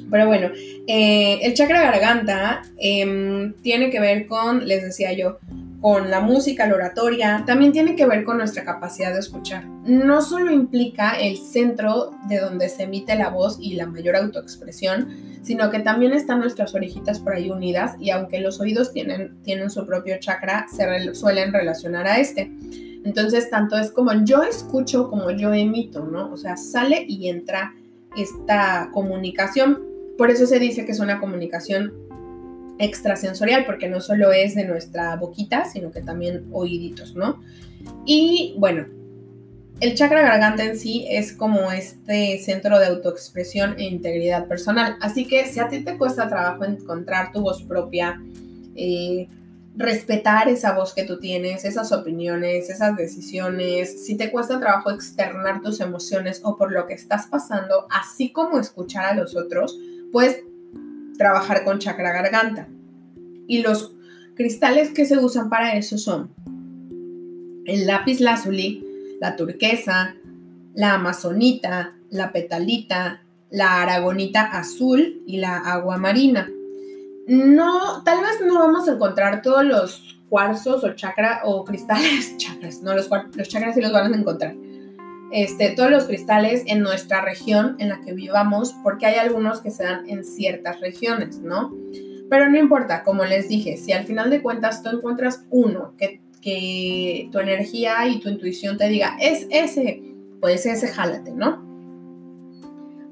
[0.10, 0.50] Pero bueno,
[0.88, 5.38] eh, el chakra garganta em, tiene que ver con, les decía yo,
[5.82, 9.66] con la música, la oratoria, también tiene que ver con nuestra capacidad de escuchar.
[9.86, 15.10] No solo implica el centro de donde se emite la voz y la mayor autoexpresión,
[15.44, 19.70] sino que también están nuestras orejitas por ahí unidas y aunque los oídos tienen, tienen
[19.70, 22.52] su propio chakra, se suelen relacionar a este.
[23.08, 26.30] Entonces, tanto es como yo escucho como yo emito, ¿no?
[26.34, 27.74] O sea, sale y entra
[28.18, 29.82] esta comunicación.
[30.18, 31.94] Por eso se dice que es una comunicación
[32.80, 37.42] extrasensorial, porque no solo es de nuestra boquita, sino que también oíditos, ¿no?
[38.06, 38.88] Y bueno,
[39.80, 44.98] el chakra garganta en sí es como este centro de autoexpresión e integridad personal.
[45.00, 48.22] Así que si a ti te cuesta trabajo encontrar tu voz propia,
[48.76, 49.30] eh,
[49.78, 55.62] respetar esa voz que tú tienes, esas opiniones, esas decisiones, si te cuesta trabajo externar
[55.62, 59.78] tus emociones o por lo que estás pasando, así como escuchar a los otros,
[60.12, 60.44] puedes
[61.18, 62.68] trabajar con chakra garganta.
[63.48, 63.94] Y los
[64.36, 66.34] cristales que se usan para eso son
[67.66, 68.84] el lápiz lazuli,
[69.22, 70.16] la turquesa,
[70.74, 76.50] la amazonita, la petalita, la aragonita azul y la agua marina
[77.28, 82.82] no, tal vez no vamos a encontrar todos los cuarzos o chakra o cristales, chakras,
[82.82, 84.56] no, los, los chakras sí los van a encontrar.
[85.32, 89.72] Este, todos los cristales en nuestra región en la que vivamos, porque hay algunos que
[89.72, 91.76] se dan en ciertas regiones, ¿no?
[92.30, 96.22] Pero no importa, como les dije, si al final de cuentas tú encuentras uno que,
[96.42, 100.02] que tu energía y tu intuición te diga, es ese,
[100.40, 101.66] pues ese jálate, ¿no?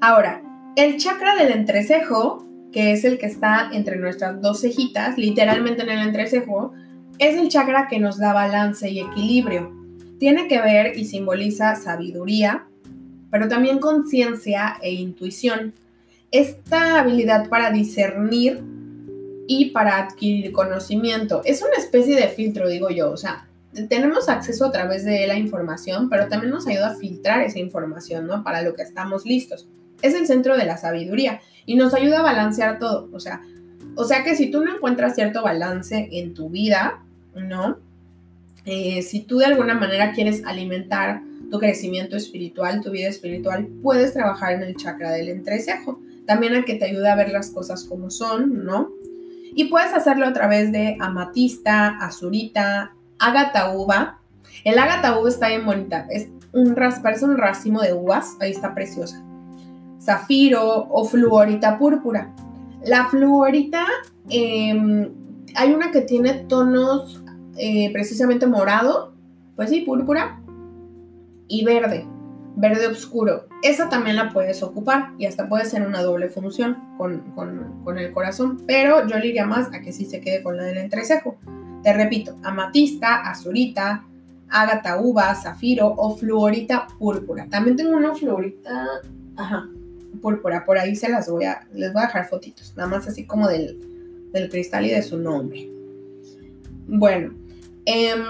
[0.00, 0.42] Ahora,
[0.76, 5.90] el chakra del entrecejo que es el que está entre nuestras dos cejitas, literalmente en
[5.90, 6.72] el entrecejo,
[7.18, 9.72] es el chakra que nos da balance y equilibrio.
[10.18, 12.66] Tiene que ver y simboliza sabiduría,
[13.30, 15.74] pero también conciencia e intuición.
[16.30, 18.62] Esta habilidad para discernir
[19.46, 21.42] y para adquirir conocimiento.
[21.44, 23.10] Es una especie de filtro, digo yo.
[23.10, 23.46] O sea,
[23.88, 28.26] tenemos acceso a través de la información, pero también nos ayuda a filtrar esa información,
[28.26, 28.42] ¿no?
[28.42, 29.68] Para lo que estamos listos.
[30.02, 33.10] Es el centro de la sabiduría y nos ayuda a balancear todo.
[33.12, 33.42] O sea,
[33.96, 37.02] o sea que si tú no encuentras cierto balance en tu vida,
[37.34, 37.78] ¿no?
[38.64, 44.12] Eh, si tú de alguna manera quieres alimentar tu crecimiento espiritual, tu vida espiritual, puedes
[44.12, 46.00] trabajar en el chakra del entrecejo.
[46.26, 48.90] También a que te ayuda a ver las cosas como son, ¿no?
[49.54, 54.18] Y puedes hacerlo a través de amatista, azurita, ágata uva.
[54.64, 56.06] El ágata uva está bien bonita.
[56.10, 58.36] Es un, parece un racimo de uvas.
[58.40, 59.25] Ahí está preciosa
[60.06, 62.32] zafiro o fluorita púrpura.
[62.84, 63.84] La fluorita,
[64.30, 65.10] em,
[65.54, 67.22] hay una que tiene tonos
[67.58, 69.14] eh, precisamente morado,
[69.56, 70.40] pues sí, púrpura,
[71.48, 72.06] y verde,
[72.56, 73.46] verde oscuro.
[73.62, 78.12] Esa también la puedes ocupar y hasta puede ser una doble función con, con el
[78.12, 81.36] corazón, pero yo le iría más a que sí se quede con la del entrecejo.
[81.82, 84.04] Te repito, amatista, azurita,
[84.48, 87.46] ágata uva, zafiro o fluorita púrpura.
[87.48, 89.00] También tengo una fluorita,
[89.36, 89.68] ajá,
[90.20, 90.64] púrpura.
[90.64, 93.48] Por ahí se las voy a, les voy a dejar fotitos, nada más así como
[93.48, 93.78] del,
[94.50, 95.68] cristal y de su nombre.
[96.88, 97.32] Bueno,
[97.86, 98.22] em,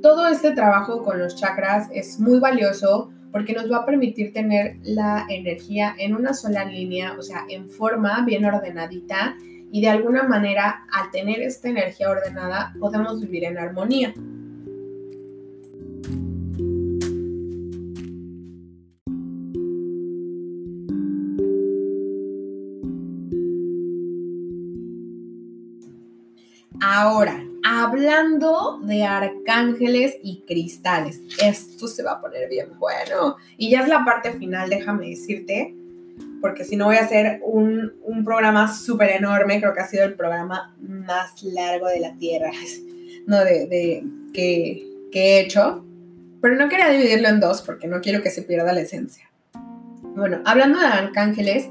[0.06, 4.78] todo este trabajo con los chakras es muy valioso porque nos va a permitir tener
[4.84, 9.36] la energía en una sola línea, o sea, en forma bien ordenadita
[9.72, 14.14] y de alguna manera al tener esta energía ordenada podemos vivir en armonía.
[26.80, 31.20] Ahora, hablando de arcángeles y cristales.
[31.44, 33.38] Esto se va a poner bien bueno.
[33.58, 35.74] Y ya es la parte final, déjame decirte,
[36.42, 37.94] porque si no voy a hacer un,
[38.24, 42.52] programa súper enorme, creo que ha sido el programa más largo de la Tierra.
[43.26, 43.44] ¿no?
[43.44, 45.84] De, que, que he hecho,
[46.42, 49.32] pero no quería dividirlo en dos porque no quiero que se pierda la esencia.
[50.16, 51.68] Bueno, hablando de arcángeles,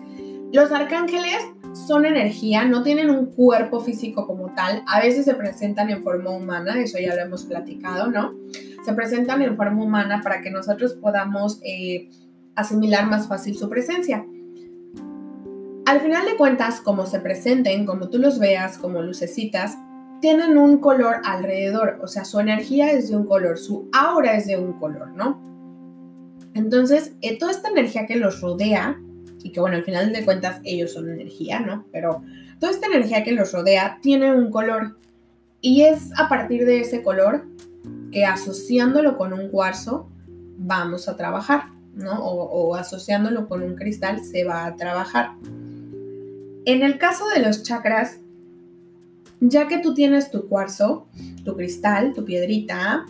[0.53, 1.39] los arcángeles
[1.75, 6.31] son energía, no tienen un cuerpo físico como tal, a veces se presentan en forma
[6.31, 8.35] humana, eso ya lo hemos platicado, ¿no?
[8.85, 12.11] Se presentan en forma humana para que nosotros podamos eh,
[12.55, 14.25] asimilar más fácil su presencia.
[15.87, 19.77] Al final de cuentas, como se presenten, como tú los veas, como lucecitas,
[20.21, 24.47] tienen un color alrededor, o sea, su energía es de un color, su aura es
[24.47, 25.43] de un color, ¿no?
[26.55, 28.99] Entonces, eh, toda esta energía que los rodea,
[29.45, 31.85] y que bueno, al final de cuentas ellos son energía, ¿no?
[31.93, 32.23] Pero
[32.59, 34.97] toda esta energía que los rodea tiene un color,
[35.61, 37.45] y es a partir de ese color
[38.11, 40.09] que asociándolo con un cuarzo
[40.59, 42.23] vamos a trabajar, ¿no?
[42.23, 45.33] O, asociándolo con un cristal se va a trabajar.
[46.65, 48.19] En el caso de los chakras,
[49.41, 51.07] ya que tú tienes tu cuarzo,
[51.45, 53.05] tu cristal, tu piedrita,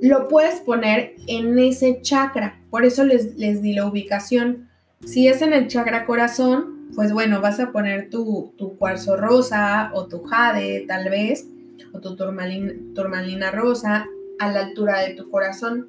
[0.00, 2.60] lo puedes poner en ese chakra.
[2.70, 4.68] Por eso les, les di la ubicación.
[5.04, 9.90] Si es en el chakra corazón, pues bueno, vas a poner tu, tu cuarzo rosa
[9.94, 11.46] o tu jade tal vez,
[11.92, 14.06] o tu turmalina, turmalina rosa
[14.38, 15.88] a la altura de tu corazón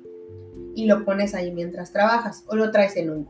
[0.76, 2.44] y lo pones ahí mientras trabajas.
[2.48, 3.26] O lo traes en un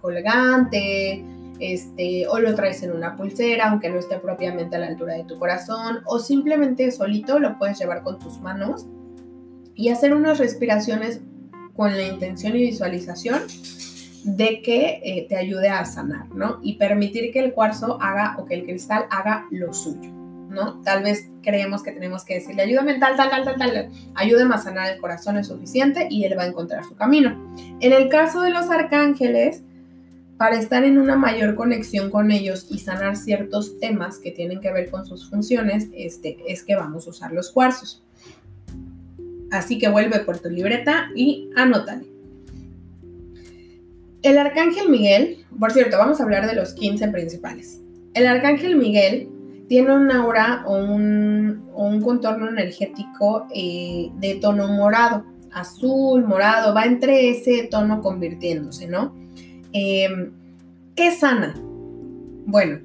[0.00, 1.24] colgante,
[1.60, 5.24] este, o lo traes en una pulsera, aunque no esté propiamente a la altura de
[5.24, 8.86] tu corazón, o simplemente solito lo puedes llevar con tus manos
[9.74, 11.20] y hacer unas respiraciones
[11.76, 13.40] con la intención y visualización
[14.24, 16.58] de que eh, te ayude a sanar, ¿no?
[16.62, 20.80] Y permitir que el cuarzo haga o que el cristal haga lo suyo, ¿no?
[20.82, 24.58] Tal vez creemos que tenemos que decirle, ayúdame tal, tal, tal, tal, tal, ayúdame a
[24.58, 27.36] sanar el corazón es suficiente y él va a encontrar su camino.
[27.80, 29.62] En el caso de los arcángeles,
[30.36, 34.72] para estar en una mayor conexión con ellos y sanar ciertos temas que tienen que
[34.72, 38.02] ver con sus funciones, este, es que vamos a usar los cuarzos.
[39.50, 42.19] Así que vuelve por tu libreta y anótale.
[44.22, 47.80] El arcángel Miguel, por cierto, vamos a hablar de los 15 principales.
[48.12, 49.28] El arcángel Miguel
[49.68, 57.30] tiene un aura o un, contorno energético eh, de tono morado, azul, morado, va entre
[57.30, 59.14] ese tono convirtiéndose, ¿no?
[59.72, 60.32] Em,
[60.96, 61.54] ¿Qué sana?
[62.46, 62.80] Bueno,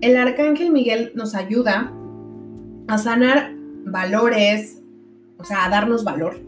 [0.00, 1.92] el arcángel Miguel nos ayuda
[2.86, 3.52] a sanar
[3.84, 4.82] valores,
[5.38, 6.40] o sea, a darnos valor,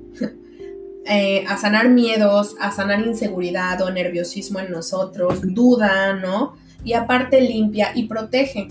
[1.07, 6.55] eh, a sanar miedos, a sanar inseguridad o nerviosismo en nosotros, duda, ¿no?
[6.85, 8.69] Y aparte limpia y protege.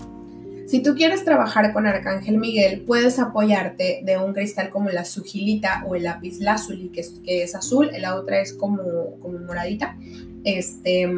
[0.66, 5.84] Si tú quieres trabajar con Arcángel Miguel, puedes apoyarte de un cristal como la sugilita
[5.86, 9.98] o el lápiz lazuli, que es, que es azul, la otra es como, como moradita.
[10.44, 11.10] Este,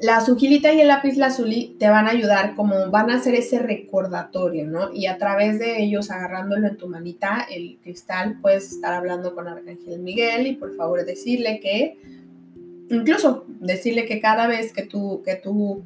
[0.00, 3.58] la sugilita y el lápiz lazuli te van a ayudar como van a hacer ese
[3.58, 4.92] recordatorio, ¿no?
[4.94, 9.48] Y a través de ellos, agarrándolo en tu manita, el cristal, puedes estar hablando con
[9.48, 11.98] Arcángel Miguel y por favor decirle que,
[12.90, 15.82] incluso decirle que cada vez que tú, que tú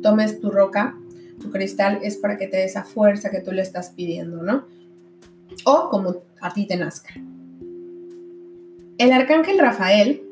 [0.00, 0.96] tomes tu roca,
[1.40, 4.64] tu cristal, es para que te dé esa fuerza que tú le estás pidiendo, ¿no?
[5.64, 7.14] O como a ti te nazca.
[8.98, 10.22] El Arcángel Rafael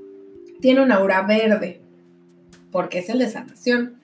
[0.61, 1.84] tiene una aura verde,
[2.75, 4.01] porque es el de sanación.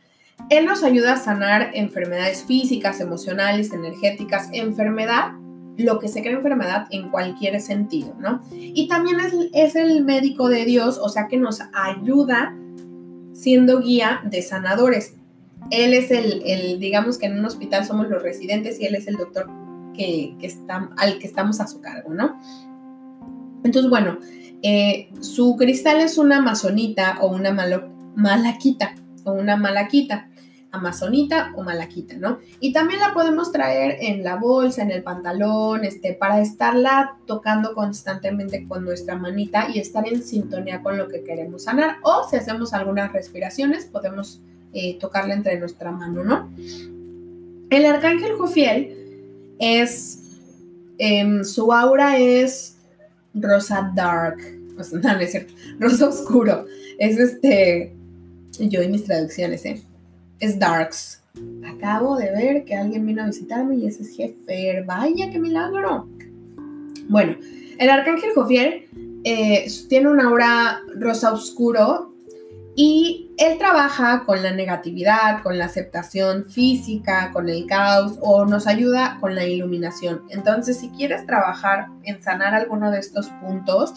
[0.49, 5.33] Él nos ayuda a sanar enfermedades físicas, emocionales, energéticas, enfermedad,
[5.77, 8.41] lo que se cree enfermedad en cualquier sentido, ¿no?
[8.53, 9.17] Y también
[9.53, 12.57] es, el médico de Dios, o sea que nos ayuda
[13.33, 15.15] siendo guía de sanadores.
[15.73, 19.17] Él es el, digamos que en un hospital somos los residentes y él es el
[19.17, 19.51] doctor
[19.95, 22.41] que, está, al que estamos a su cargo, ¿no?
[23.65, 24.21] Entonces, bueno,
[24.63, 27.49] eh, su cristal es una amazonita o una
[28.17, 30.29] malaquita o una malaquita,
[30.73, 32.39] amazonita o malaquita, ¿no?
[32.61, 37.75] Y también la podemos traer en la bolsa, en el pantalón, este, para estarla tocando
[37.75, 41.97] constantemente con nuestra manita y estar en sintonía con lo que queremos sanar.
[42.03, 44.41] O si hacemos algunas respiraciones, podemos
[44.73, 46.51] eh, tocarla entre nuestra mano, ¿no?
[47.71, 50.41] El arcángel Jofiel es,
[50.99, 52.77] em, su aura es
[53.35, 54.39] rosa dark,
[54.79, 56.67] o sea, no, es cierto, rosa oscuro,
[56.99, 57.95] es este,
[58.59, 59.83] yo y mis traducciones, ¿eh?
[60.39, 61.23] Es darks.
[61.65, 66.09] Acabo de ver que alguien vino a visitarme y ese es Jefer, vaya, qué milagro.
[67.09, 67.37] Bueno,
[67.79, 68.89] el arcángel Jofiel
[69.25, 72.15] eh, tiene una aura rosa oscuro
[72.75, 78.67] y él trabaja con la negatividad, con la aceptación física, con el caos o nos
[78.67, 80.23] ayuda con la iluminación.
[80.31, 83.93] Entonces, si quieres trabajar en sanar alguno de estos puntos,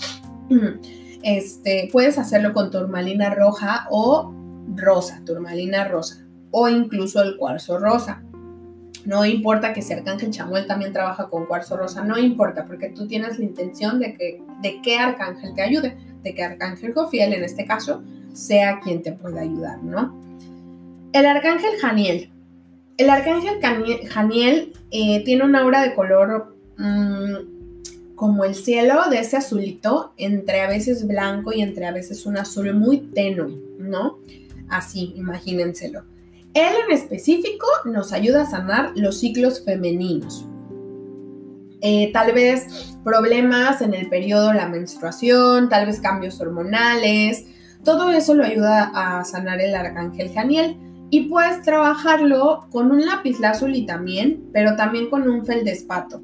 [1.23, 4.33] este, puedes hacerlo con turmalina roja o
[4.75, 8.23] rosa, turmalina rosa o incluso el cuarzo rosa.
[9.05, 13.37] No importa que Arcángel Chamuel también trabaja con cuarzo rosa, no importa, porque tú tienes
[13.37, 17.65] la intención de que de qué arcángel te ayude, de que Arcángel Jofiel, en este
[17.65, 18.01] caso,
[18.31, 20.17] sea quien te pueda ayudar, ¿no?
[21.11, 22.31] El Arcángel Janiel.
[22.97, 23.59] El Arcángel
[24.09, 30.61] Janiel eh, tiene una aura de color mm, como el cielo, de ese azulito, entre
[30.61, 34.19] a veces blanco y entre a veces un azul muy tenue, ¿no?
[34.69, 36.03] Así, imagínenselo.
[36.53, 40.47] Él en específico nos ayuda a sanar los ciclos femeninos.
[41.81, 47.45] Eh, tal vez problemas en el periodo, la menstruación, tal vez cambios hormonales.
[47.83, 50.77] Todo eso lo ayuda a sanar el arcángel Janiel.
[51.09, 56.23] Y puedes trabajarlo con un lápiz lazuli también, pero también con un feldespato.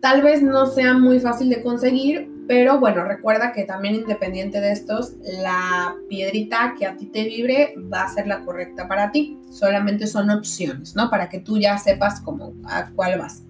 [0.00, 4.72] Tal vez no sea muy fácil de conseguir, pero bueno, recuerda que también independiente de
[4.72, 9.38] estos, la piedrita que a ti te vibre va a ser la correcta para ti.
[9.50, 11.08] Solamente son opciones, ¿no?
[11.08, 13.44] Para que tú ya sepas cómo, a cuál vas.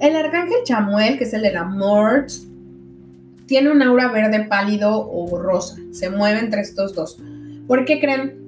[0.00, 2.26] El arcángel Chamuel, que es el del amor,
[3.46, 5.76] tiene un aura verde pálido o rosa.
[5.92, 7.20] Se mueve entre estos dos.
[7.66, 8.47] ¿Por qué creen?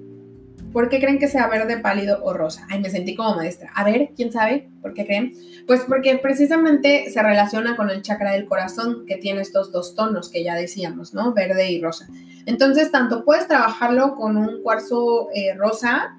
[0.72, 2.66] ¿Por qué creen que sea verde pálido o rosa?
[2.70, 3.70] Ay, me sentí como maestra.
[3.74, 4.68] A ver, ¿quién sabe?
[4.80, 5.34] ¿Por qué creen?
[5.66, 10.30] Pues porque precisamente se relaciona con el chakra del corazón que tiene estos dos tonos
[10.30, 11.32] que ya decíamos, ¿no?
[11.32, 12.09] Verde y rosa.
[12.47, 16.16] Entonces, tanto puedes trabajarlo con un cuarzo eh, rosa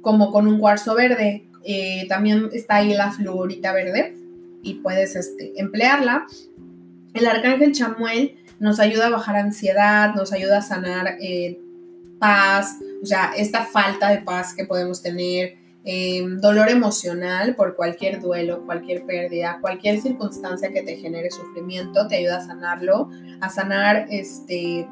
[0.00, 1.48] como con un cuarzo verde.
[1.64, 4.16] Eh, también está ahí la fluorita verde
[4.62, 6.26] y puedes este, emplearla.
[7.14, 11.60] El arcángel Chamuel nos ayuda a bajar ansiedad, nos ayuda a sanar eh,
[12.18, 18.20] paz, o sea, esta falta de paz que podemos tener, em, dolor emocional por cualquier
[18.20, 23.10] duelo, cualquier pérdida, cualquier circunstancia que te genere sufrimiento, te ayuda a sanarlo,
[23.40, 24.86] a sanar este,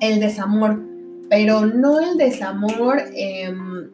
[0.00, 0.80] el desamor,
[1.28, 3.90] pero no el desamor em,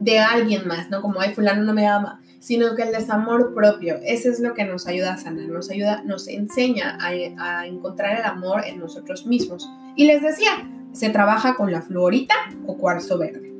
[0.00, 1.00] de alguien más, ¿no?
[1.00, 4.64] Como, ay, fulano no me ama, sino que el desamor propio, ese es lo que
[4.64, 9.66] nos ayuda a sanar, nos ayuda, nos enseña a encontrar el amor en nosotros mismos.
[9.96, 12.34] Y les decía, se trabaja con la fluorita
[12.66, 13.52] o cuarzo verde.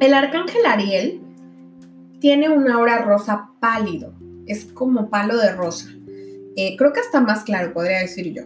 [0.00, 1.20] El arcángel Ariel
[2.20, 4.14] tiene una aura rosa pálido,
[4.46, 5.88] es como palo de rosa.
[6.56, 8.42] Eh, creo que está más claro, podría decir yo.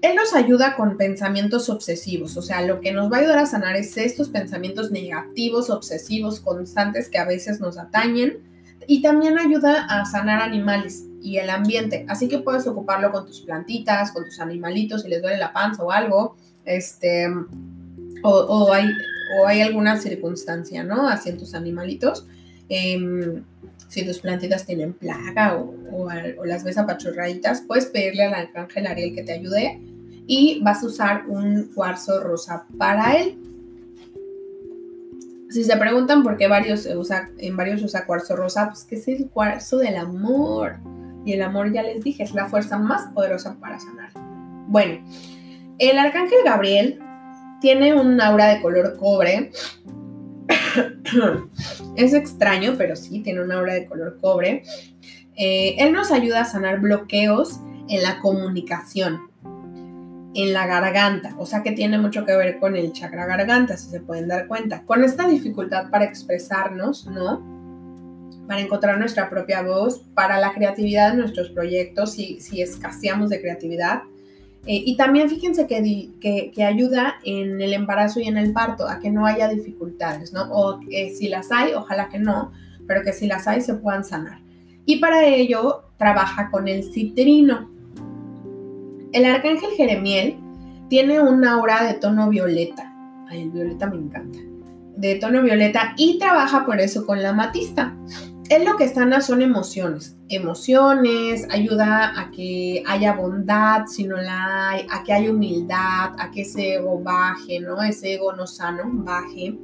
[0.00, 3.46] Él nos ayuda con pensamientos obsesivos, o sea, lo que nos va a ayudar a
[3.46, 8.38] sanar es estos pensamientos negativos, obsesivos, constantes que a veces nos atañen
[8.86, 12.06] y también ayuda a sanar animales y el ambiente.
[12.08, 15.82] Así que puedes ocuparlo con tus plantitas, con tus animalitos si les duele la panza
[15.82, 16.36] o algo,
[16.68, 17.26] este,
[18.22, 21.08] o, hay, alguna circunstancia, ¿no?
[21.24, 22.26] En tus animalitos.
[22.68, 23.42] Em,
[23.88, 26.08] si tus plantitas tienen plaga o,
[26.44, 29.80] las ves apachurraditas, puedes pedirle al arcángel Ariel que te ayude
[30.26, 33.38] y vas a usar un cuarzo rosa para él.
[35.48, 39.30] Si se preguntan por qué varios en varios usa cuarzo rosa, pues que es el
[39.30, 40.76] cuarzo del amor.
[41.24, 44.10] Y el amor, ya les dije, es la fuerza más poderosa para sanar.
[44.66, 45.02] Bueno,
[45.78, 47.00] el arcángel Gabriel
[47.60, 49.50] tiene un aura de color cobre.
[51.96, 54.62] es extraño, pero sí, tiene un aura de color cobre.
[55.36, 59.30] Eh, él nos ayuda a sanar bloqueos en la comunicación,
[60.34, 63.88] en la garganta, o sea que tiene mucho que ver con el chakra garganta, si
[63.88, 64.82] se pueden dar cuenta.
[64.84, 67.42] Con esta dificultad para expresarnos, ¿no?
[68.46, 73.40] Para encontrar nuestra propia voz, para la creatividad de nuestros proyectos, si, si escaseamos de
[73.40, 74.02] creatividad,
[74.66, 78.98] eh, y también fíjense que, que, ayuda en el embarazo y en el parto, a
[78.98, 80.42] que no haya dificultades, ¿no?
[80.50, 82.52] O que si las hay, ojalá que no,
[82.86, 84.40] pero que si las hay se puedan sanar.
[84.84, 87.70] Y para ello trabaja con el citrino.
[89.12, 90.36] El arcángel Jeremiel
[90.88, 92.92] tiene un aura de tono violeta.
[93.28, 94.38] Ay, el violeta me encanta.
[94.96, 97.96] De tono violeta y trabaja por eso con la matista
[98.48, 104.70] él lo que sana son emociones, emociones, ayuda a que haya bondad si no la
[104.70, 107.82] hay, a que haya humildad, a que ese ego baje, ¿no?
[107.82, 109.54] Ese ego no sano baje.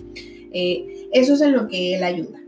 [0.52, 2.38] Eh, eso es en lo que él ayuda.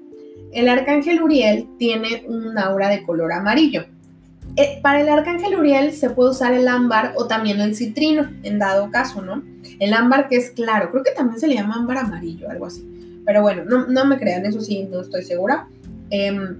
[0.53, 3.87] El arcángel Uriel tiene un aura de color amarillo.
[4.57, 8.59] Eh, para el arcángel Uriel se puede usar el ámbar o también el citrino, en
[8.59, 9.43] dado caso, ¿no?
[9.81, 12.87] El ámbar que es claro, creo que también se le llama ámbar amarillo, algo así.
[13.27, 15.69] Pero bueno, no, no me crean, eso sí, no estoy segura.
[16.11, 16.57] Em,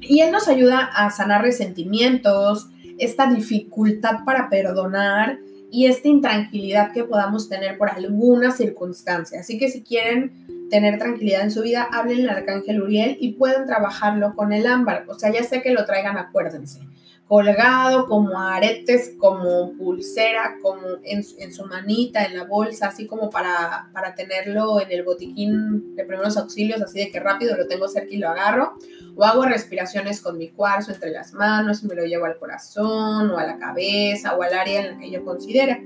[0.00, 5.38] y Él nos ayuda a sanar resentimientos, esta dificultad para perdonar
[5.70, 9.40] y esta intranquilidad que podamos tener por alguna circunstancia.
[9.40, 13.66] Así que si quieren tener tranquilidad en su vida, hablen al arcángel Uriel y pueden
[13.66, 15.04] trabajarlo con el ámbar.
[15.08, 16.80] O sea, ya sé que lo traigan, acuérdense.
[17.28, 23.90] Colgado, como aretes, como pulsera, como en, su manita, en la bolsa, así como para,
[23.92, 28.14] para tenerlo en el botiquín de primeros auxilios, así de que rápido lo tengo cerca
[28.14, 28.74] y lo agarro.
[29.16, 33.30] O hago respiraciones con mi cuarzo entre las manos y me lo llevo al corazón
[33.30, 35.84] o a la cabeza o al área en la que yo considere.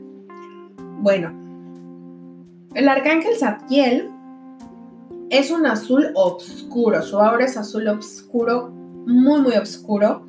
[0.98, 1.40] Bueno,
[2.74, 4.10] el arcángel Zadkiel
[5.30, 10.26] es un azul oscuro, su aura es azul oscuro, muy, muy oscuro.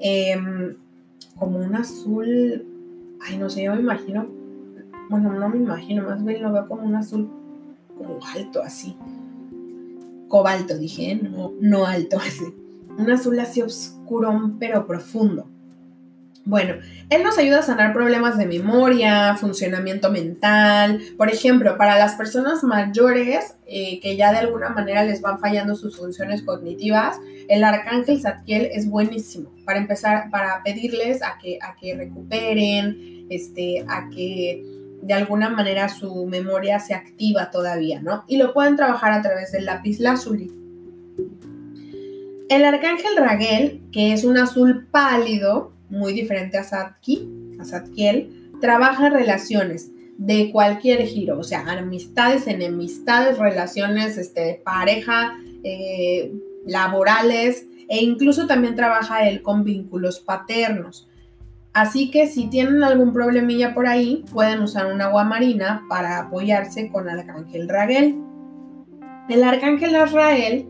[0.00, 0.76] Em,
[1.38, 2.66] como un azul,
[3.20, 4.26] ay, no sé, yo me imagino,
[5.10, 7.28] bueno, no me imagino, más bien lo veo como un azul
[7.96, 8.96] como alto, así.
[10.28, 11.20] Cobalto, dije, ¿eh?
[11.22, 12.44] no, no alto, así.
[12.96, 15.46] Un azul así oscuro, pero profundo.
[16.44, 16.74] Bueno,
[17.10, 21.00] él nos ayuda a sanar problemas de memoria, funcionamiento mental.
[21.18, 25.74] Por ejemplo, para las personas mayores eh, que ya de alguna manera les van fallando
[25.74, 27.18] sus funciones cognitivas,
[27.48, 33.84] el arcángel Zadkiel es buenísimo para empezar, para pedirles a que, a que recuperen, este,
[33.86, 34.64] a que
[35.02, 38.24] de alguna manera su memoria se activa todavía, ¿no?
[38.28, 40.50] Y lo pueden trabajar a través del lápiz lazuli.
[42.48, 47.28] El arcángel Raguel, que es un azul pálido, muy diferente a Sadki,
[47.60, 55.34] a Sadkiel, trabaja relaciones de cualquier giro, o sea, amistades, enemistades, relaciones este, de pareja,
[55.64, 56.32] eh,
[56.66, 61.08] laborales e incluso también trabaja él con vínculos paternos.
[61.72, 66.90] Así que si tienen algún problemilla por ahí, pueden usar un agua marina para apoyarse
[66.90, 68.16] con el arcángel Raguel.
[69.28, 70.66] El arcángel Azrael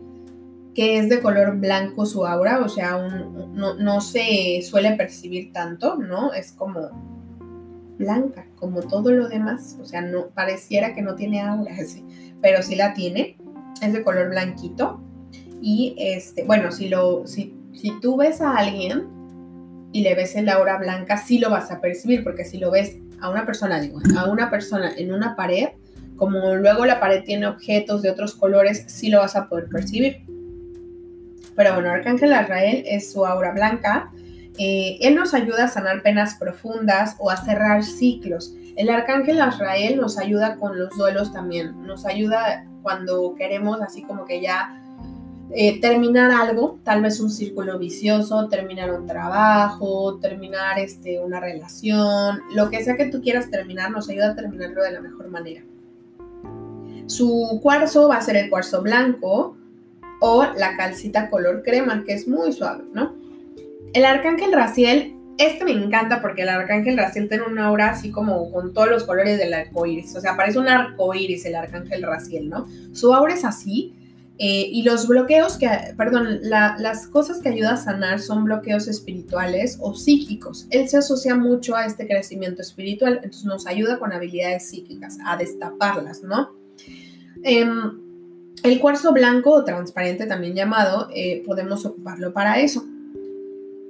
[0.73, 6.33] que es de color blanco su aura, o sea, no, se suele percibir tanto, ¿no?
[6.33, 6.89] Es como
[7.97, 11.75] blanca, como todo lo demás, o sea, no pareciera que no tiene aura,
[12.41, 13.37] pero sí la tiene,
[13.81, 15.01] es de color blanquito.
[15.61, 19.07] Y este, bueno, si lo, si, si tú ves a alguien
[19.91, 22.97] y le ves el aura blanca, sí lo vas a percibir, porque si lo ves
[23.19, 25.69] a una persona, digo, a una persona en una pared,
[26.15, 30.30] como luego la pared tiene objetos de otros colores, sí lo vas a poder percibir.
[31.61, 34.11] Pero bueno, Arcángel Azrael es su aura blanca.
[34.57, 38.55] Eh, él nos ayuda a sanar penas profundas o a cerrar ciclos.
[38.75, 41.85] El Arcángel Azrael nos ayuda con los duelos también.
[41.85, 44.81] Nos ayuda cuando queremos así como que ya
[45.51, 52.39] eh, terminar algo, tal vez un círculo vicioso, terminar un trabajo, terminar este, una relación,
[52.55, 55.61] lo que sea que tú quieras terminar, nos ayuda a terminarlo de la mejor manera.
[57.05, 59.57] Su cuarzo va a ser el cuarzo blanco,
[60.21, 63.15] o la calcita color crema, que es muy suave, ¿no?
[63.93, 68.51] El arcángel Raciel, este me encanta porque el arcángel Raciel tiene una aura así como
[68.51, 72.03] con todos los colores del arco iris, o sea, parece un arco iris el arcángel
[72.03, 72.67] Raciel, ¿no?
[72.93, 73.95] Su aura es así.
[74.43, 79.77] Eh, y los bloqueos que, perdón, las cosas que ayuda a sanar son bloqueos espirituales
[79.79, 80.65] o psíquicos.
[80.71, 85.37] Él se asocia mucho a este crecimiento espiritual, entonces nos ayuda con habilidades psíquicas, a
[85.37, 86.55] destaparlas, ¿no?
[87.43, 87.69] Eh,
[88.63, 92.85] el cuarzo blanco o transparente, también llamado, eh, podemos ocuparlo para eso.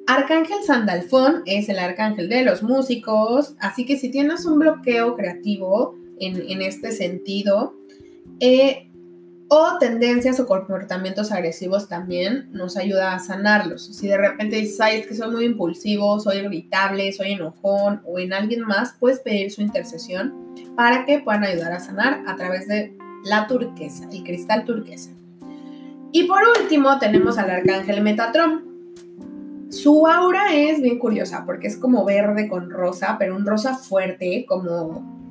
[0.08, 5.96] Arcángel Sandalfón es el arcángel de los músicos, así que si tienes un bloqueo creativo
[6.20, 7.76] en, este sentido,
[8.40, 8.88] eh,
[9.54, 13.86] o tendencias o comportamientos agresivos también nos ayuda a sanarlos.
[13.86, 18.18] Si de repente dices, ay, es que soy muy impulsivo, soy irritable, soy enojón o
[18.18, 20.34] en alguien más, puedes pedir su intercesión
[20.78, 25.12] para que puedan ayudar a sanar a través de la turquesa, el cristal turquesa.
[26.12, 28.70] Y por último tenemos al arcángel Metatron.
[29.70, 34.46] Su aura es bien curiosa porque es como verde con rosa, pero un rosa fuerte,
[34.48, 35.22] como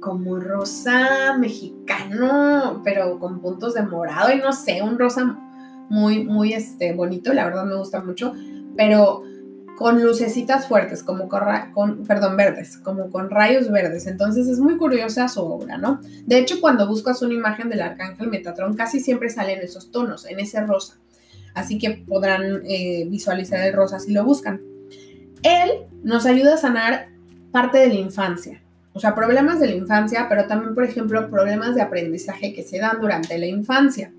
[0.00, 5.38] como rosa mexicano, pero con puntos de morado y no sé, un rosa
[5.90, 8.32] muy muy este bonito, la verdad me gusta mucho,
[8.76, 9.24] pero
[9.80, 14.06] con lucecitas fuertes, como con, perdón, verdes, como con rayos verdes.
[14.06, 16.02] Entonces es muy curiosa su obra, ¿no?
[16.26, 20.38] De hecho, cuando buscas una imagen del arcángel Metatron, casi siempre salen esos tonos, en
[20.38, 20.98] ese rosa.
[21.54, 24.60] Así que podrán eh, visualizar el rosa si lo buscan.
[25.42, 25.70] Él
[26.02, 27.08] nos ayuda a sanar
[27.50, 28.62] parte de la infancia,
[28.92, 32.80] o sea, problemas de la infancia, pero también, por ejemplo, problemas de aprendizaje que se
[32.80, 34.12] dan durante la infancia.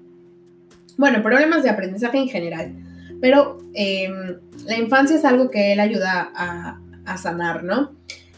[0.97, 2.73] Bueno, problemas de aprendizaje en general
[3.21, 6.77] pero em, la infancia es algo que él ayuda a,
[7.17, 7.91] sanar, ¿no?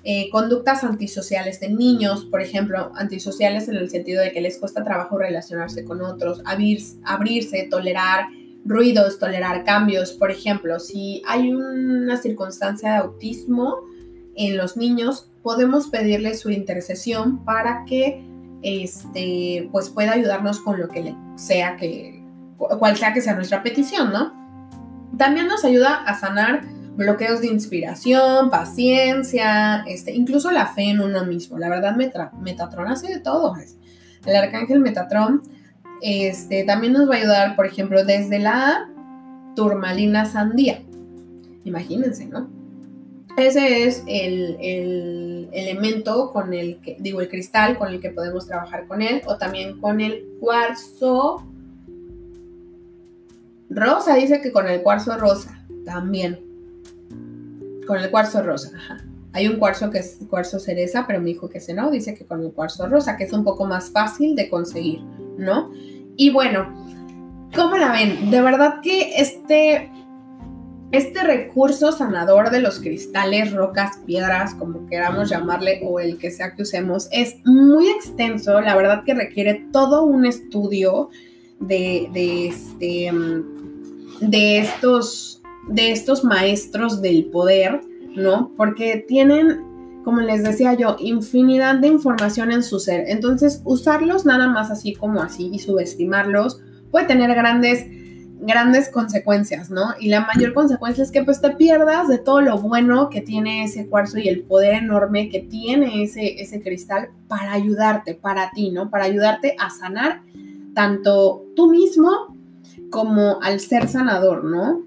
[0.04, 4.84] Eh, conductas antisociales de niños, por ejemplo, antisociales en el sentido de que les cuesta
[4.84, 8.30] trabajo relacionarse con otros, abrirse, tolerar
[8.66, 10.14] ruidos, tolerar cambios.
[10.14, 13.76] Por ejemplo, si hay una circunstancia de autismo
[14.36, 18.26] en los niños, podemos pedirle su intercesión para que
[18.64, 22.24] este, pues puede ayudarnos con lo que sea que,
[22.58, 24.43] cual sea que sea nuestra petición, ¿no?
[25.18, 26.64] También nos ayuda a sanar
[26.96, 31.58] bloqueos de inspiración, paciencia, este, incluso la fe en uno mismo.
[31.58, 33.56] La verdad, Metatron hace de todo.
[34.26, 35.42] El arcángel Metatron
[36.02, 38.90] este, también nos va a ayudar, por ejemplo, desde la
[39.56, 40.82] turmalina sandía.
[41.64, 42.50] Imagínense, ¿no?
[43.38, 48.48] Ese es el, el, elemento con el que, digo, el cristal con el que podemos
[48.48, 51.44] trabajar con él, o también con el cuarzo
[53.74, 56.40] rosa, dice que con el cuarzo rosa, también.
[57.88, 58.72] Con el cuarzo rosa.
[59.34, 62.26] Hay un cuarzo que es cuarzo cereza, pero me dijo que ese no, dice que
[62.26, 65.02] con el cuarzo rosa, que es un poco más fácil de conseguir,
[65.38, 65.72] ¿no?
[66.16, 66.72] Y bueno,
[67.56, 68.30] ¿cómo la ven?
[68.30, 69.92] De verdad que este,
[70.92, 76.54] este recurso sanador de los cristales, rocas, piedras, como queramos llamarle, o el que sea
[76.54, 78.62] que usemos, es muy extenso.
[78.62, 81.10] La verdad que requiere todo un estudio
[81.60, 83.12] de, de, este,
[84.30, 87.82] de, estos, de estos maestros del poder,
[88.16, 88.52] ¿no?
[88.56, 89.74] Porque tienen
[90.04, 93.06] como les decía yo, infinidad de información en su ser.
[93.08, 97.86] Entonces, usarlos nada más así como así y subestimarlos puede tener grandes,
[98.42, 99.94] grandes consecuencias, ¿no?
[100.00, 103.64] Y la mayor consecuencia es que pues te pierdas de todo lo bueno que tiene
[103.64, 108.72] ese cuarzo y el poder enorme que tiene ese, ese cristal para ayudarte, para ti,
[108.72, 108.90] ¿no?
[108.90, 110.22] Para ayudarte a sanar
[110.76, 112.33] tanto tú mismo
[112.94, 114.86] como al ser sanador, ¿no?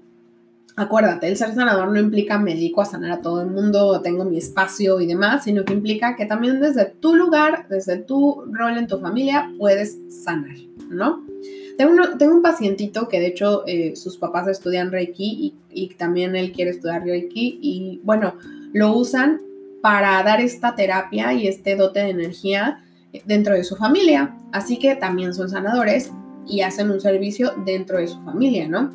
[0.77, 4.23] acuérdate, el ser sanador no implica me dedico a sanar a todo el mundo, tengo
[4.23, 8.77] mi espacio y demás, sino que implica que también desde tu lugar, desde tu rol
[8.77, 10.55] en tu familia, puedes sanar,
[10.89, 11.25] ¿no?
[11.79, 16.35] Tengo, tengo un pacientito que de hecho eh, sus papás estudian Reiki y, y también
[16.35, 18.35] él quiere estudiar Reiki y bueno,
[18.71, 19.41] lo usan
[19.81, 22.83] para dar esta terapia y este dote de energía
[23.25, 24.37] dentro de su familia.
[24.51, 26.11] Así que también son sanadores
[26.47, 28.91] y hacen un servicio dentro de su familia, ¿no?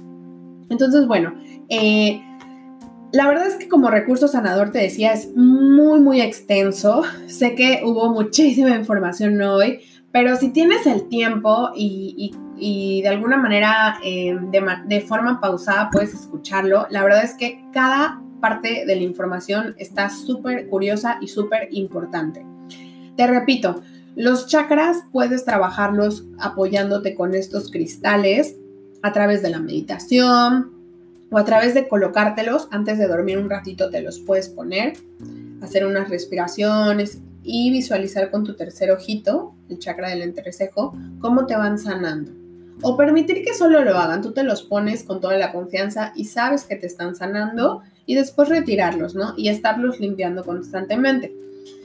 [0.71, 1.35] Entonces, bueno,
[1.69, 2.23] eh,
[3.13, 7.03] la verdad es que como recurso sanador te decía, es muy, muy extenso.
[7.27, 9.81] Sé que hubo muchísima información hoy,
[10.11, 12.33] pero si tienes el tiempo y,
[13.03, 18.23] de alguna manera eh, de, de, forma pausada puedes escucharlo, la verdad es que cada
[18.41, 22.47] parte de la información está súper curiosa y súper importante.
[23.17, 23.83] Te repito,
[24.15, 28.57] los chakras puedes trabajarlos apoyándote con estos cristales
[29.03, 30.73] a través de la meditación
[31.31, 34.95] o a través de colocártelos antes de dormir un ratito te los puedes poner,
[35.63, 41.57] hacer unas respiraciones y visualizar con tu tercer ojito, el chakra del entrecejo, cómo te
[41.57, 42.33] van sanando.
[42.83, 46.27] O permitir que solo lo hagan, tú te los pones con toda la confianza y
[46.27, 49.35] sabes que te están sanando y después retirarlos, ¿no?
[49.37, 51.35] Y estarlos limpiando constantemente.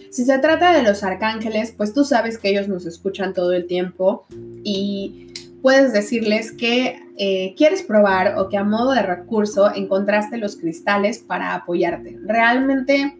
[0.09, 3.67] Si se trata de los arcángeles, pues tú sabes que ellos nos escuchan todo el
[3.67, 4.25] tiempo
[4.63, 10.55] y puedes decirles que eh, quieres probar o que a modo de recurso encontraste los
[10.55, 12.17] cristales para apoyarte.
[12.23, 13.17] Realmente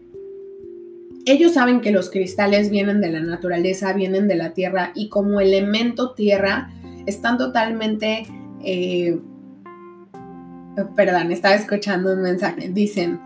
[1.26, 5.40] ellos saben que los cristales vienen de la naturaleza, vienen de la tierra y como
[5.40, 6.70] elemento tierra
[7.06, 8.26] están totalmente...
[8.64, 9.18] Eh,
[10.96, 12.68] perdón, estaba escuchando un mensaje.
[12.68, 13.20] Dicen,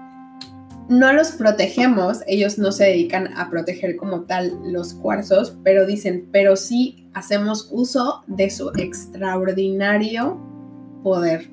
[0.93, 6.28] no los protegemos, ellos no se dedican a proteger como tal los cuarzos, pero dicen,
[6.31, 10.39] pero sí hacemos uso de su extraordinario
[11.02, 11.51] poder.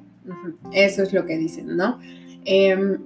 [0.74, 2.00] Eso es lo que dicen, ¿no?
[2.46, 2.98] Em,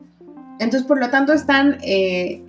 [0.60, 2.42] entonces, por lo tanto, están eh,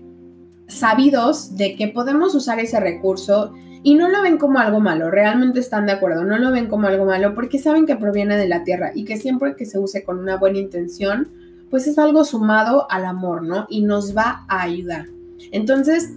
[0.66, 5.60] sabidos de que podemos usar ese recurso y no lo ven como algo malo, realmente
[5.60, 8.64] están de acuerdo, no lo ven como algo malo porque saben que proviene de la
[8.64, 11.28] tierra y que siempre que se use con una buena intención,
[11.74, 13.66] pues es algo sumado al amor, ¿no?
[13.68, 15.08] Y nos va a ayudar.
[15.50, 16.08] Entonces,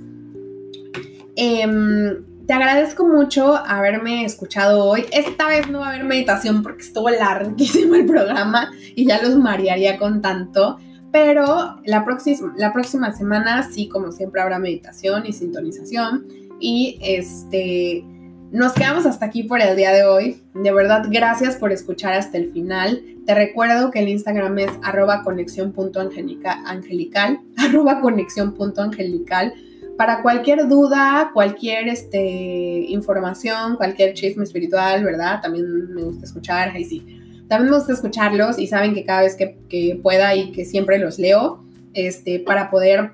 [1.35, 5.05] em, te agradezco mucho haberme escuchado hoy.
[5.11, 9.35] Esta vez no va a haber meditación porque estuvo larguísimo el programa y ya los
[9.35, 10.77] marearía con tanto.
[11.11, 16.27] Pero la, próxima, la próxima semana sí, como siempre, habrá meditación y sintonización.
[16.59, 18.05] Y este
[18.51, 20.41] nos quedamos hasta aquí por el día de hoy.
[20.53, 23.03] De verdad, gracias por escuchar hasta el final.
[23.25, 29.53] Te recuerdo que el Instagram es arroba conexión.angelical, arroba conexión.angelical.
[29.97, 35.41] Para cualquier duda, cualquier este, información, cualquier chisme espiritual, ¿verdad?
[35.41, 37.03] También me gusta escuchar, ahí sí.
[37.49, 41.17] También me gusta escucharlos y saben que cada vez que, pueda y que siempre los
[41.17, 41.63] leo,
[41.93, 43.13] este, para poder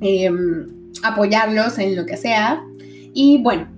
[0.00, 2.62] em, apoyarlos en lo que sea.
[3.14, 3.73] Y bueno,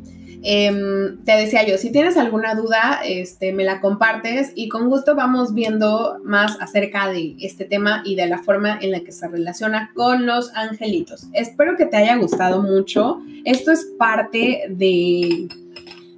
[0.48, 5.16] Em, te decía yo, si tienes alguna duda, este, me la compartes y con gusto
[5.16, 9.26] vamos viendo más acerca de este tema y de la forma en la que se
[9.26, 11.26] relaciona con los angelitos.
[11.32, 13.20] Espero que te haya gustado mucho.
[13.44, 15.48] Esto es parte de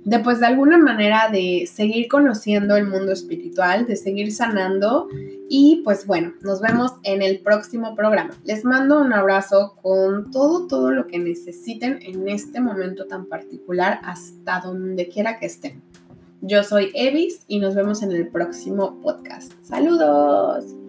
[0.09, 5.07] de pues de alguna manera de seguir conociendo el mundo espiritual, de seguir sanando
[5.51, 8.31] y pues bueno, nos vemos en el próximo programa.
[8.45, 14.01] Les mando un abrazo con todo, todo lo que necesiten en este momento tan particular
[14.03, 15.83] hasta donde quiera que estén.
[16.41, 19.53] Yo soy Evis y nos vemos en el próximo podcast.
[19.63, 20.88] Saludos.